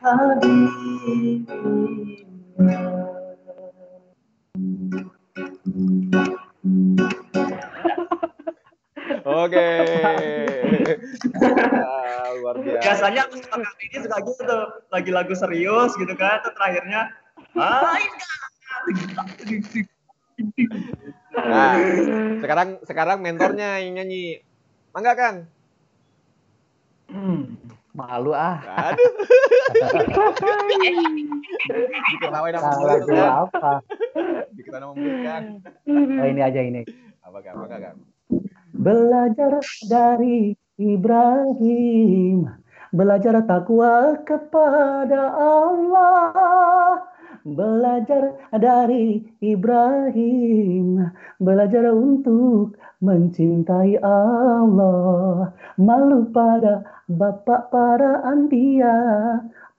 Habibillah 0.00 0.90
Oke. 9.30 9.70
Ah, 11.80 12.28
luar 12.40 12.56
biasa. 12.60 12.84
Biasanya 12.84 13.22
Kang 13.30 13.62
ini 13.80 13.96
suka 14.02 14.18
gitu 14.22 14.42
tuh, 14.44 14.64
lagi 14.90 15.10
lagu 15.12 15.34
serius 15.36 15.92
gitu 15.96 16.14
kan, 16.16 16.40
tuh 16.44 16.52
terakhirnya 16.56 17.10
main 17.54 18.12
Nah, 21.30 21.76
sekarang 22.40 22.68
sekarang 22.88 23.18
mentornya 23.20 23.76
yang 23.82 24.00
nyanyi. 24.00 24.40
Mangga 24.96 25.12
Kang. 25.14 25.36
Hmm, 27.10 27.58
malu 27.90 28.30
ah. 28.30 28.62
Aduh. 28.94 29.12
Diketawain 32.14 32.54
sama 32.54 32.70
mulut 32.78 33.02
apa? 33.18 33.82
Diketawain 34.54 34.82
sama 34.86 34.94
mulut 34.94 35.18
kan. 35.26 35.42
Oh, 35.90 36.26
ini 36.30 36.40
aja 36.40 36.60
ini. 36.62 36.82
Apa. 37.26 37.42
Belajar 38.70 39.58
dari 39.90 40.54
Ibrahim, 40.78 42.46
belajar 42.94 43.42
takwa 43.44 44.16
kepada 44.22 45.34
Allah. 45.34 47.09
Belajar 47.40 48.36
dari 48.52 49.24
Ibrahim, 49.40 51.08
belajar 51.40 51.88
untuk 51.88 52.76
mencintai 53.00 53.96
Allah. 54.04 55.48
Malu 55.80 56.28
pada 56.36 56.84
bapak 57.08 57.72
para 57.72 58.20
anbiya, 58.28 58.92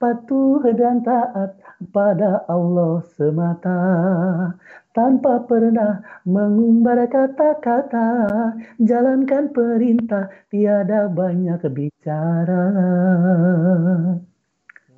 patuh 0.02 0.58
dan 0.74 1.06
taat 1.06 1.54
pada 1.94 2.42
Allah 2.50 3.06
semata. 3.14 3.78
Tanpa 4.92 5.46
pernah 5.48 6.04
mengumbar 6.28 7.06
kata-kata, 7.08 8.10
jalankan 8.82 9.48
perintah, 9.54 10.28
tiada 10.52 11.08
banyak 11.08 11.62
bicara. 11.72 12.64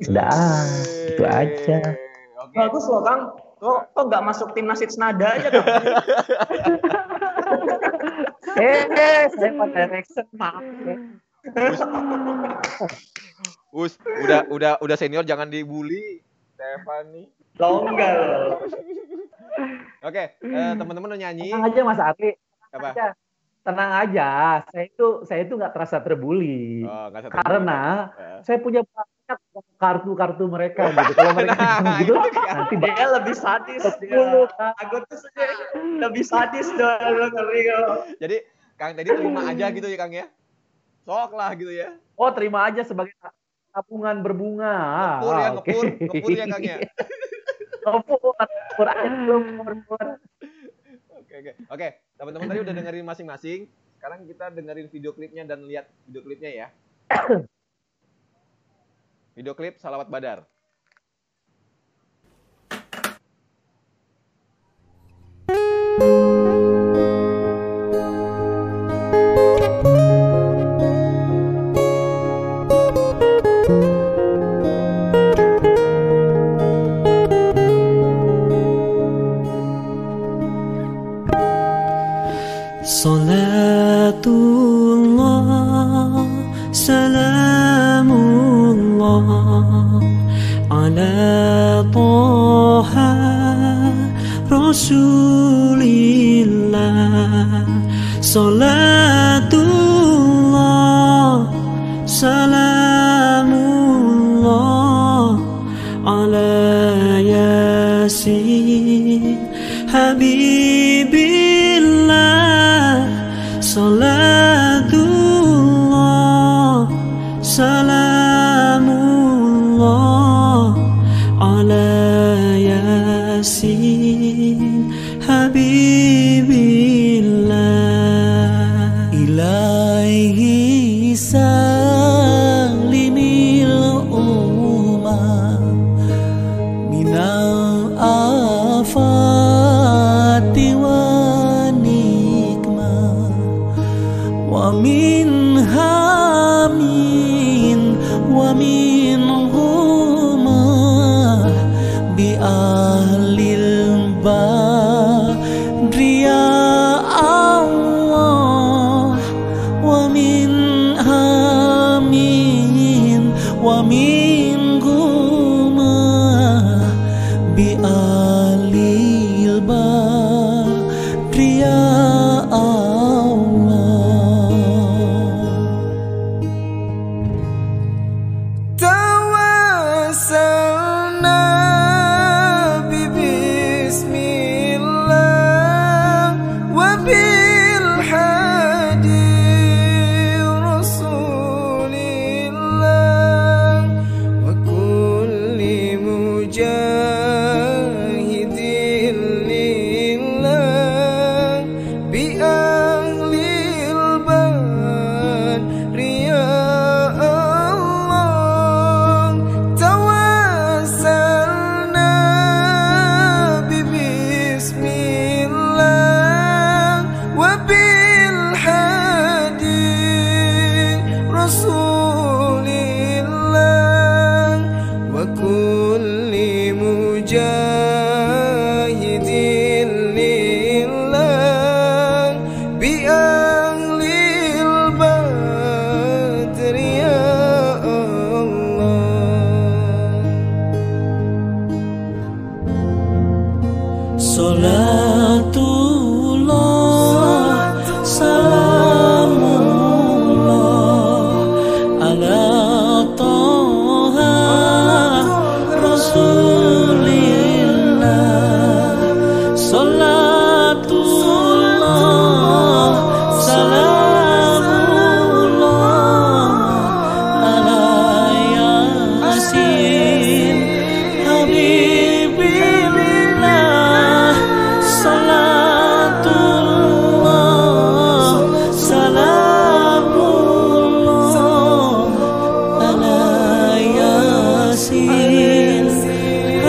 Sudah, 0.02 0.66
itu 1.14 1.22
aja. 1.22 2.03
Bagus 2.54 2.84
loh 2.86 3.02
Kang. 3.02 3.22
Kok 3.58 3.78
kok 3.90 4.04
nggak 4.06 4.24
masuk 4.24 4.48
timnas 4.52 4.78
hits 4.78 4.94
nada 4.94 5.26
aja 5.30 5.48
Kang? 5.50 5.66
Eh, 8.54 8.86
eh, 8.86 9.26
saya 9.34 9.50
Pak 9.50 9.68
Direction, 9.68 10.26
maaf. 10.32 10.62
ya. 10.62 10.94
Us, 13.74 13.98
udah 13.98 14.46
udah 14.46 14.72
udah 14.78 14.96
senior 14.96 15.26
jangan 15.26 15.50
dibully. 15.50 16.22
Stefani. 16.54 17.26
Longgar. 17.58 18.14
Oke, 20.00 20.24
eh, 20.38 20.72
teman-teman 20.72 21.10
udah 21.10 21.20
nyanyi. 21.20 21.50
Tenang 21.50 21.66
aja 21.66 21.80
Mas 21.82 21.98
Ari. 21.98 22.30
Tenang 22.70 22.78
Apa? 22.78 22.88
aja. 22.92 23.06
Tenang 23.64 23.90
aja. 23.96 24.28
Saya 24.70 24.84
itu 24.86 25.06
saya 25.24 25.40
itu 25.42 25.54
nggak 25.56 25.72
terasa 25.72 25.98
terbuli. 25.98 26.86
Oh, 26.86 27.10
Karena 27.10 27.80
Eh. 28.14 28.38
saya 28.46 28.62
punya 28.62 28.86
kartu-kartu 29.76 30.44
mereka 30.46 30.92
gitu. 30.92 31.12
Kalau 31.14 31.32
mereka 31.38 31.56
Nah, 31.80 31.98
gitu, 32.00 32.12
itu 32.14 32.30
kan. 32.36 32.54
nanti 32.60 32.74
Dia 32.78 33.06
lebih 33.10 33.34
sadis 33.34 33.84
dia. 33.98 34.16
Aku 34.84 34.96
tuh 35.04 35.18
sendiri 35.18 35.54
lebih 36.00 36.24
sadis 36.24 36.68
dong, 36.76 37.30
ngeri. 37.32 37.60
Jadi 38.20 38.36
Kang 38.74 38.92
Teddy 38.92 39.10
terima 39.10 39.40
aja 39.46 39.66
gitu 39.70 39.86
ya 39.86 39.96
Kang 39.96 40.12
ya. 40.12 40.26
Sok 41.04 41.32
lah 41.32 41.50
gitu 41.54 41.70
ya. 41.70 41.94
Oh, 42.14 42.30
terima 42.30 42.64
aja 42.64 42.80
sebagai 42.82 43.12
tabungan 43.70 44.20
berbunga. 44.20 44.74
Ngepur 45.20 45.34
ya, 45.34 45.44
Ah, 45.44 45.50
oke. 45.52 45.66
ngepur, 45.66 45.84
ngepur 46.00 46.30
ya 46.30 46.44
Kang 46.46 46.62
ya. 46.62 46.76
Ngepur, 47.84 48.32
ngepur 48.32 48.86
aja 48.88 49.06
ngepur. 49.08 49.72
Oke 51.14 51.34
oke. 51.34 51.52
Oke, 51.68 51.88
teman-teman 52.14 52.46
tadi 52.48 52.60
udah 52.62 52.74
dengerin 52.74 53.04
masing-masing. 53.04 53.60
Sekarang 53.96 54.24
kita 54.24 54.48
dengerin 54.48 54.88
video 54.88 55.10
klipnya 55.12 55.44
dan 55.44 55.64
lihat 55.64 55.88
video 56.04 56.20
klipnya 56.22 56.50
ya. 56.50 56.66
Video 59.34 59.54
klip 59.54 59.78
Salawat 59.82 60.06
Badar. 60.06 60.46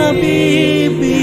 Habibillah 0.05 1.14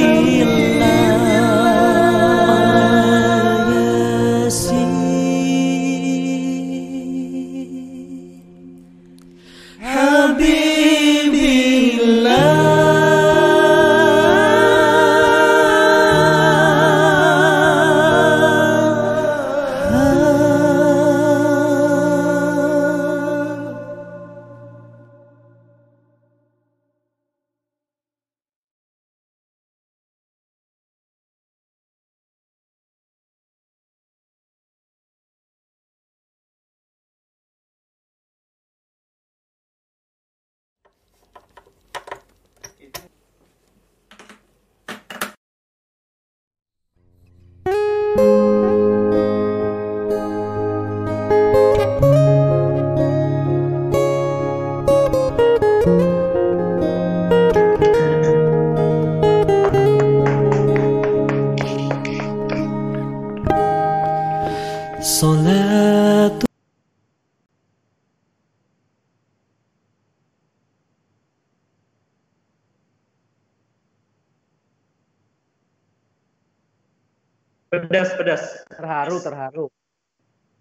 Pedas. 78.23 78.63
Terharu, 78.71 79.17
terharu. 79.19 79.67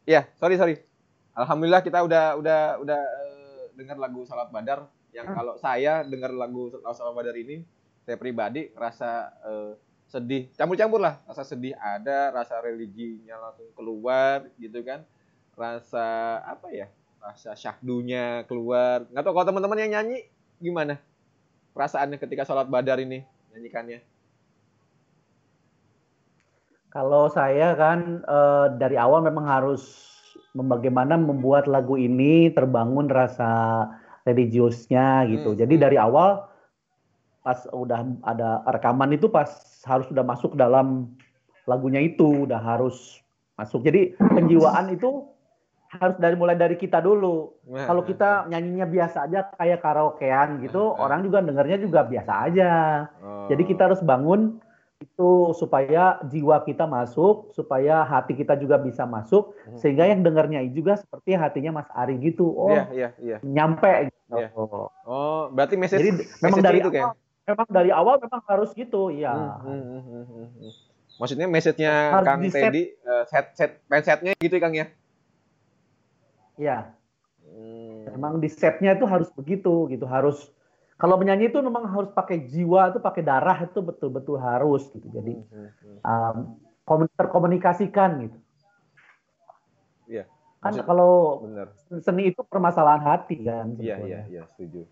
Ya, 0.04 0.28
sorry 0.36 0.60
sorry. 0.60 0.84
Alhamdulillah 1.32 1.80
kita 1.80 2.04
udah 2.04 2.36
udah 2.36 2.76
udah 2.76 3.00
eh, 3.24 3.62
dengar 3.72 3.96
lagu 3.96 4.20
Salat 4.28 4.52
Badar 4.52 4.84
yang 5.16 5.32
kalau 5.32 5.56
saya 5.56 6.04
dengar 6.04 6.28
lagu 6.28 6.68
Salat 6.92 7.16
Badar 7.16 7.32
ini 7.40 7.64
saya 8.04 8.20
pribadi 8.20 8.68
rasa 8.76 9.32
eh, 9.48 9.72
sedih, 10.12 10.52
campur-campur 10.60 11.00
lah. 11.00 11.24
Rasa 11.24 11.48
sedih 11.48 11.72
ada, 11.80 12.28
rasa 12.36 12.60
religinya 12.60 13.40
langsung 13.48 13.72
keluar 13.72 14.44
gitu 14.60 14.84
kan. 14.84 15.08
Rasa 15.56 16.36
apa 16.44 16.68
ya? 16.68 16.92
Rasa 17.24 17.56
syahdunya 17.56 18.44
keluar. 18.44 19.08
Nggak 19.08 19.24
tahu 19.24 19.32
kalau 19.40 19.48
teman-teman 19.48 19.88
yang 19.88 19.92
nyanyi 19.96 20.28
gimana? 20.60 21.00
Perasaannya 21.72 22.20
ketika 22.20 22.44
Salat 22.44 22.68
Badar 22.68 23.00
ini 23.00 23.24
nyanyikannya. 23.56 24.13
Kalau 26.94 27.26
saya 27.26 27.74
kan 27.74 28.22
eh, 28.22 28.66
dari 28.78 28.94
awal 28.94 29.26
memang 29.26 29.50
harus 29.50 29.82
bagaimana 30.54 31.18
membuat 31.18 31.66
lagu 31.66 31.98
ini 31.98 32.54
terbangun 32.54 33.10
rasa 33.10 33.82
religiusnya 34.22 35.26
gitu. 35.26 35.52
Hmm, 35.52 35.58
Jadi 35.58 35.74
hmm. 35.74 35.82
dari 35.82 35.96
awal 35.98 36.46
pas 37.44 37.60
udah 37.74 38.06
ada 38.24 38.62
rekaman 38.72 39.12
itu 39.12 39.28
pas 39.28 39.50
harus 39.84 40.06
sudah 40.08 40.24
masuk 40.24 40.56
dalam 40.56 41.12
lagunya 41.68 42.00
itu, 42.00 42.46
udah 42.48 42.62
harus 42.62 43.20
masuk. 43.58 43.84
Jadi 43.84 44.16
penjiwaan 44.16 44.94
itu 44.94 45.28
harus 45.92 46.16
dari 46.22 46.38
mulai 46.38 46.56
dari 46.56 46.78
kita 46.78 47.02
dulu. 47.02 47.52
Nah, 47.68 47.90
Kalau 47.90 48.02
nah, 48.02 48.08
kita 48.08 48.30
nyanyinya 48.48 48.86
biasa 48.88 49.18
aja 49.28 49.50
kayak 49.58 49.82
karaokean 49.82 50.62
gitu, 50.64 50.80
Hmm, 50.80 50.94
hmm. 50.96 51.04
orang 51.04 51.20
juga 51.26 51.38
dengarnya 51.42 51.78
juga 51.82 52.00
biasa 52.06 52.32
aja. 52.48 52.72
Oh. 53.20 53.46
Jadi 53.50 53.62
kita 53.66 53.92
harus 53.92 54.00
bangun 54.00 54.62
itu 55.04 55.30
supaya 55.52 56.16
jiwa 56.24 56.64
kita 56.64 56.88
masuk, 56.88 57.52
supaya 57.52 58.00
hati 58.02 58.32
kita 58.32 58.56
juga 58.56 58.80
bisa 58.80 59.04
masuk, 59.04 59.52
Hmm. 59.68 59.76
sehingga 59.76 60.08
yang 60.08 60.24
dengarnya 60.24 60.64
juga 60.72 60.96
seperti 60.96 61.36
hatinya 61.36 61.84
Mas 61.84 61.88
Ari 61.92 62.16
gitu. 62.18 62.48
Oh, 62.48 62.72
Iya, 62.72 62.84
iya, 62.90 63.08
iya. 63.20 63.36
nyampe 63.44 64.08
gitu. 64.08 64.40
Iya. 64.40 64.48
Oh, 65.04 65.52
berarti 65.52 65.76
message 65.76 66.00
Jadi 66.00 66.10
memang 66.40 66.40
message 66.40 66.64
dari 66.64 66.78
itu 66.80 66.88
awal, 66.88 66.96
kan? 66.96 67.08
memang 67.44 67.68
dari 67.68 67.90
awal 67.92 68.14
memang 68.16 68.42
harus 68.48 68.70
gitu, 68.72 69.12
ya. 69.12 69.32
Hmm, 69.60 69.84
hmm, 69.84 70.00
hmm, 70.00 70.24
hmm. 70.26 70.70
Maksudnya 71.14 71.46
message-nya 71.46 71.92
Harus 72.10 72.26
Kang 72.26 72.40
di-set. 72.42 72.62
Teddy 72.66 72.82
eh, 72.90 73.24
set 73.30 73.46
set 73.54 73.70
mindset-nya 73.86 74.32
gitu 74.34 74.58
ya 74.58 74.62
Kang 74.64 74.74
ya? 74.74 74.86
Ya, 76.54 76.78
Hmm. 77.44 78.06
memang 78.10 78.38
di 78.38 78.46
setnya 78.46 78.94
itu 78.94 79.06
harus 79.06 79.28
begitu 79.30 79.86
gitu, 79.90 80.06
harus 80.06 80.50
kalau 80.94 81.18
menyanyi 81.18 81.48
itu 81.48 81.58
memang 81.58 81.84
harus 81.86 82.10
pakai 82.10 82.46
jiwa 82.46 82.90
itu 82.90 82.98
pakai 82.98 83.22
darah 83.22 83.58
itu 83.60 83.78
betul-betul 83.78 84.38
harus 84.38 84.86
gitu. 84.90 85.06
Jadi 85.10 85.32
Hmm, 85.34 85.48
hmm, 85.50 85.68
hmm. 85.68 85.98
um, 86.02 86.36
komun- 86.84 87.12
terkomunikasikan 87.12 88.10
gitu. 88.22 88.38
Iya. 90.06 90.24
Kan 90.60 90.72
Maksud- 90.72 90.86
kalau 90.86 91.12
Bener. 91.44 91.68
seni 92.00 92.32
itu 92.32 92.40
permasalahan 92.40 93.02
hati 93.04 93.36
kan. 93.40 93.76
Iya, 93.76 93.96
iya, 94.00 94.20
iya, 94.28 94.42
setuju. 94.48 94.84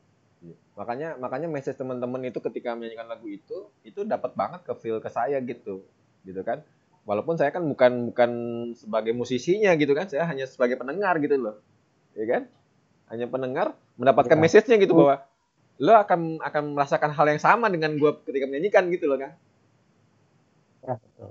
Iya. 0.43 0.57
Makanya 0.77 1.09
makanya 1.17 1.49
message 1.49 1.77
teman-teman 1.77 2.21
itu 2.25 2.41
ketika 2.43 2.75
menyanyikan 2.75 3.09
lagu 3.09 3.29
itu 3.29 3.71
itu 3.81 4.05
dapat 4.05 4.35
banget 4.35 4.65
ke 4.65 4.73
feel 4.77 4.99
ke 4.99 5.09
saya 5.09 5.41
gitu. 5.41 5.85
Gitu 6.25 6.41
kan? 6.43 6.61
Walaupun 7.03 7.35
saya 7.35 7.51
kan 7.51 7.65
bukan 7.65 8.13
bukan 8.13 8.31
sebagai 8.73 9.11
musisinya 9.11 9.75
gitu 9.75 9.91
kan, 9.91 10.07
saya 10.07 10.23
hanya 10.25 10.47
sebagai 10.47 10.77
pendengar 10.77 11.19
gitu 11.19 11.35
loh. 11.35 11.57
Ya 12.15 12.27
kan? 12.29 12.43
Hanya 13.09 13.27
pendengar 13.27 13.73
mendapatkan 13.97 14.39
Ya. 14.39 14.41
message-nya 14.41 14.77
gitu 14.77 14.93
bahwa 14.95 15.25
lo 15.81 15.93
akan 15.97 16.43
akan 16.43 16.63
merasakan 16.77 17.11
hal 17.17 17.27
yang 17.31 17.41
sama 17.41 17.73
dengan 17.73 17.97
gua 17.97 18.19
ketika 18.27 18.45
menyanyikan 18.49 18.91
gitu 18.93 19.09
loh 19.09 19.19
kan. 19.21 19.33
Ya, 20.83 20.95
betul. 20.99 21.31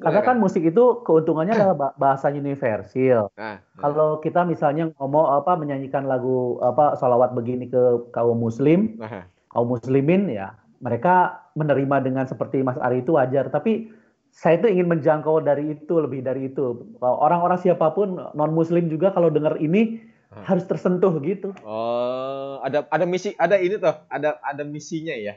Karena 0.00 0.20
ya, 0.24 0.26
kan 0.32 0.36
musik 0.40 0.64
itu 0.64 1.04
keuntungannya 1.04 1.52
adalah 1.52 1.76
ba- 1.76 1.96
bahasa 2.00 2.32
universal. 2.32 3.28
Nah, 3.36 3.60
nah. 3.60 3.80
Kalau 3.80 4.22
kita 4.24 4.48
misalnya 4.48 4.88
ngomong 4.96 5.36
apa 5.36 5.52
menyanyikan 5.58 6.08
lagu 6.08 6.56
apa 6.64 6.96
salawat 6.96 7.36
begini 7.36 7.68
ke 7.68 8.08
kaum 8.14 8.40
muslim, 8.40 8.96
Nah, 8.96 9.28
kaum 9.52 9.68
muslimin 9.68 10.32
ya 10.32 10.56
mereka 10.80 11.44
menerima 11.54 12.02
dengan 12.02 12.24
seperti 12.24 12.64
Mas 12.64 12.80
Ari 12.80 13.04
itu 13.04 13.14
wajar. 13.14 13.52
Tapi 13.52 13.92
saya 14.32 14.56
itu 14.56 14.66
ingin 14.72 14.88
menjangkau 14.88 15.44
dari 15.44 15.76
itu 15.76 15.94
lebih 16.00 16.24
dari 16.24 16.48
itu. 16.48 16.88
Orang-orang 17.04 17.60
siapa 17.60 17.92
pun 17.92 18.16
non 18.16 18.52
muslim 18.56 18.88
juga 18.88 19.12
kalau 19.12 19.28
dengar 19.28 19.60
ini 19.60 20.00
Hmm. 20.32 20.44
harus 20.48 20.64
tersentuh 20.64 21.12
gitu. 21.20 21.52
Oh, 21.60 22.56
ada 22.64 22.88
ada 22.88 23.04
misi, 23.04 23.36
ada 23.36 23.60
ini 23.60 23.76
tuh, 23.76 23.92
ada 24.08 24.40
ada 24.40 24.64
misinya 24.64 25.12
ya. 25.12 25.36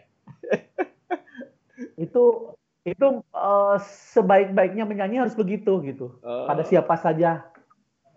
Itu 1.99 2.55
itu 2.85 3.07
eh, 3.33 3.77
sebaik-baiknya 4.15 4.87
menyanyi 4.87 5.19
harus 5.19 5.35
begitu 5.35 5.83
gitu. 5.83 6.15
Oh. 6.23 6.47
Pada 6.47 6.63
siapa 6.63 6.95
saja, 6.95 7.43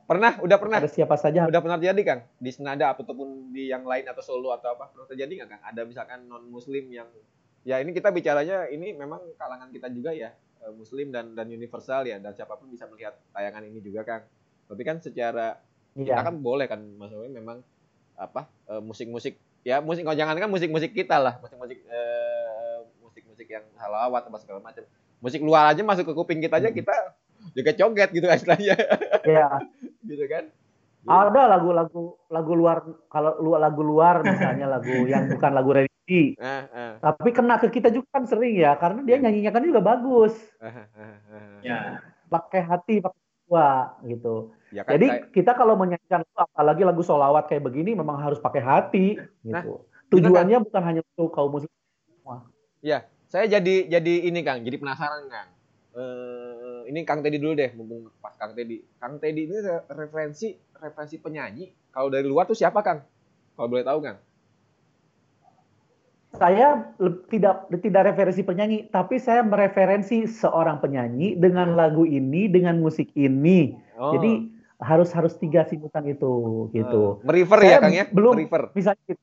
Pernah, 0.09 0.41
udah 0.41 0.57
pernah. 0.57 0.81
pada 0.81 0.89
siapa 0.89 1.21
saja 1.21 1.45
Udah 1.45 1.61
pernah 1.61 1.77
terjadi 1.77 2.01
Kang 2.01 2.21
di 2.41 2.49
senada 2.49 2.97
ataupun 2.97 3.53
di 3.53 3.69
yang 3.69 3.85
lain 3.85 4.09
atau 4.09 4.25
solo 4.25 4.57
atau 4.57 4.73
apa 4.73 4.89
pernah 4.89 5.05
terjadi 5.05 5.45
nggak 5.45 5.49
Kang? 5.53 5.63
Ada 5.69 5.81
misalkan 5.85 6.25
non 6.25 6.49
Muslim 6.49 6.89
yang 6.89 7.05
ya 7.67 7.77
ini 7.85 7.93
kita 7.93 8.09
bicaranya 8.09 8.73
ini 8.73 8.97
memang 8.97 9.21
kalangan 9.37 9.69
kita 9.69 9.93
juga 9.93 10.17
ya 10.17 10.33
eh, 10.65 10.73
Muslim 10.73 11.13
dan 11.13 11.37
dan 11.37 11.53
universal 11.53 12.09
ya 12.09 12.17
dan 12.17 12.33
siapa 12.33 12.57
pun 12.57 12.73
bisa 12.73 12.89
melihat 12.89 13.21
tayangan 13.37 13.69
ini 13.69 13.85
juga 13.85 14.01
Kang. 14.09 14.25
Tapi 14.69 14.81
kan 14.81 14.97
secara 15.05 15.61
kita 15.99 16.15
Iya. 16.15 16.27
kan 16.27 16.35
boleh 16.39 16.67
kan 16.71 16.81
Mas 16.95 17.11
Owi 17.11 17.29
memang 17.31 17.59
apa 18.15 18.47
eh, 18.71 18.83
musik-musik 18.83 19.35
ya 19.67 19.83
musik 19.83 20.07
oh, 20.07 20.15
jangan 20.15 20.39
kan 20.39 20.51
musik-musik 20.51 20.95
kita 20.95 21.19
lah 21.19 21.35
musik-musik 21.43 21.83
eh, 21.91 22.39
yang 23.49 23.65
salawat 23.75 24.29
apa 24.29 24.39
segala 24.39 24.61
macam. 24.61 24.85
Musik 25.19 25.41
luar 25.43 25.73
aja 25.75 25.83
masuk 25.83 26.05
ke 26.07 26.15
kuping 26.15 26.39
kita 26.39 26.61
aja 26.63 26.71
kita 26.71 26.95
juga 27.57 27.73
coget 27.75 28.09
gitu 28.13 28.27
kan 28.29 28.37
istilahnya. 28.41 28.77
Ya, 29.25 29.49
gitu 30.05 30.25
kan. 30.29 30.53
ada 31.09 31.49
lagu-lagu 31.49 32.21
lagu 32.29 32.53
luar 32.53 32.85
kalau 33.09 33.33
lu 33.41 33.57
lagu 33.57 33.81
luar 33.81 34.21
misalnya 34.21 34.69
lagu 34.69 35.09
yang 35.09 35.31
bukan 35.33 35.51
lagu 35.57 35.71
religi, 35.73 36.37
Ah, 36.37 36.69
ah, 36.69 36.93
tapi 37.01 37.33
kena 37.33 37.57
ke 37.57 37.73
kita 37.73 37.89
juga 37.89 38.21
kan 38.21 38.29
sering 38.29 38.59
ya 38.61 38.77
karena 38.77 39.01
dia 39.07 39.17
nyanyinya 39.17 39.55
kan 39.55 39.65
juga 39.65 39.81
bagus. 39.81 40.35
Ya. 41.65 42.03
pakai 42.29 42.61
hati, 42.61 43.01
pakai 43.01 43.21
jiwa 43.49 43.69
gitu. 44.05 44.53
Ya 44.69 44.85
kan 44.85 44.97
Jadi 44.97 45.07
kayak- 45.09 45.25
kita 45.33 45.53
kalau 45.57 45.75
menyanyikan 45.75 46.23
apalagi 46.37 46.85
lagu 46.85 47.01
solawat 47.01 47.49
kayak 47.49 47.65
begini 47.65 47.97
memang 47.97 48.21
harus 48.21 48.37
pakai 48.37 48.61
hati 48.61 49.07
Nah, 49.49 49.65
gitu. 49.65 49.85
Tujuannya 50.09 50.65
bukan 50.65 50.83
hanya 50.85 51.01
untuk 51.05 51.33
kaum 51.33 51.53
muslim. 51.53 51.73
saya 53.29 53.45
jadi 53.45 53.93
jadi 53.93 54.15
ini 54.25 54.41
Kang, 54.41 54.65
jadi 54.65 54.81
penasaran 54.81 55.29
Kang. 55.29 55.53
Eh, 55.93 56.81
ini 56.89 57.05
Kang 57.05 57.21
Teddy 57.21 57.37
dulu 57.37 57.53
deh, 57.53 57.77
mumpung 57.77 58.09
pas 58.25 58.33
Kang 58.41 58.57
Teddy. 58.57 58.81
Kang 58.97 59.21
Teddy 59.21 59.45
ini 59.45 59.57
re- 59.61 59.85
referensi 59.85 60.57
referensi 60.81 61.21
penyanyi. 61.21 61.93
Kalau 61.93 62.09
dari 62.09 62.25
luar 62.25 62.49
tuh 62.49 62.57
siapa 62.57 62.81
Kang? 62.81 63.05
Kalau 63.53 63.69
boleh 63.69 63.85
tahu 63.85 64.01
Kang? 64.01 64.17
Saya 66.29 66.93
tidak 67.29 67.69
tidak 67.81 68.03
referensi 68.15 68.41
penyanyi, 68.41 68.89
tapi 68.89 69.17
saya 69.17 69.41
mereferensi 69.43 70.25
seorang 70.25 70.79
penyanyi 70.79 71.35
dengan 71.35 71.73
lagu 71.75 72.05
ini, 72.05 72.47
dengan 72.47 72.79
musik 72.79 73.13
ini. 73.13 73.75
Oh, 73.97 74.15
Jadi 74.17 74.57
harus 74.79 75.11
harus 75.11 75.35
tiga 75.35 75.67
sibukan 75.67 76.07
itu 76.07 76.33
gitu. 76.71 77.19
eh, 77.21 77.27
merefer 77.27 77.59
Saya 77.59 77.71
ya 77.71 77.79
Kang 77.79 77.95
ya? 77.95 78.05
belum- 78.09 78.35
Merefer. 78.39 78.63
Misalnya 78.73 79.15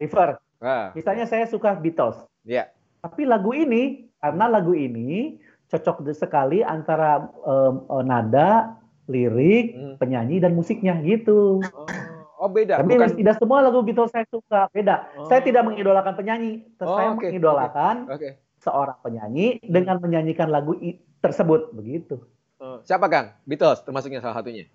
River, 0.00 0.30
Ah, 0.58 0.90
misalnya 0.94 1.26
saya 1.26 1.44
suka 1.46 1.74
Beatles. 1.74 2.16
Iya. 2.42 2.72
Tapi 3.00 3.22
lagu 3.22 3.50
ini 3.50 4.08
karena 4.16 4.46
lagu 4.48 4.72
ini 4.72 5.36
cocok 5.68 6.06
sekali 6.12 6.64
antara 6.64 7.28
eh, 7.28 7.72
nada, 8.02 8.78
lirik, 9.06 9.66
Hmm. 9.72 9.94
penyanyi 9.98 10.38
dan 10.38 10.54
musiknya 10.54 10.96
gitu. 11.02 11.60
Oh, 11.60 11.86
oh 12.38 12.48
beda. 12.48 12.80
Tapi 12.80 12.96
Bukan. 12.96 13.14
tidak 13.14 13.36
semua 13.36 13.58
lagu 13.60 13.82
Beatles 13.82 14.10
saya 14.10 14.24
suka, 14.26 14.66
beda. 14.70 15.12
Oh. 15.18 15.26
Saya 15.26 15.42
tidak 15.42 15.66
mengidolakan 15.66 16.14
penyanyi, 16.14 16.64
Oh, 16.80 16.96
saya 16.96 17.12
oke, 17.12 17.20
mengidolakan 17.20 17.94
Oke. 18.08 18.40
seorang 18.58 18.96
penyanyi 19.02 19.60
dengan 19.60 19.98
menyanyikan 19.98 20.48
lagu 20.48 20.78
tersebut 21.20 21.70
begitu. 21.74 22.22
Oh, 22.58 22.78
siapa 22.82 23.06
Kang? 23.06 23.34
Beatles 23.42 23.82
termasuknya 23.82 24.22
salah 24.22 24.38
satunya. 24.38 24.66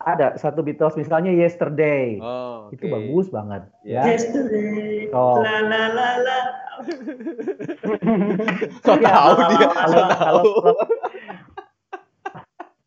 Ada 0.00 0.34
satu 0.34 0.60
Beatles 0.60 0.94
misalnya 0.94 1.28
Yesterday. 1.28 2.18
Oh, 2.18 2.66
Itu 2.70 2.82
oke. 2.82 2.90
bagus 2.90 3.26
banget 3.28 3.62
Iya. 3.82 4.00
ya. 4.00 4.02
Yesterday. 4.10 5.06
Oh. 5.12 5.38
La 5.38 5.60
la 5.60 5.82
la 5.88 6.08
la. 6.18 6.38
So 8.80 8.96
Iya, 8.96 9.06
tahu 9.06 9.32
kalau- 9.36 9.50
dia. 9.50 9.68
kalau 9.68 9.92
So 9.92 10.00
kalau 10.00 10.02
tahu. 10.08 10.42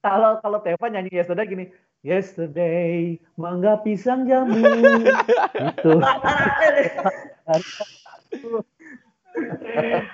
kalau 0.02 0.04
kalau 0.04 0.32
kalau 0.42 0.58
Teva 0.60 0.86
nyanyi 0.90 1.12
Yesterday 1.14 1.46
gini, 1.46 1.66
Yesterday 2.02 3.22
mangga 3.36 3.78
pisang 3.80 4.26
jamu 4.26 4.58
gitu. 4.58 5.92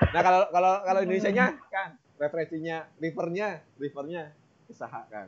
Nah 0.09 0.21
kalau 0.21 0.39
kalau 0.49 0.71
kalau 0.81 0.99
Indonesia-nya 1.01 1.45
kan 1.67 1.99
referensinya 2.15 2.87
rivernya 2.97 3.61
rivernya 3.75 4.31
usaha 4.65 5.03
kan. 5.07 5.27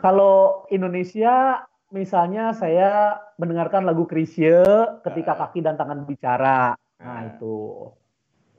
Kalau 0.00 0.66
Indonesia 0.70 1.62
misalnya 1.92 2.56
saya 2.56 3.20
mendengarkan 3.36 3.84
lagu 3.84 4.08
Krisye 4.08 4.64
ketika 5.04 5.36
Ah. 5.36 5.38
kaki 5.46 5.60
dan 5.60 5.76
tangan 5.76 6.08
bicara. 6.08 6.72
Nah, 6.98 7.04
Ah. 7.04 7.20
itu. 7.28 7.56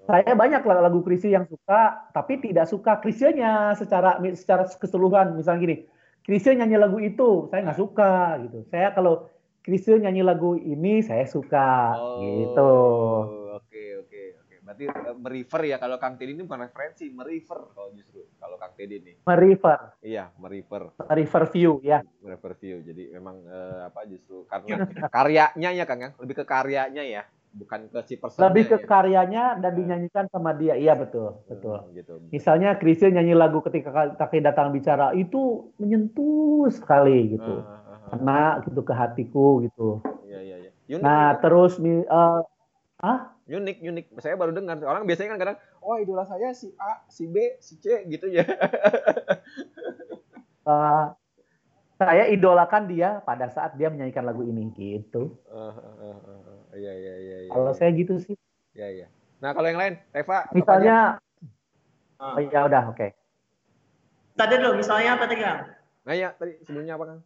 Saya 0.04 0.36
banyak 0.36 0.68
lagu 0.68 1.00
Krisye 1.00 1.32
yang 1.32 1.48
suka, 1.48 2.12
tapi 2.12 2.36
tidak 2.44 2.68
suka 2.68 3.00
Krisye-nya 3.00 3.72
secara 3.80 4.20
secara 4.36 4.68
keseluruhan. 4.68 5.32
Misalnya 5.40 5.64
gini, 5.64 5.78
Krisye 6.28 6.60
nyanyi 6.60 6.76
lagu 6.76 7.00
itu, 7.00 7.48
saya 7.48 7.64
nggak 7.64 7.80
suka 7.80 8.36
gitu. 8.44 8.68
Saya 8.68 8.92
kalau 8.92 9.32
Krisye 9.64 10.04
nyanyi 10.04 10.28
lagu 10.28 10.60
ini, 10.60 11.00
saya 11.00 11.24
suka 11.24 11.96
gitu. 12.20 12.60
Oh, 12.60 13.32
oke. 13.32 13.43
Berarti 14.74 14.90
eh, 14.90 15.16
merefer 15.22 15.62
ya 15.70 15.78
kalau 15.78 15.98
Kang 16.02 16.18
Teddy 16.18 16.34
ini 16.34 16.44
bukan 16.50 16.66
referensi, 16.66 17.06
merefer 17.14 17.60
kalau 17.78 17.94
justru 17.94 18.26
kalau 18.42 18.58
Kang 18.58 18.74
Teddy 18.74 18.96
ini. 19.06 19.14
Merefer, 19.22 20.02
Iya, 20.02 20.34
merefer, 20.42 20.90
merefer 20.98 21.44
view 21.54 21.78
ya. 21.86 22.02
merefer 22.26 22.58
view. 22.58 22.82
Jadi 22.82 23.14
memang 23.14 23.46
eh, 23.46 23.82
apa 23.86 24.02
justru 24.10 24.50
karena 24.50 24.82
karyanya 25.16 25.70
ya 25.78 25.86
Kang 25.86 26.02
ya, 26.02 26.10
lebih 26.18 26.42
ke 26.42 26.46
karyanya 26.50 27.06
ya, 27.06 27.22
bukan 27.54 27.86
ke 27.86 28.02
si 28.10 28.18
personnya. 28.18 28.50
Lebih 28.50 28.64
ke 28.66 28.78
ya. 28.82 28.86
karyanya 28.90 29.44
dan 29.62 29.72
dinyanyikan 29.78 30.26
sama 30.34 30.58
dia. 30.58 30.74
Iya 30.74 30.98
betul, 30.98 31.46
betul. 31.46 31.78
Hmm, 31.78 31.94
gitu. 31.94 32.14
Misalnya 32.34 32.74
Chrisye 32.82 33.14
nyanyi 33.14 33.38
lagu 33.38 33.62
ketika 33.62 34.18
kaki 34.18 34.42
datang 34.42 34.74
bicara 34.74 35.14
itu 35.14 35.70
menyentuh 35.78 36.66
sekali 36.74 37.38
gitu. 37.38 37.62
Ah, 37.62 37.78
ah, 37.78 37.94
ah. 37.94 38.10
Kena 38.10 38.44
gitu 38.66 38.82
ke 38.82 38.94
hatiku 38.98 39.62
gitu. 39.70 40.02
Iya 40.26 40.42
iya 40.42 40.58
iya. 40.66 40.72
Nah, 40.98 41.38
terus 41.38 41.78
mi- 41.78 42.10
eh, 43.04 43.20
unik 43.52 43.78
unik. 43.84 44.06
Saya 44.24 44.40
baru 44.40 44.56
dengar. 44.56 44.80
Orang 44.84 45.04
biasanya 45.04 45.36
kan 45.36 45.40
kadang, 45.40 45.58
oh 45.84 46.00
idola 46.00 46.24
saya 46.24 46.56
si 46.56 46.72
A, 46.80 47.04
si 47.12 47.28
B, 47.28 47.60
si 47.60 47.76
C 47.78 48.08
gitu 48.08 48.32
ya. 48.32 48.48
eh, 50.72 51.06
saya 52.00 52.24
idolakan 52.32 52.88
dia 52.88 53.20
pada 53.28 53.52
saat 53.52 53.76
dia 53.76 53.92
menyanyikan 53.92 54.24
lagu 54.24 54.48
ini 54.48 54.72
gitu. 54.74 55.36
Ah, 55.52 55.76
ah, 55.76 56.18
ah. 56.18 56.60
Iya 56.74 56.94
iya 56.96 57.16
iya. 57.20 57.38
iya. 57.48 57.52
Kalau 57.52 57.76
saya 57.76 57.92
gitu 57.92 58.18
sih. 58.18 58.36
Iya 58.74 58.88
iya. 58.90 59.08
Nah 59.44 59.52
kalau 59.52 59.68
yang 59.68 59.80
lain, 59.80 59.96
Eva? 60.16 60.48
Misalnya 60.56 61.20
Ah. 62.24 62.40
oh, 62.40 62.42
ya 62.42 62.64
udah 62.64 62.84
oke. 62.96 63.08
Tadi 64.40 64.54
dulu 64.56 64.80
misalnya 64.80 65.20
apa 65.20 65.28
tadi 65.28 65.44
Kang? 65.44 65.60
Nah 66.08 66.14
ya 66.16 66.32
tadi 66.32 66.56
sebelumnya 66.64 66.96
apa 66.96 67.06
Kang? 67.12 67.20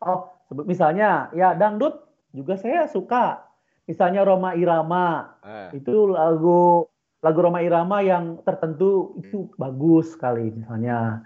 Oh, 0.00 0.20
misalnya 0.64 1.28
ya 1.34 1.52
dangdut 1.58 1.98
juga 2.34 2.58
saya 2.58 2.90
suka. 2.90 3.46
Misalnya 3.86 4.22
Roma 4.22 4.54
Irama. 4.54 5.34
Ah, 5.42 5.70
itu 5.74 6.06
lagu 6.06 6.86
lagu 7.20 7.38
Roma 7.42 7.60
Irama 7.60 8.00
yang 8.00 8.40
tertentu 8.46 9.18
itu 9.20 9.50
bagus 9.60 10.16
sekali 10.16 10.48
misalnya 10.54 11.20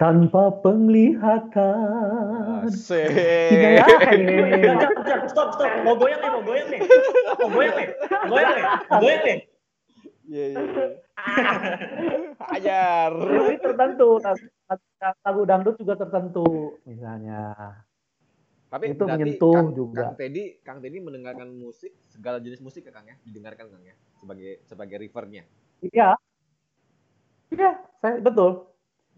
tanpa 0.00 0.48
penglihatan 0.64 2.64
asik. 2.64 3.12
Tidak 3.12 3.72
ya, 3.76 3.84
stop, 5.28 5.52
stop. 5.58 5.70
Mau 5.84 5.92
goyang 5.98 6.20
nih, 6.24 6.30
mau 6.32 6.40
goyang 6.40 6.68
nih. 6.72 6.80
Mau 7.36 7.48
goyang 7.52 7.76
nih, 7.76 7.88
mau 8.08 8.32
goyang 8.32 8.52
nih, 8.56 8.64
mau 8.64 9.00
goyang 9.00 9.22
nih. 9.28 9.38
Iya 10.30 10.44
iya. 10.46 10.62
iya. 10.62 10.86
Ajar. 12.56 13.10
Jadi 13.12 13.56
tertentu 13.60 14.08
lagu 15.26 15.42
dangdut 15.44 15.76
juga 15.76 15.98
tertentu 15.98 16.78
misalnya 16.86 17.74
Tapi 18.70 18.94
Itu 18.94 19.02
menyentuh 19.02 19.50
Kang, 19.50 19.74
juga. 19.74 20.14
Kang 20.14 20.14
Teddy, 20.14 20.44
Kang 20.62 20.78
Teddy 20.78 21.02
mendengarkan 21.02 21.50
musik 21.58 21.90
segala 22.06 22.38
jenis 22.38 22.62
musik 22.62 22.86
ya 22.86 22.94
Kang 22.94 23.10
ya, 23.10 23.18
didengarkan 23.26 23.66
Kang 23.66 23.82
ya 23.82 23.98
sebagai 24.22 24.62
sebagai 24.62 24.96
rivernya. 25.02 25.42
iya 25.80 26.12
iya 27.50 27.72
saya 28.04 28.20
betul 28.20 28.70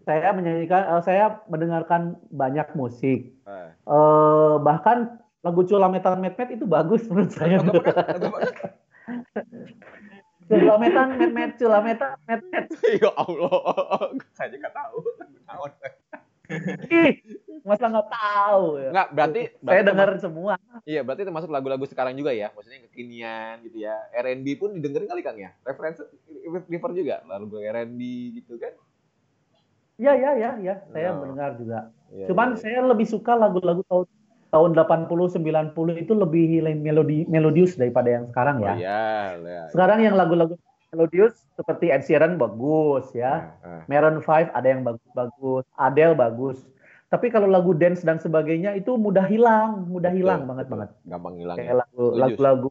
saya 0.03 0.35
menyanyikan 0.35 0.83
eh, 0.83 1.01
saya 1.03 1.25
mendengarkan 1.47 2.19
banyak 2.27 2.67
musik. 2.75 3.31
Eh, 3.47 4.53
bahkan 4.59 5.19
lagu 5.43 5.63
Culametan 5.63 6.19
Met 6.19 6.39
itu 6.51 6.67
bagus 6.67 7.07
menurut 7.07 7.31
saya? 7.31 7.59
Culametan 10.47 11.07
Met 11.31 11.55
Culametan 11.55 12.19
Met 12.27 12.43
Ya 13.03 13.11
Allah, 13.15 14.11
saya 14.35 14.51
juga 14.51 14.69
tahu. 14.75 14.97
Ih, 16.91 17.23
masa 17.63 17.87
nggak 17.87 18.07
tahu 18.11 18.65
ya? 18.75 18.89
Nggak, 18.91 19.07
berarti, 19.15 19.41
Saya 19.47 19.63
berarti 19.63 19.87
dengar 19.87 20.07
termasuk- 20.11 20.23
semua. 20.27 20.53
Iya, 20.83 21.01
berarti 21.01 21.23
termasuk 21.23 21.49
lagu-lagu 21.49 21.85
sekarang 21.87 22.13
juga 22.13 22.35
ya, 22.35 22.51
maksudnya 22.51 22.83
kekinian 22.83 23.63
gitu 23.63 23.77
ya. 23.79 23.95
R&B 24.11 24.47
pun 24.59 24.75
didengerin 24.75 25.07
kali 25.07 25.21
Kang 25.23 25.39
ya. 25.39 25.55
Referensi 25.63 26.03
river 26.43 26.91
juga, 26.91 27.23
lagu 27.23 27.55
R&B 27.55 27.99
gitu 28.35 28.59
kan. 28.59 28.75
Ya, 29.95 30.19
ya, 30.19 30.35
ya, 30.35 30.51
ya. 30.59 30.75
Saya 30.91 31.15
Oh. 31.15 31.23
mendengar 31.23 31.55
juga. 31.55 31.79
Iya, 32.11 32.27
Cuman 32.27 32.49
iya. 32.53 32.59
saya 32.59 32.79
lebih 32.83 33.07
suka 33.07 33.39
lagu-lagu 33.39 33.79
tahun 33.87 34.05
tahun 34.53 34.71
80 34.77 35.31
90 35.31 35.97
itu 35.97 36.13
lebih 36.13 36.43
melodi 36.77 37.25
melodius 37.25 37.73
daripada 37.73 38.11
yang 38.11 38.29
sekarang 38.29 38.61
Oh, 38.61 38.65
ya. 38.67 38.73
iya, 38.77 39.01
iya. 39.39 39.63
Sekarang 39.71 39.97
yang 39.97 40.13
lagu-lagu 40.13 40.59
melodius 40.93 41.33
seperti 41.57 41.89
Ed 41.89 42.05
Sheeran 42.05 42.37
bagus 42.37 43.09
ya. 43.11 43.57
Ah, 43.65 43.81
ah. 43.81 43.81
Maroon 43.89 44.21
5 44.21 44.53
ada 44.53 44.67
yang 44.69 44.85
bagus-bagus, 44.85 45.65
Adele 45.75 46.13
bagus. 46.13 46.61
Tapi 47.09 47.29
kalau 47.29 47.45
lagu 47.45 47.73
dance 47.73 48.01
dan 48.01 48.17
sebagainya 48.17 48.73
itu 48.73 48.97
mudah 48.97 49.25
hilang, 49.25 49.85
mudah 49.85 50.09
Betul, 50.09 50.21
hilang 50.21 50.41
banget 50.45 50.65
betul. 50.65 50.73
banget. 50.77 50.89
Gampang 51.05 51.35
hilang 51.37 51.57
Kayak 51.57 51.69
ya. 51.69 51.75
lagu 51.81 52.03
lagu-lagu 52.13 52.69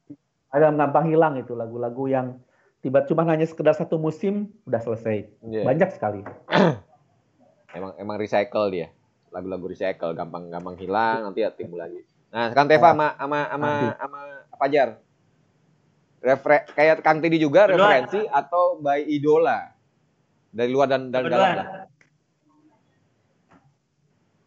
ada 0.51 0.67
gampang 0.71 1.07
hilang 1.11 1.35
itu 1.39 1.53
lagu-lagu 1.55 2.05
yang 2.11 2.27
tiba 2.83 3.07
cuma 3.07 3.23
hanya 3.27 3.47
sekedar 3.47 3.75
satu 3.75 3.99
musim 3.99 4.51
udah 4.67 4.83
selesai. 4.83 5.31
Iya. 5.47 5.63
Banyak 5.63 5.91
sekali. 5.95 6.23
Emang 7.73 7.97
emang 7.97 8.17
recycle 8.21 8.69
dia. 8.69 8.89
Lagu-lagu 9.33 9.65
recycle 9.65 10.13
gampang-gampang 10.13 10.77
hilang 10.77 11.25
nanti 11.25 11.41
ya 11.41 11.49
timbul 11.49 11.81
lagi. 11.81 12.05
Nah, 12.29 12.53
sekarang 12.53 12.69
Teva 12.69 12.93
sama 12.93 13.07
sama 13.17 13.39
sama 13.49 13.69
Nanti. 13.69 13.89
sama 13.97 14.21
apa 14.53 14.67
Refer 16.23 16.71
kayak 16.71 17.03
Kang 17.03 17.19
Tidi 17.19 17.43
juga 17.43 17.67
Berdua. 17.67 17.91
referensi 17.91 18.23
atau 18.31 18.79
by 18.79 19.03
idola 19.11 19.75
dari 20.55 20.71
luar 20.71 20.87
dan 20.87 21.11
dan 21.11 21.27
Coba 21.27 21.35
dalam 21.35 21.51
lah. 21.59 21.67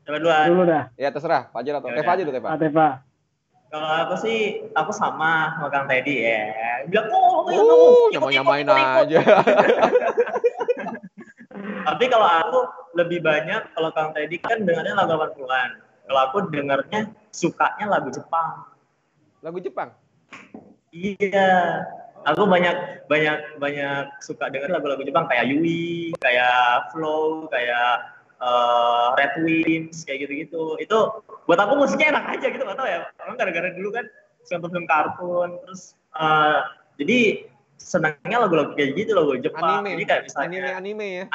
Coba 0.05 0.17
duluan. 0.21 0.45
Dulu 0.47 0.63
dah. 0.69 0.83
Ya 0.95 1.09
terserah, 1.11 1.49
Pajar 1.49 1.81
atau 1.81 1.89
Ya 1.91 1.95
Teva 1.99 2.11
aja 2.15 2.21
dulu 2.23 2.31
Teva. 2.37 2.49
Pak 2.53 2.59
Teva. 2.61 2.87
Kalau 3.73 3.89
aku 3.91 4.15
sih, 4.23 4.39
aku 4.71 4.91
sama 4.95 5.51
sama 5.57 5.67
Kang 5.67 5.83
Teddy 5.89 6.23
ya. 6.23 6.39
Bilang, 6.87 7.11
oh, 7.11 7.43
kamu 7.43 7.51
yang 7.51 7.67
Uh, 7.67 8.07
ikut, 8.07 8.31
nyamain 8.31 8.63
ikut, 8.63 8.71
ikut, 8.71 8.79
ikut." 8.79 9.03
aja. 9.03 9.19
Tapi 11.91 12.07
kalau 12.07 12.23
aku 12.29 12.59
lebih 12.95 13.19
banyak, 13.19 13.75
kalau 13.75 13.91
Kang 13.91 14.15
Teddy 14.15 14.39
kan 14.39 14.63
dengarnya 14.63 14.95
lagu 14.95 15.19
80-an. 15.19 15.69
Kalau 16.05 16.21
aku 16.29 16.37
dengarnya 16.53 17.09
sukanya 17.33 17.89
lagu 17.89 18.13
Jepang. 18.13 18.69
Lagu 19.41 19.57
Jepang. 19.59 19.89
Iya. 20.95 21.83
Aku 22.25 22.49
banyak 22.49 23.05
banyak 23.05 23.61
banyak 23.61 24.17
suka 24.23 24.49
denger 24.49 24.73
lagu-lagu 24.73 25.05
Jepang 25.05 25.29
kayak 25.29 25.45
Yui, 25.45 26.09
kayak 26.23 26.89
Flow, 26.89 27.45
kayak 27.53 28.01
eh, 28.41 29.07
Red 29.19 29.33
Wings, 29.45 30.01
kayak 30.07 30.25
gitu-gitu. 30.25 30.79
Itu 30.81 31.21
buat 31.45 31.59
aku 31.61 31.85
musiknya 31.85 32.17
enak 32.17 32.39
aja 32.39 32.47
gitu, 32.49 32.63
gak 32.65 32.79
tau 32.79 32.87
ya. 32.89 33.05
Orang 33.21 33.37
gara-gara 33.37 33.69
dulu 33.77 33.93
kan 33.93 34.09
film 34.49 34.65
film 34.65 34.85
kartun, 34.89 35.61
terus 35.67 35.93
eh, 36.17 36.59
jadi 36.97 37.19
senangnya 37.77 38.37
lagu-lagu 38.41 38.73
kayak 38.73 38.97
gitu 38.97 39.13
lagu 39.13 39.37
Jepang. 39.37 39.85
Anime. 39.85 40.01
Jadi 40.01 40.03
kayak 40.09 40.21
misalnya 40.25 40.49
Anime 40.49 40.73
anime 40.81 41.07
ya. 41.13 41.25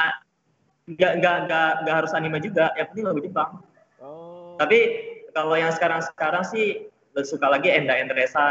nggak 0.90 1.12
nggak 1.22 1.36
nggak 1.46 1.70
nggak 1.86 1.96
harus 2.02 2.12
anime 2.18 2.38
juga, 2.42 2.74
yang 2.74 2.90
penting 2.90 3.06
lagu 3.06 3.20
Jepang. 3.22 3.50
Oh. 4.02 4.58
Tapi 4.58 4.78
kalau 5.30 5.54
yang 5.54 5.70
sekarang-sekarang 5.70 6.42
sih 6.50 6.89
lebih 7.10 7.26
suka 7.26 7.46
lagi 7.50 7.68
Enda 7.70 7.98
Endresa, 7.98 8.46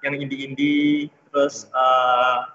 yang 0.00 0.16
indie-indie, 0.16 1.12
terus 1.30 1.68
uh, 1.76 2.48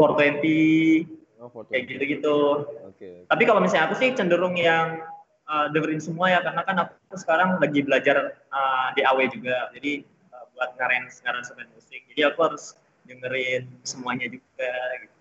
420, 0.00 1.24
Oh, 1.44 1.52
foto. 1.52 1.68
kayak 1.68 1.92
gitu-gitu. 1.92 2.64
Oke. 2.88 3.28
Tapi 3.28 3.42
kalau 3.44 3.60
misalnya 3.60 3.92
aku 3.92 4.00
sih 4.00 4.16
cenderung 4.16 4.56
yang 4.56 5.04
uh, 5.44 5.68
dengerin 5.76 6.00
semua 6.00 6.32
ya, 6.32 6.40
karena 6.40 6.64
kan 6.64 6.76
aku 6.88 7.14
sekarang 7.20 7.60
lagi 7.60 7.84
belajar 7.84 8.40
uh, 8.48 8.88
di 8.96 9.04
AW 9.04 9.28
juga, 9.28 9.68
jadi 9.76 10.08
uh, 10.32 10.44
buat 10.56 10.72
ngarens 10.80 11.20
ngaransemen 11.20 11.68
musik. 11.76 12.00
Jadi 12.08 12.20
aku 12.24 12.40
harus 12.48 12.72
dengerin 13.04 13.68
semuanya 13.84 14.32
juga. 14.32 14.72
Gitu. 15.04 15.16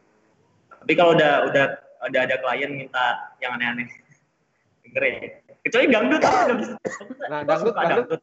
Tapi 0.80 0.94
kalau 0.96 1.12
udah 1.12 1.34
udah 1.52 1.66
udah 2.08 2.22
ada 2.24 2.36
klien 2.39 2.72
minta 2.72 3.36
yang 3.44 3.60
aneh-aneh, 3.60 3.91
dengerin. 4.88 5.43
Kecuali 5.64 5.88
dangdut, 5.88 6.20
aku 6.20 6.38
nggak 6.43 6.57
bisa. 6.59 6.74
Aku- 6.76 7.16
Nah, 7.24 7.39
aku 7.39 7.47
dangdut, 7.47 7.72
suka 7.72 7.82
dangdut. 7.88 8.22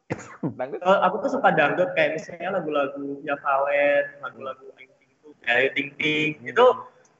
Dangdut. 0.53 0.79
kalau 0.85 0.97
aku 1.01 1.15
tuh 1.25 1.29
suka 1.33 1.49
dangdut 1.57 1.89
kayak 1.97 2.09
misalnya 2.13 2.49
lagu-lagu 2.61 3.05
Ya 3.25 3.33
Valen, 3.41 4.03
lagu-lagu 4.21 4.65
Ayu 4.77 4.93
Ting 5.01 5.11
Tung, 5.25 5.33
Ayu 5.49 5.69
Ting 5.73 5.89
Ting, 5.97 6.31
itu 6.45 6.65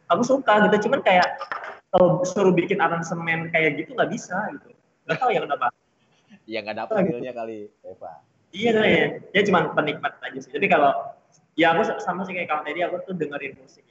aku 0.05 0.21
suka 0.21 0.69
gitu. 0.69 0.87
Cuman 0.87 1.01
kayak 1.01 1.41
kalau 1.89 2.21
suruh 2.21 2.53
bikin 2.53 2.77
aransemen 2.77 3.49
kayak 3.49 3.81
gitu 3.81 3.97
nggak 3.97 4.13
bisa 4.13 4.37
gitu. 4.53 4.69
Nggak 5.09 5.17
tahu 5.17 5.29
ya 5.33 5.41
kenapa. 5.41 5.65
Ya 6.45 6.59
nggak 6.61 6.77
dapet 6.85 6.95
feelnya 7.09 7.33
kali, 7.33 7.59
Eva. 7.81 8.11
Iya 8.53 8.69
kan 8.77 8.85
ya. 8.85 9.05
Ya 9.33 9.41
cuman 9.49 9.63
penikmat 9.73 10.13
aja 10.21 10.37
sih. 10.37 10.51
Tapi 10.53 10.67
kalau 10.69 10.91
ya 11.57 11.73
aku 11.73 11.81
sama 11.97 12.21
sih 12.29 12.37
kayak 12.37 12.45
kawan 12.45 12.61
tadi 12.61 12.85
aku 12.85 13.01
tuh 13.09 13.17
dengerin 13.17 13.57
musik 13.57 13.81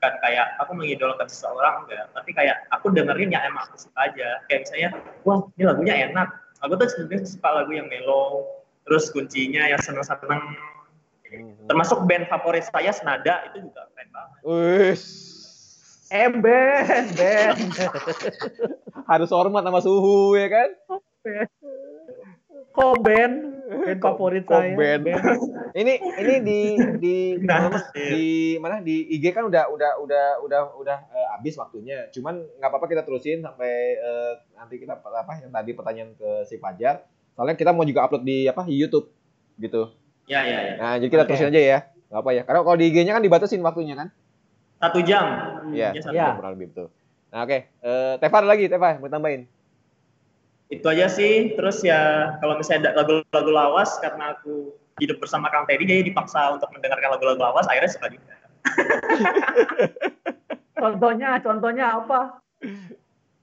bukan 0.00 0.16
kayak 0.24 0.56
aku 0.56 0.72
mengidolakan 0.72 1.28
seseorang 1.28 1.84
enggak, 1.84 2.08
tapi 2.16 2.32
kayak 2.32 2.64
aku 2.72 2.88
dengerin 2.88 3.36
yang 3.36 3.44
emang 3.44 3.68
aku 3.68 3.84
suka 3.84 4.08
aja. 4.08 4.40
Kayak 4.48 4.64
misalnya, 4.64 4.88
wah 5.28 5.44
ini 5.60 5.64
lagunya 5.68 5.94
enak. 6.08 6.28
Aku 6.64 6.72
tuh 6.80 6.88
sebenarnya 6.88 7.28
suka 7.28 7.48
lagu 7.52 7.76
yang 7.76 7.84
mellow, 7.84 8.48
terus 8.88 9.12
kuncinya 9.12 9.68
yang 9.68 9.76
seneng-seneng. 9.84 10.56
Hmm. 11.28 11.52
Termasuk 11.68 12.08
band 12.08 12.32
favorit 12.32 12.64
saya 12.72 12.96
Senada 12.96 13.44
itu 13.52 13.68
juga 13.68 13.92
keren 13.92 14.08
banget. 14.08 14.40
Ben, 16.40 17.04
Ben. 17.12 17.56
Harus 19.04 19.28
hormat 19.28 19.68
sama 19.68 19.84
suhu 19.84 20.32
ya 20.40 20.48
kan? 20.48 20.68
Kok 22.72 23.04
Ben? 23.04 23.59
Ben 23.70 23.98
favorit 23.98 24.42
Kok 24.42 24.50
saya. 24.52 24.74
Ben? 24.74 25.00
Ini 25.80 25.94
ini 26.18 26.34
di 26.42 26.60
di 26.98 27.16
Nah, 27.38 27.70
di 27.94 28.26
mana 28.58 28.82
di 28.82 29.06
IG 29.08 29.30
kan 29.30 29.46
udah 29.46 29.70
udah 29.70 30.02
udah 30.02 30.24
udah 30.42 30.60
udah 30.74 30.98
eh, 31.08 31.26
habis 31.30 31.54
waktunya. 31.54 32.10
Cuman 32.10 32.42
nggak 32.58 32.66
apa-apa 32.66 32.90
kita 32.90 33.06
terusin 33.06 33.38
sampai 33.38 33.70
eh, 33.94 34.32
nanti 34.52 34.82
kita 34.82 34.98
apa 34.98 35.38
yang 35.38 35.54
tadi 35.54 35.70
pertanyaan 35.70 36.10
ke 36.18 36.42
si 36.42 36.58
Fajar. 36.58 37.06
Soalnya 37.38 37.54
kita 37.54 37.70
mau 37.70 37.86
juga 37.86 38.02
upload 38.02 38.26
di 38.26 38.50
apa 38.50 38.66
di 38.66 38.74
YouTube 38.74 39.14
gitu. 39.56 39.94
Ya, 40.26 40.42
ya, 40.42 40.58
ya. 40.58 40.72
Nah, 40.74 40.92
jadi 40.98 41.06
kita 41.08 41.22
Oke. 41.22 41.28
terusin 41.30 41.54
aja 41.54 41.62
ya. 41.62 41.78
Nggak 42.10 42.18
apa 42.18 42.30
ya. 42.34 42.42
Karena 42.42 42.60
kalau 42.60 42.76
di 42.76 42.86
IG-nya 42.86 43.12
kan 43.14 43.22
dibatasin 43.22 43.62
waktunya 43.62 43.94
kan? 43.94 44.08
Satu 44.80 44.98
jam. 45.06 45.24
Iya, 45.70 45.94
Ya, 45.94 46.02
satu 46.02 46.14
Iya. 46.18 46.26
jam 46.26 46.34
kurang 46.34 46.52
lebih 46.58 46.66
betul. 46.74 46.86
Nah, 47.30 47.46
oke. 47.46 47.58
Eh, 47.62 48.14
Teva 48.18 48.36
ada 48.42 48.48
lagi, 48.50 48.64
Teva 48.66 48.98
mau 48.98 49.06
tambahin. 49.06 49.46
Itu 50.70 50.86
aja 50.86 51.10
sih. 51.10 51.58
Terus 51.58 51.82
ya 51.82 52.32
kalau 52.38 52.56
misalnya 52.56 52.94
ada 52.94 53.02
lagu-lagu 53.02 53.50
lawas 53.50 53.98
karena 53.98 54.38
aku 54.38 54.70
hidup 55.02 55.18
bersama 55.18 55.50
Kang 55.50 55.66
Teddy 55.66 55.84
jadi 55.84 56.06
dipaksa 56.06 56.54
untuk 56.54 56.70
mendengarkan 56.70 57.18
lagu-lagu 57.18 57.42
lawas 57.42 57.66
akhirnya 57.66 57.90
suka 57.90 58.06
juga. 58.14 58.34
Contohnya, 60.80 61.36
contohnya 61.44 62.00
apa? 62.00 62.40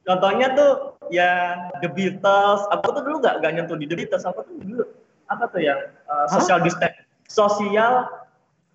Contohnya 0.02 0.58
tuh 0.58 0.98
ya 1.14 1.54
The 1.86 1.94
Beatles. 1.94 2.66
Aku 2.74 2.98
tuh 2.98 3.06
dulu 3.06 3.22
gak, 3.22 3.46
gak 3.46 3.54
nyentuh 3.54 3.78
di 3.78 3.86
The 3.86 3.94
Beatles. 3.94 4.26
Aku 4.26 4.42
tuh 4.42 4.58
dulu 4.58 4.82
apa 5.28 5.44
tuh 5.52 5.60
yang 5.62 5.78
uh, 6.10 6.26
social 6.34 6.58
distance, 6.64 6.96
social 7.30 8.10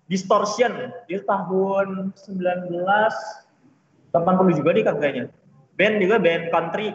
distortion 0.07 0.93
di 1.09 1.17
tahun 1.25 2.13
1980 2.15 4.59
juga 4.61 4.69
deh 4.71 4.85
kayaknya. 4.85 5.27
Band 5.75 5.99
juga 5.99 6.15
band 6.21 6.53
country. 6.53 6.93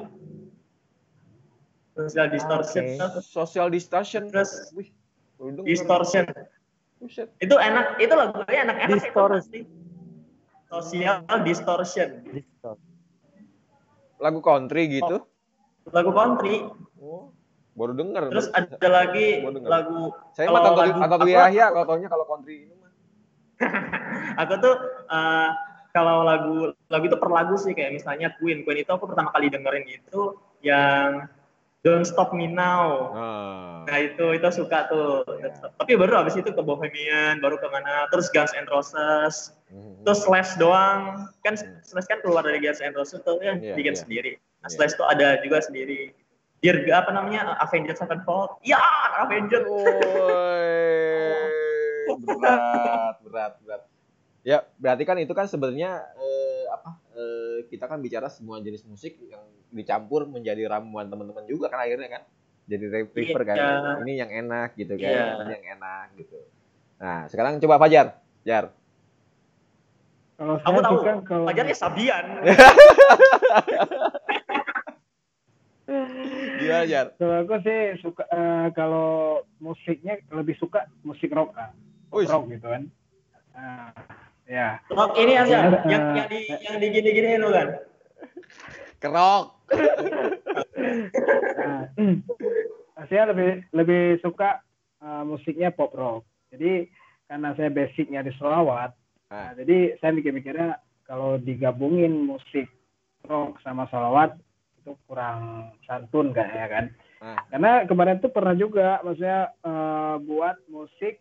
Social 1.99 2.27
distortion. 2.31 2.85
Oke. 2.95 3.21
Social 3.21 3.67
distortion. 3.69 4.23
Terus 4.31 4.71
Wih, 4.71 4.89
baru 5.35 5.67
distortion. 5.67 6.25
Buset. 6.99 7.31
Itu 7.37 7.55
enak, 7.55 7.99
itu 7.99 8.11
lagunya 8.11 8.61
enak-enak 8.65 8.91
Distortion. 8.97 9.39
pasti. 9.41 9.61
Social 10.69 11.19
distortion. 11.43 12.09
Lagu 14.19 14.39
country 14.39 14.83
gitu. 14.93 15.27
Lagu 15.89 16.11
country. 16.11 16.67
Oh, 16.99 17.31
baru 17.75 17.95
denger. 17.95 18.31
Terus 18.31 18.47
ada 18.51 18.89
lagi 18.89 19.41
Baru 19.41 19.59
lagu 19.63 20.01
Saya 20.35 20.51
mah 20.51 20.61
Tanto 20.61 20.75
lagu- 20.77 21.01
Tanto 21.01 21.17
aku- 21.17 21.31
Yahya 21.31 21.67
kalau 21.71 21.87
taunya 21.87 22.09
kalau 22.11 22.27
country 22.27 22.67
ini 22.67 22.75
mah. 22.75 22.91
aku 24.43 24.55
tuh 24.59 24.75
eh, 25.07 25.49
kalau 25.91 26.23
lagu 26.23 26.55
lagu 26.87 27.05
itu 27.07 27.17
per 27.17 27.31
lagu 27.31 27.55
sih 27.55 27.75
kayak 27.75 27.95
misalnya 27.95 28.35
Queen 28.39 28.63
Queen 28.63 28.83
itu 28.83 28.91
aku 28.91 29.07
pertama 29.07 29.31
kali 29.31 29.51
dengerin 29.51 29.87
itu 29.89 30.35
yang 30.61 31.27
Don't 31.87 32.03
Stop 32.03 32.35
Me 32.35 32.51
Now. 32.51 33.15
Nah. 33.15 33.87
nah 33.87 33.97
itu 34.03 34.35
itu 34.35 34.49
suka 34.51 34.91
tuh. 34.91 35.23
Tapi 35.79 35.95
baru 35.95 36.27
abis 36.27 36.35
itu 36.35 36.51
ke 36.51 36.63
Bohemian 36.63 37.39
baru 37.39 37.55
ke 37.55 37.71
mana. 37.71 38.11
Terus 38.11 38.27
Guns 38.35 38.51
N' 38.59 38.67
Roses. 38.67 39.55
Mhm. 39.69 40.03
terus 40.03 40.25
Slash 40.25 40.57
doang. 40.59 41.29
Kan 41.47 41.55
Slash 41.87 42.09
kan 42.11 42.19
keluar 42.25 42.43
dari 42.43 42.59
Guns 42.59 42.83
N' 42.83 42.97
Roses 42.99 43.23
tuh 43.23 43.39
yang 43.45 43.63
Iya, 43.63 43.79
bikin 43.79 43.95
iya. 43.95 44.01
sendiri. 44.01 44.33
Nah 44.65 44.69
Iya. 44.69 44.75
Slash 44.75 44.95
tuh 44.99 45.07
ada 45.07 45.39
juga 45.45 45.63
sendiri. 45.63 46.11
Dirga 46.59 47.07
apa 47.07 47.15
namanya 47.15 47.55
Avengers 47.63 48.03
Sevenfold. 48.03 48.59
Ya 48.67 48.83
Avengers 49.23 49.63
Woi, 49.63 49.87
berat, 52.27 53.15
berat, 53.23 53.53
berat. 53.63 53.83
Ya, 54.43 54.67
berarti 54.81 55.03
kan 55.07 55.21
itu 55.23 55.31
kan 55.37 55.47
sebenarnya 55.47 56.03
eh, 56.19 56.38
apa? 56.69 56.91
eh, 57.13 57.59
kita 57.67 57.85
kan 57.85 57.99
bicara 57.99 58.29
semua 58.29 58.59
jenis 58.59 58.85
musik 58.85 59.17
yang 59.25 59.41
dicampur 59.69 60.25
menjadi 60.25 60.65
ramuan 60.67 61.07
teman-teman 61.07 61.45
juga 61.45 61.69
kan 61.69 61.83
akhirnya 61.83 62.09
kan. 62.11 62.23
Jadi 62.69 62.85
re- 62.87 63.09
prefer 63.09 63.43
kan. 63.43 63.57
Iya. 63.57 63.93
Ini 64.01 64.13
yang 64.15 64.31
enak 64.45 64.77
gitu 64.77 64.95
kan. 64.95 65.09
Iya. 65.09 65.25
Ini 65.41 65.53
yang 65.57 65.67
enak 65.77 66.07
gitu. 66.17 66.39
Nah, 66.99 67.25
sekarang 67.27 67.57
coba 67.59 67.81
Fajar. 67.81 68.21
Jar. 68.45 68.73
Kalau 70.37 70.55
kamu 70.63 70.79
tahu 70.81 70.97
suka 71.03 71.13
kalau 71.27 71.45
Fajarnya 71.51 71.75
Sabian 71.75 72.25
Gimana 76.59 76.85
Jar? 76.85 77.07
kalau 77.17 77.35
aku 77.43 77.55
sih 77.65 77.79
suka 77.99 78.23
eh, 78.29 78.67
kalau 78.77 79.41
musiknya 79.59 80.21
lebih 80.29 80.53
suka 80.61 80.85
musik 81.01 81.33
rock 81.33 81.57
Wih. 82.13 82.29
rock 82.29 82.45
gitu 82.53 82.67
kan. 82.69 82.83
Ah, 83.51 83.91
ya. 84.49 84.81
Rock 84.91 85.13
ini 85.21 85.35
aja 85.37 85.69
yang 85.85 86.05
yang 86.17 86.27
di 86.33 86.39
yang 86.49 86.77
di 86.81 86.87
gini-gini 86.89 87.37
lu 87.39 87.53
kan 87.53 87.69
Kerok. 88.99 89.45
Nah, 91.59 91.83
saya 93.13 93.31
lebih 93.31 93.63
lebih 93.71 94.19
suka 94.25 94.59
eh, 94.99 95.23
musiknya 95.23 95.71
pop 95.71 95.95
rock. 95.95 96.27
Jadi 96.51 96.89
karena 97.29 97.53
saya 97.55 97.71
basicnya 97.71 98.25
di 98.25 98.33
Selawat, 98.41 98.97
Ah. 99.29 99.53
nah, 99.53 99.61
jadi 99.61 100.01
saya 100.01 100.17
mikir-mikirnya 100.17 100.81
kalau 101.05 101.37
digabungin 101.37 102.25
musik 102.25 102.65
rock 103.29 103.61
sama 103.61 103.85
Selawat 103.93 104.41
itu 104.81 104.97
kurang 105.05 105.73
santun 105.85 106.33
kayaknya 106.33 106.67
kan. 106.73 106.85
Ah. 107.21 107.37
Karena 107.53 107.85
kemarin 107.85 108.25
tuh 108.25 108.33
pernah 108.33 108.57
juga, 108.57 109.05
maksudnya 109.05 109.53
eh, 109.53 110.15
buat 110.25 110.57
musik 110.73 111.21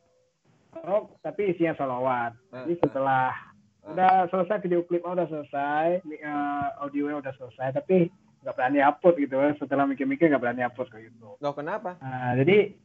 Oh, 0.86 1.16
tapi 1.26 1.56
isinya 1.56 1.74
salawat. 1.80 2.38
Ah, 2.54 2.64
Jadi 2.66 2.78
setelah 2.84 3.34
ah. 3.82 3.92
udah 3.94 4.14
selesai 4.30 4.62
video 4.62 4.84
klipnya 4.86 5.18
udah 5.18 5.28
selesai, 5.32 5.86
eh, 6.06 6.68
audionya 6.84 7.24
udah 7.24 7.34
selesai, 7.40 7.74
tapi 7.74 8.12
nggak 8.44 8.56
berani 8.56 8.80
upload 8.84 9.16
gitu. 9.18 9.38
Setelah 9.58 9.90
mikir-mikir 9.90 10.30
nggak 10.30 10.44
berani 10.44 10.64
upload 10.64 10.90
kayak 10.94 11.10
gitu. 11.10 11.40
Loh, 11.42 11.54
kenapa? 11.56 11.98
Nah, 12.04 12.38
jadi 12.38 12.76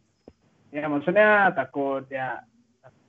ya 0.72 0.88
maksudnya 0.88 1.52
takut 1.52 2.08
ya 2.08 2.40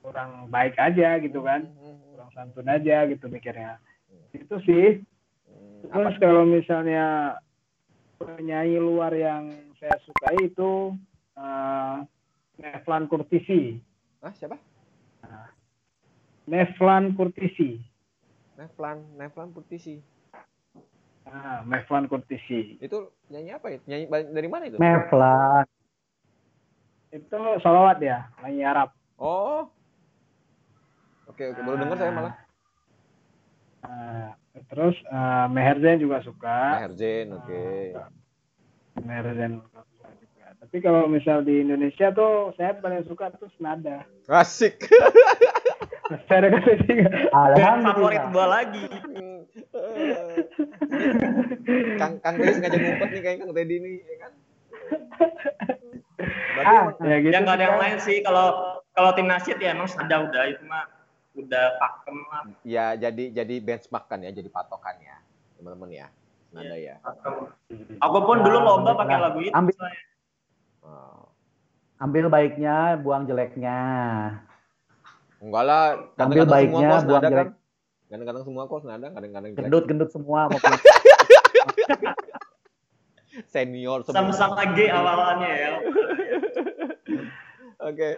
kurang 0.04 0.52
baik 0.52 0.76
aja 0.76 1.16
gitu 1.16 1.40
kan, 1.40 1.64
Hmm, 1.64 1.96
kurang 2.12 2.30
santun 2.36 2.68
aja 2.68 3.08
gitu 3.08 3.24
mikirnya. 3.32 3.80
Itu 4.36 4.60
sih. 4.68 5.00
hmm. 5.48 5.88
Terus 5.88 6.16
kalau 6.20 6.44
misalnya 6.44 7.40
penyanyi 8.20 8.76
luar 8.76 9.16
yang 9.16 9.48
saya 9.80 9.96
sukai 10.04 10.52
itu 10.52 10.92
eh 11.34 11.96
Nevlan 12.54 13.10
Kurtisi. 13.10 13.80
Ah, 14.22 14.30
siapa? 14.38 14.54
Nevlan 16.44 17.16
Kurtisi. 17.16 17.80
Nevlan, 18.60 18.98
Nevlan 19.16 19.50
Putisi. 19.50 19.98
Ah, 21.24 21.64
Nevlan 21.64 22.04
Kurtisi. 22.06 22.76
Itu 22.84 23.16
nyanyi 23.32 23.50
apa 23.56 23.66
ya? 23.72 23.78
Nyanyi 23.88 24.06
dari 24.30 24.48
mana 24.48 24.68
itu? 24.68 24.76
Mevlan. 24.76 25.64
Itu 27.08 27.38
salawat 27.64 27.98
ya, 28.04 28.28
nyanyi 28.44 28.62
Arab. 28.66 28.92
Oh. 29.16 29.72
Oke, 31.24 31.48
oke, 31.50 31.60
baru 31.64 31.76
dengar 31.80 31.96
saya 31.96 32.12
malah. 32.12 32.34
Ah, 33.84 34.28
terus 34.68 34.96
eh, 35.00 35.46
Meher 35.48 35.80
Zain 35.80 35.98
juga 35.98 36.20
suka. 36.20 36.76
Maher 36.76 36.92
Zain, 36.92 37.32
oke. 37.32 37.64
Meher 39.00 39.26
Zain 39.32 39.52
suka 39.64 39.80
juga. 40.20 40.46
Tapi 40.60 40.76
kalau 40.84 41.08
misal 41.08 41.40
di 41.40 41.64
Indonesia 41.64 42.12
tuh 42.12 42.52
saya 42.60 42.76
paling 42.76 43.08
suka 43.08 43.32
tuh 43.32 43.48
Senada. 43.56 44.04
Asik. 44.28 44.84
Saya 46.04 46.38
ada 46.42 46.48
tiga. 46.78 47.08
Band 47.32 47.80
favorit 47.82 48.20
Alhamdulillah. 48.20 48.28
gua 48.28 48.46
lagi. 48.50 48.84
Kang 51.96 52.14
Kang 52.20 52.34
Teddy 52.34 52.52
sengaja 52.52 52.76
ngumpet 52.76 53.08
nih 53.10 53.20
kayak 53.20 53.36
Kang 53.40 53.52
Teddy 53.52 53.76
nih, 53.78 53.94
ya 54.00 54.16
kan? 54.18 54.32
Berarti 56.54 56.66
Ah, 56.66 56.82
emang- 56.84 56.98
ya 57.02 57.16
gitu. 57.18 57.32
Ya 57.32 57.38
nggak 57.40 57.56
ada 57.56 57.64
yang 57.64 57.78
lain 57.78 57.96
sih 57.98 58.16
kalau 58.20 58.46
kalau 58.90 59.10
tim 59.12 59.26
nasyid 59.26 59.56
ya 59.56 59.72
emang 59.72 59.88
ada 59.90 60.16
udah 60.22 60.42
itu 60.46 60.62
mah 60.64 60.84
udah 61.34 61.64
pakem 61.76 62.16
lah. 62.22 62.42
ya 62.62 62.94
jadi 62.94 63.24
jadi 63.34 63.54
benchmark 63.58 64.06
kan 64.06 64.22
ya, 64.22 64.30
jadi 64.30 64.46
patokan 64.46 64.94
ya, 65.00 65.18
teman-teman 65.56 65.90
ya. 65.90 66.06
Nada 66.52 66.76
ya. 66.76 66.94
Pakem. 67.00 67.50
Aku 67.98 68.18
pun 68.22 68.38
dulu 68.38 68.58
lomba 68.60 68.94
pakai 68.94 69.18
lagu 69.18 69.40
itu. 69.40 69.50
Ambil. 69.50 69.74
saya. 69.74 69.98
Oh. 70.80 71.26
Ambil 71.96 72.28
baiknya, 72.28 72.76
buang 72.96 73.24
jeleknya. 73.24 73.78
Enggak 75.44 75.62
lah, 75.62 75.84
Ambil 76.16 76.40
semua 76.40 76.48
baiknya, 76.50 76.88
buang 76.88 77.04
nada 77.04 77.20
jelek. 77.22 77.36
kan. 77.36 77.48
Kadang-kadang 78.06 78.44
semua 78.44 78.62
kos 78.64 78.84
nada, 78.84 79.06
kadang-kadang 79.10 79.50
jelek. 79.50 79.60
Gendut-gendut 79.60 80.10
semua. 80.10 80.40
Senior 83.46 83.98
semua. 84.02 84.14
Sama-sama 84.16 84.62
G 84.72 84.86
awalannya 84.86 85.50
ya. 85.50 85.70
Oke. 87.88 88.08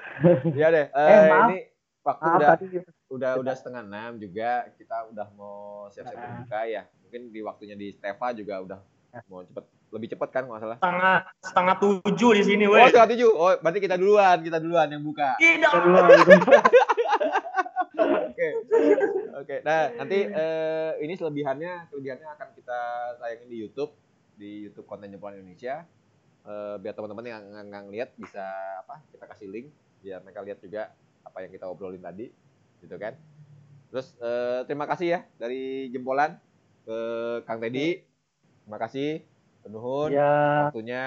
Ya 0.55 0.69
deh. 0.69 0.87
Eh, 0.87 1.03
eh, 1.03 1.23
maaf. 1.27 1.49
ini 1.49 1.59
waktu 2.05 2.23
Maaf 2.23 2.37
udah 2.37 2.49
tadi 2.53 2.67
udah 3.09 3.31
udah 3.41 3.55
setengah 3.57 3.83
enam 3.83 4.11
juga 4.17 4.51
kita 4.77 5.09
udah 5.09 5.27
mau 5.33 5.89
siap-siap 5.89 6.15
Ah. 6.15 6.23
berbuka 6.37 6.61
ya. 6.69 6.83
Mungkin 7.01 7.33
di 7.33 7.41
waktunya 7.41 7.75
di 7.75 7.91
Stefa 7.91 8.31
juga 8.31 8.61
udah 8.61 8.79
mau 9.27 9.41
cepet 9.43 9.65
lebih 9.89 10.09
cepet 10.13 10.29
kan 10.29 10.43
nggak 10.45 10.61
salah. 10.61 10.77
Setengah 10.77 11.17
setengah 11.41 11.75
tujuh 11.81 12.31
di 12.37 12.43
sini 12.45 12.65
Oh 12.65 12.77
weh. 12.77 12.85
setengah 12.87 13.09
tujuh. 13.11 13.31
Oh 13.33 13.51
berarti 13.57 13.81
kita 13.81 13.97
duluan, 13.97 14.37
kita 14.39 14.59
duluan 14.61 14.87
yang 14.87 15.03
buka. 15.03 15.35
Tidak. 15.41 15.73
Oke. 18.55 18.87
Oke. 19.37 19.57
Nah 19.67 19.91
nanti 19.97 20.19
eh, 20.25 20.93
ini 21.03 21.15
selebihannya 21.15 21.91
kelebihannya 21.91 22.29
akan 22.37 22.49
kita 22.55 22.79
tayangin 23.19 23.49
di 23.51 23.59
YouTube 23.61 23.93
di 24.37 24.69
YouTube 24.69 24.87
konten 24.87 25.09
jempolan 25.11 25.41
Indonesia. 25.41 25.85
Eh, 26.47 26.77
biar 26.79 26.95
teman-teman 26.95 27.27
yang 27.27 27.43
nggak- 27.43 27.85
ngeliat 27.91 28.11
bisa 28.15 28.45
apa 28.87 29.03
kita 29.11 29.25
kasih 29.27 29.49
link 29.51 29.67
biar 30.05 30.23
mereka 30.23 30.41
lihat 30.47 30.59
juga 30.63 30.95
apa 31.27 31.43
yang 31.43 31.51
kita 31.51 31.67
obrolin 31.67 32.01
tadi 32.01 32.31
gitu 32.81 32.95
kan? 32.97 33.19
Terus 33.91 34.15
eh, 34.19 34.61
terima 34.69 34.87
kasih 34.87 35.07
ya 35.11 35.21
dari 35.37 35.91
jempolan 35.91 36.39
ke 36.87 36.99
Kang 37.45 37.59
Teddy. 37.59 38.03
Terima 38.67 38.79
kasih 38.83 39.23
ke 39.63 39.67
Nuhun 39.71 40.11
Ya, 40.15 40.71
waktunya 40.71 41.05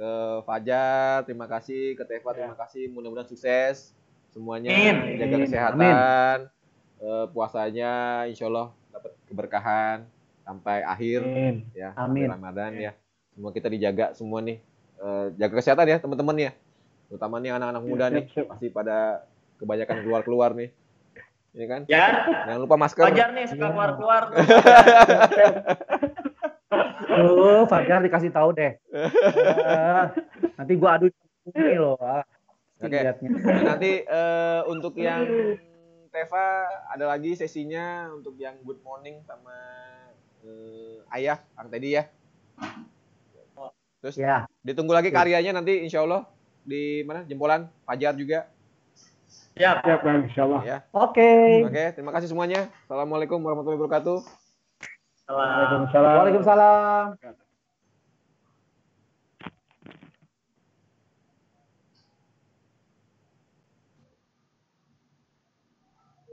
ke 0.00 0.10
Fajar 0.48 1.24
terima 1.28 1.44
kasih 1.44 1.92
ke 1.92 2.04
Teva 2.08 2.32
terima 2.32 2.56
kasih. 2.56 2.88
Mudah-mudahan 2.88 3.28
sukses 3.28 3.92
semuanya 4.30 4.70
Amin. 4.70 4.96
jaga 5.16 5.34
Amin. 5.34 5.44
kesehatan 5.44 6.38
Eh, 7.00 7.26
puasanya 7.28 7.92
insya 8.24 8.44
Allah 8.46 8.68
dapat 8.90 9.16
keberkahan 9.24 10.04
sampai 10.42 10.84
akhir 10.84 11.20
Amin. 11.22 11.54
ya 11.72 11.90
Amin. 11.94 12.28
sampai 12.28 12.36
Ramadan 12.36 12.70
ya 12.76 12.92
semua 13.30 13.50
kita 13.50 13.68
dijaga 13.68 14.12
semua 14.12 14.40
nih 14.40 14.60
Eh, 14.96 15.26
jaga 15.34 15.54
kesehatan 15.56 15.86
ya 15.86 15.96
teman-teman 15.96 16.36
ya 16.38 16.52
terutama 17.06 17.36
nih 17.36 17.50
anak-anak 17.50 17.82
muda 17.82 18.06
nih 18.06 18.28
siap. 18.28 18.52
pasti 18.52 18.68
pada 18.68 19.24
kebanyakan 19.56 19.96
keluar-keluar 20.00 20.52
nih 20.52 20.68
ini 21.50 21.64
kan 21.64 21.82
Ya, 21.88 22.04
jangan 22.44 22.60
lupa 22.60 22.76
masker 22.76 23.02
Fajar 23.02 23.28
nih 23.32 23.44
suka 23.48 23.66
keluar-keluar. 23.66 24.22
oh, 27.10 27.64
Fajar 27.64 27.98
dikasih 28.00 28.30
tahu 28.30 28.52
deh. 28.52 28.72
Eh, 29.60 30.04
nanti 30.54 30.72
gua 30.76 30.94
adu 30.94 31.08
ini 31.48 31.74
loh. 31.74 31.96
Oke. 32.80 32.98
Nah, 33.04 33.62
nanti 33.76 33.92
eh, 34.08 34.60
untuk 34.72 34.96
yang 34.96 35.28
Teva 36.10 36.66
ada 36.90 37.04
lagi 37.06 37.38
sesinya 37.38 38.10
untuk 38.10 38.34
yang 38.40 38.58
good 38.66 38.82
morning 38.82 39.22
sama 39.22 39.54
eh, 40.42 40.98
ayah 41.14 41.38
Kang 41.54 41.70
Teddy 41.70 42.00
ya 42.00 42.04
terus 44.00 44.16
Ya, 44.16 44.48
ditunggu 44.64 44.96
lagi 44.96 45.12
karyanya 45.12 45.52
nanti 45.60 45.84
insya 45.84 46.02
Allah 46.02 46.24
di 46.64 47.04
mana 47.04 47.22
jempolan 47.28 47.68
Fajar 47.84 48.16
juga 48.16 48.48
Ya, 49.60 49.76
Siap, 49.84 50.00
Bang, 50.00 50.24
insya 50.24 50.48
Allah. 50.48 50.60
ya 50.64 50.78
oke. 50.90 51.30
oke 51.68 51.84
terima 51.94 52.10
kasih 52.16 52.32
semuanya 52.32 52.72
assalamualaikum 52.88 53.38
warahmatullahi 53.44 53.80
wabarakatuh 53.84 54.18
salam. 55.94 56.16
Waalaikumsalam. 56.26 57.46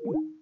Waalaikumsalam. 0.07 0.36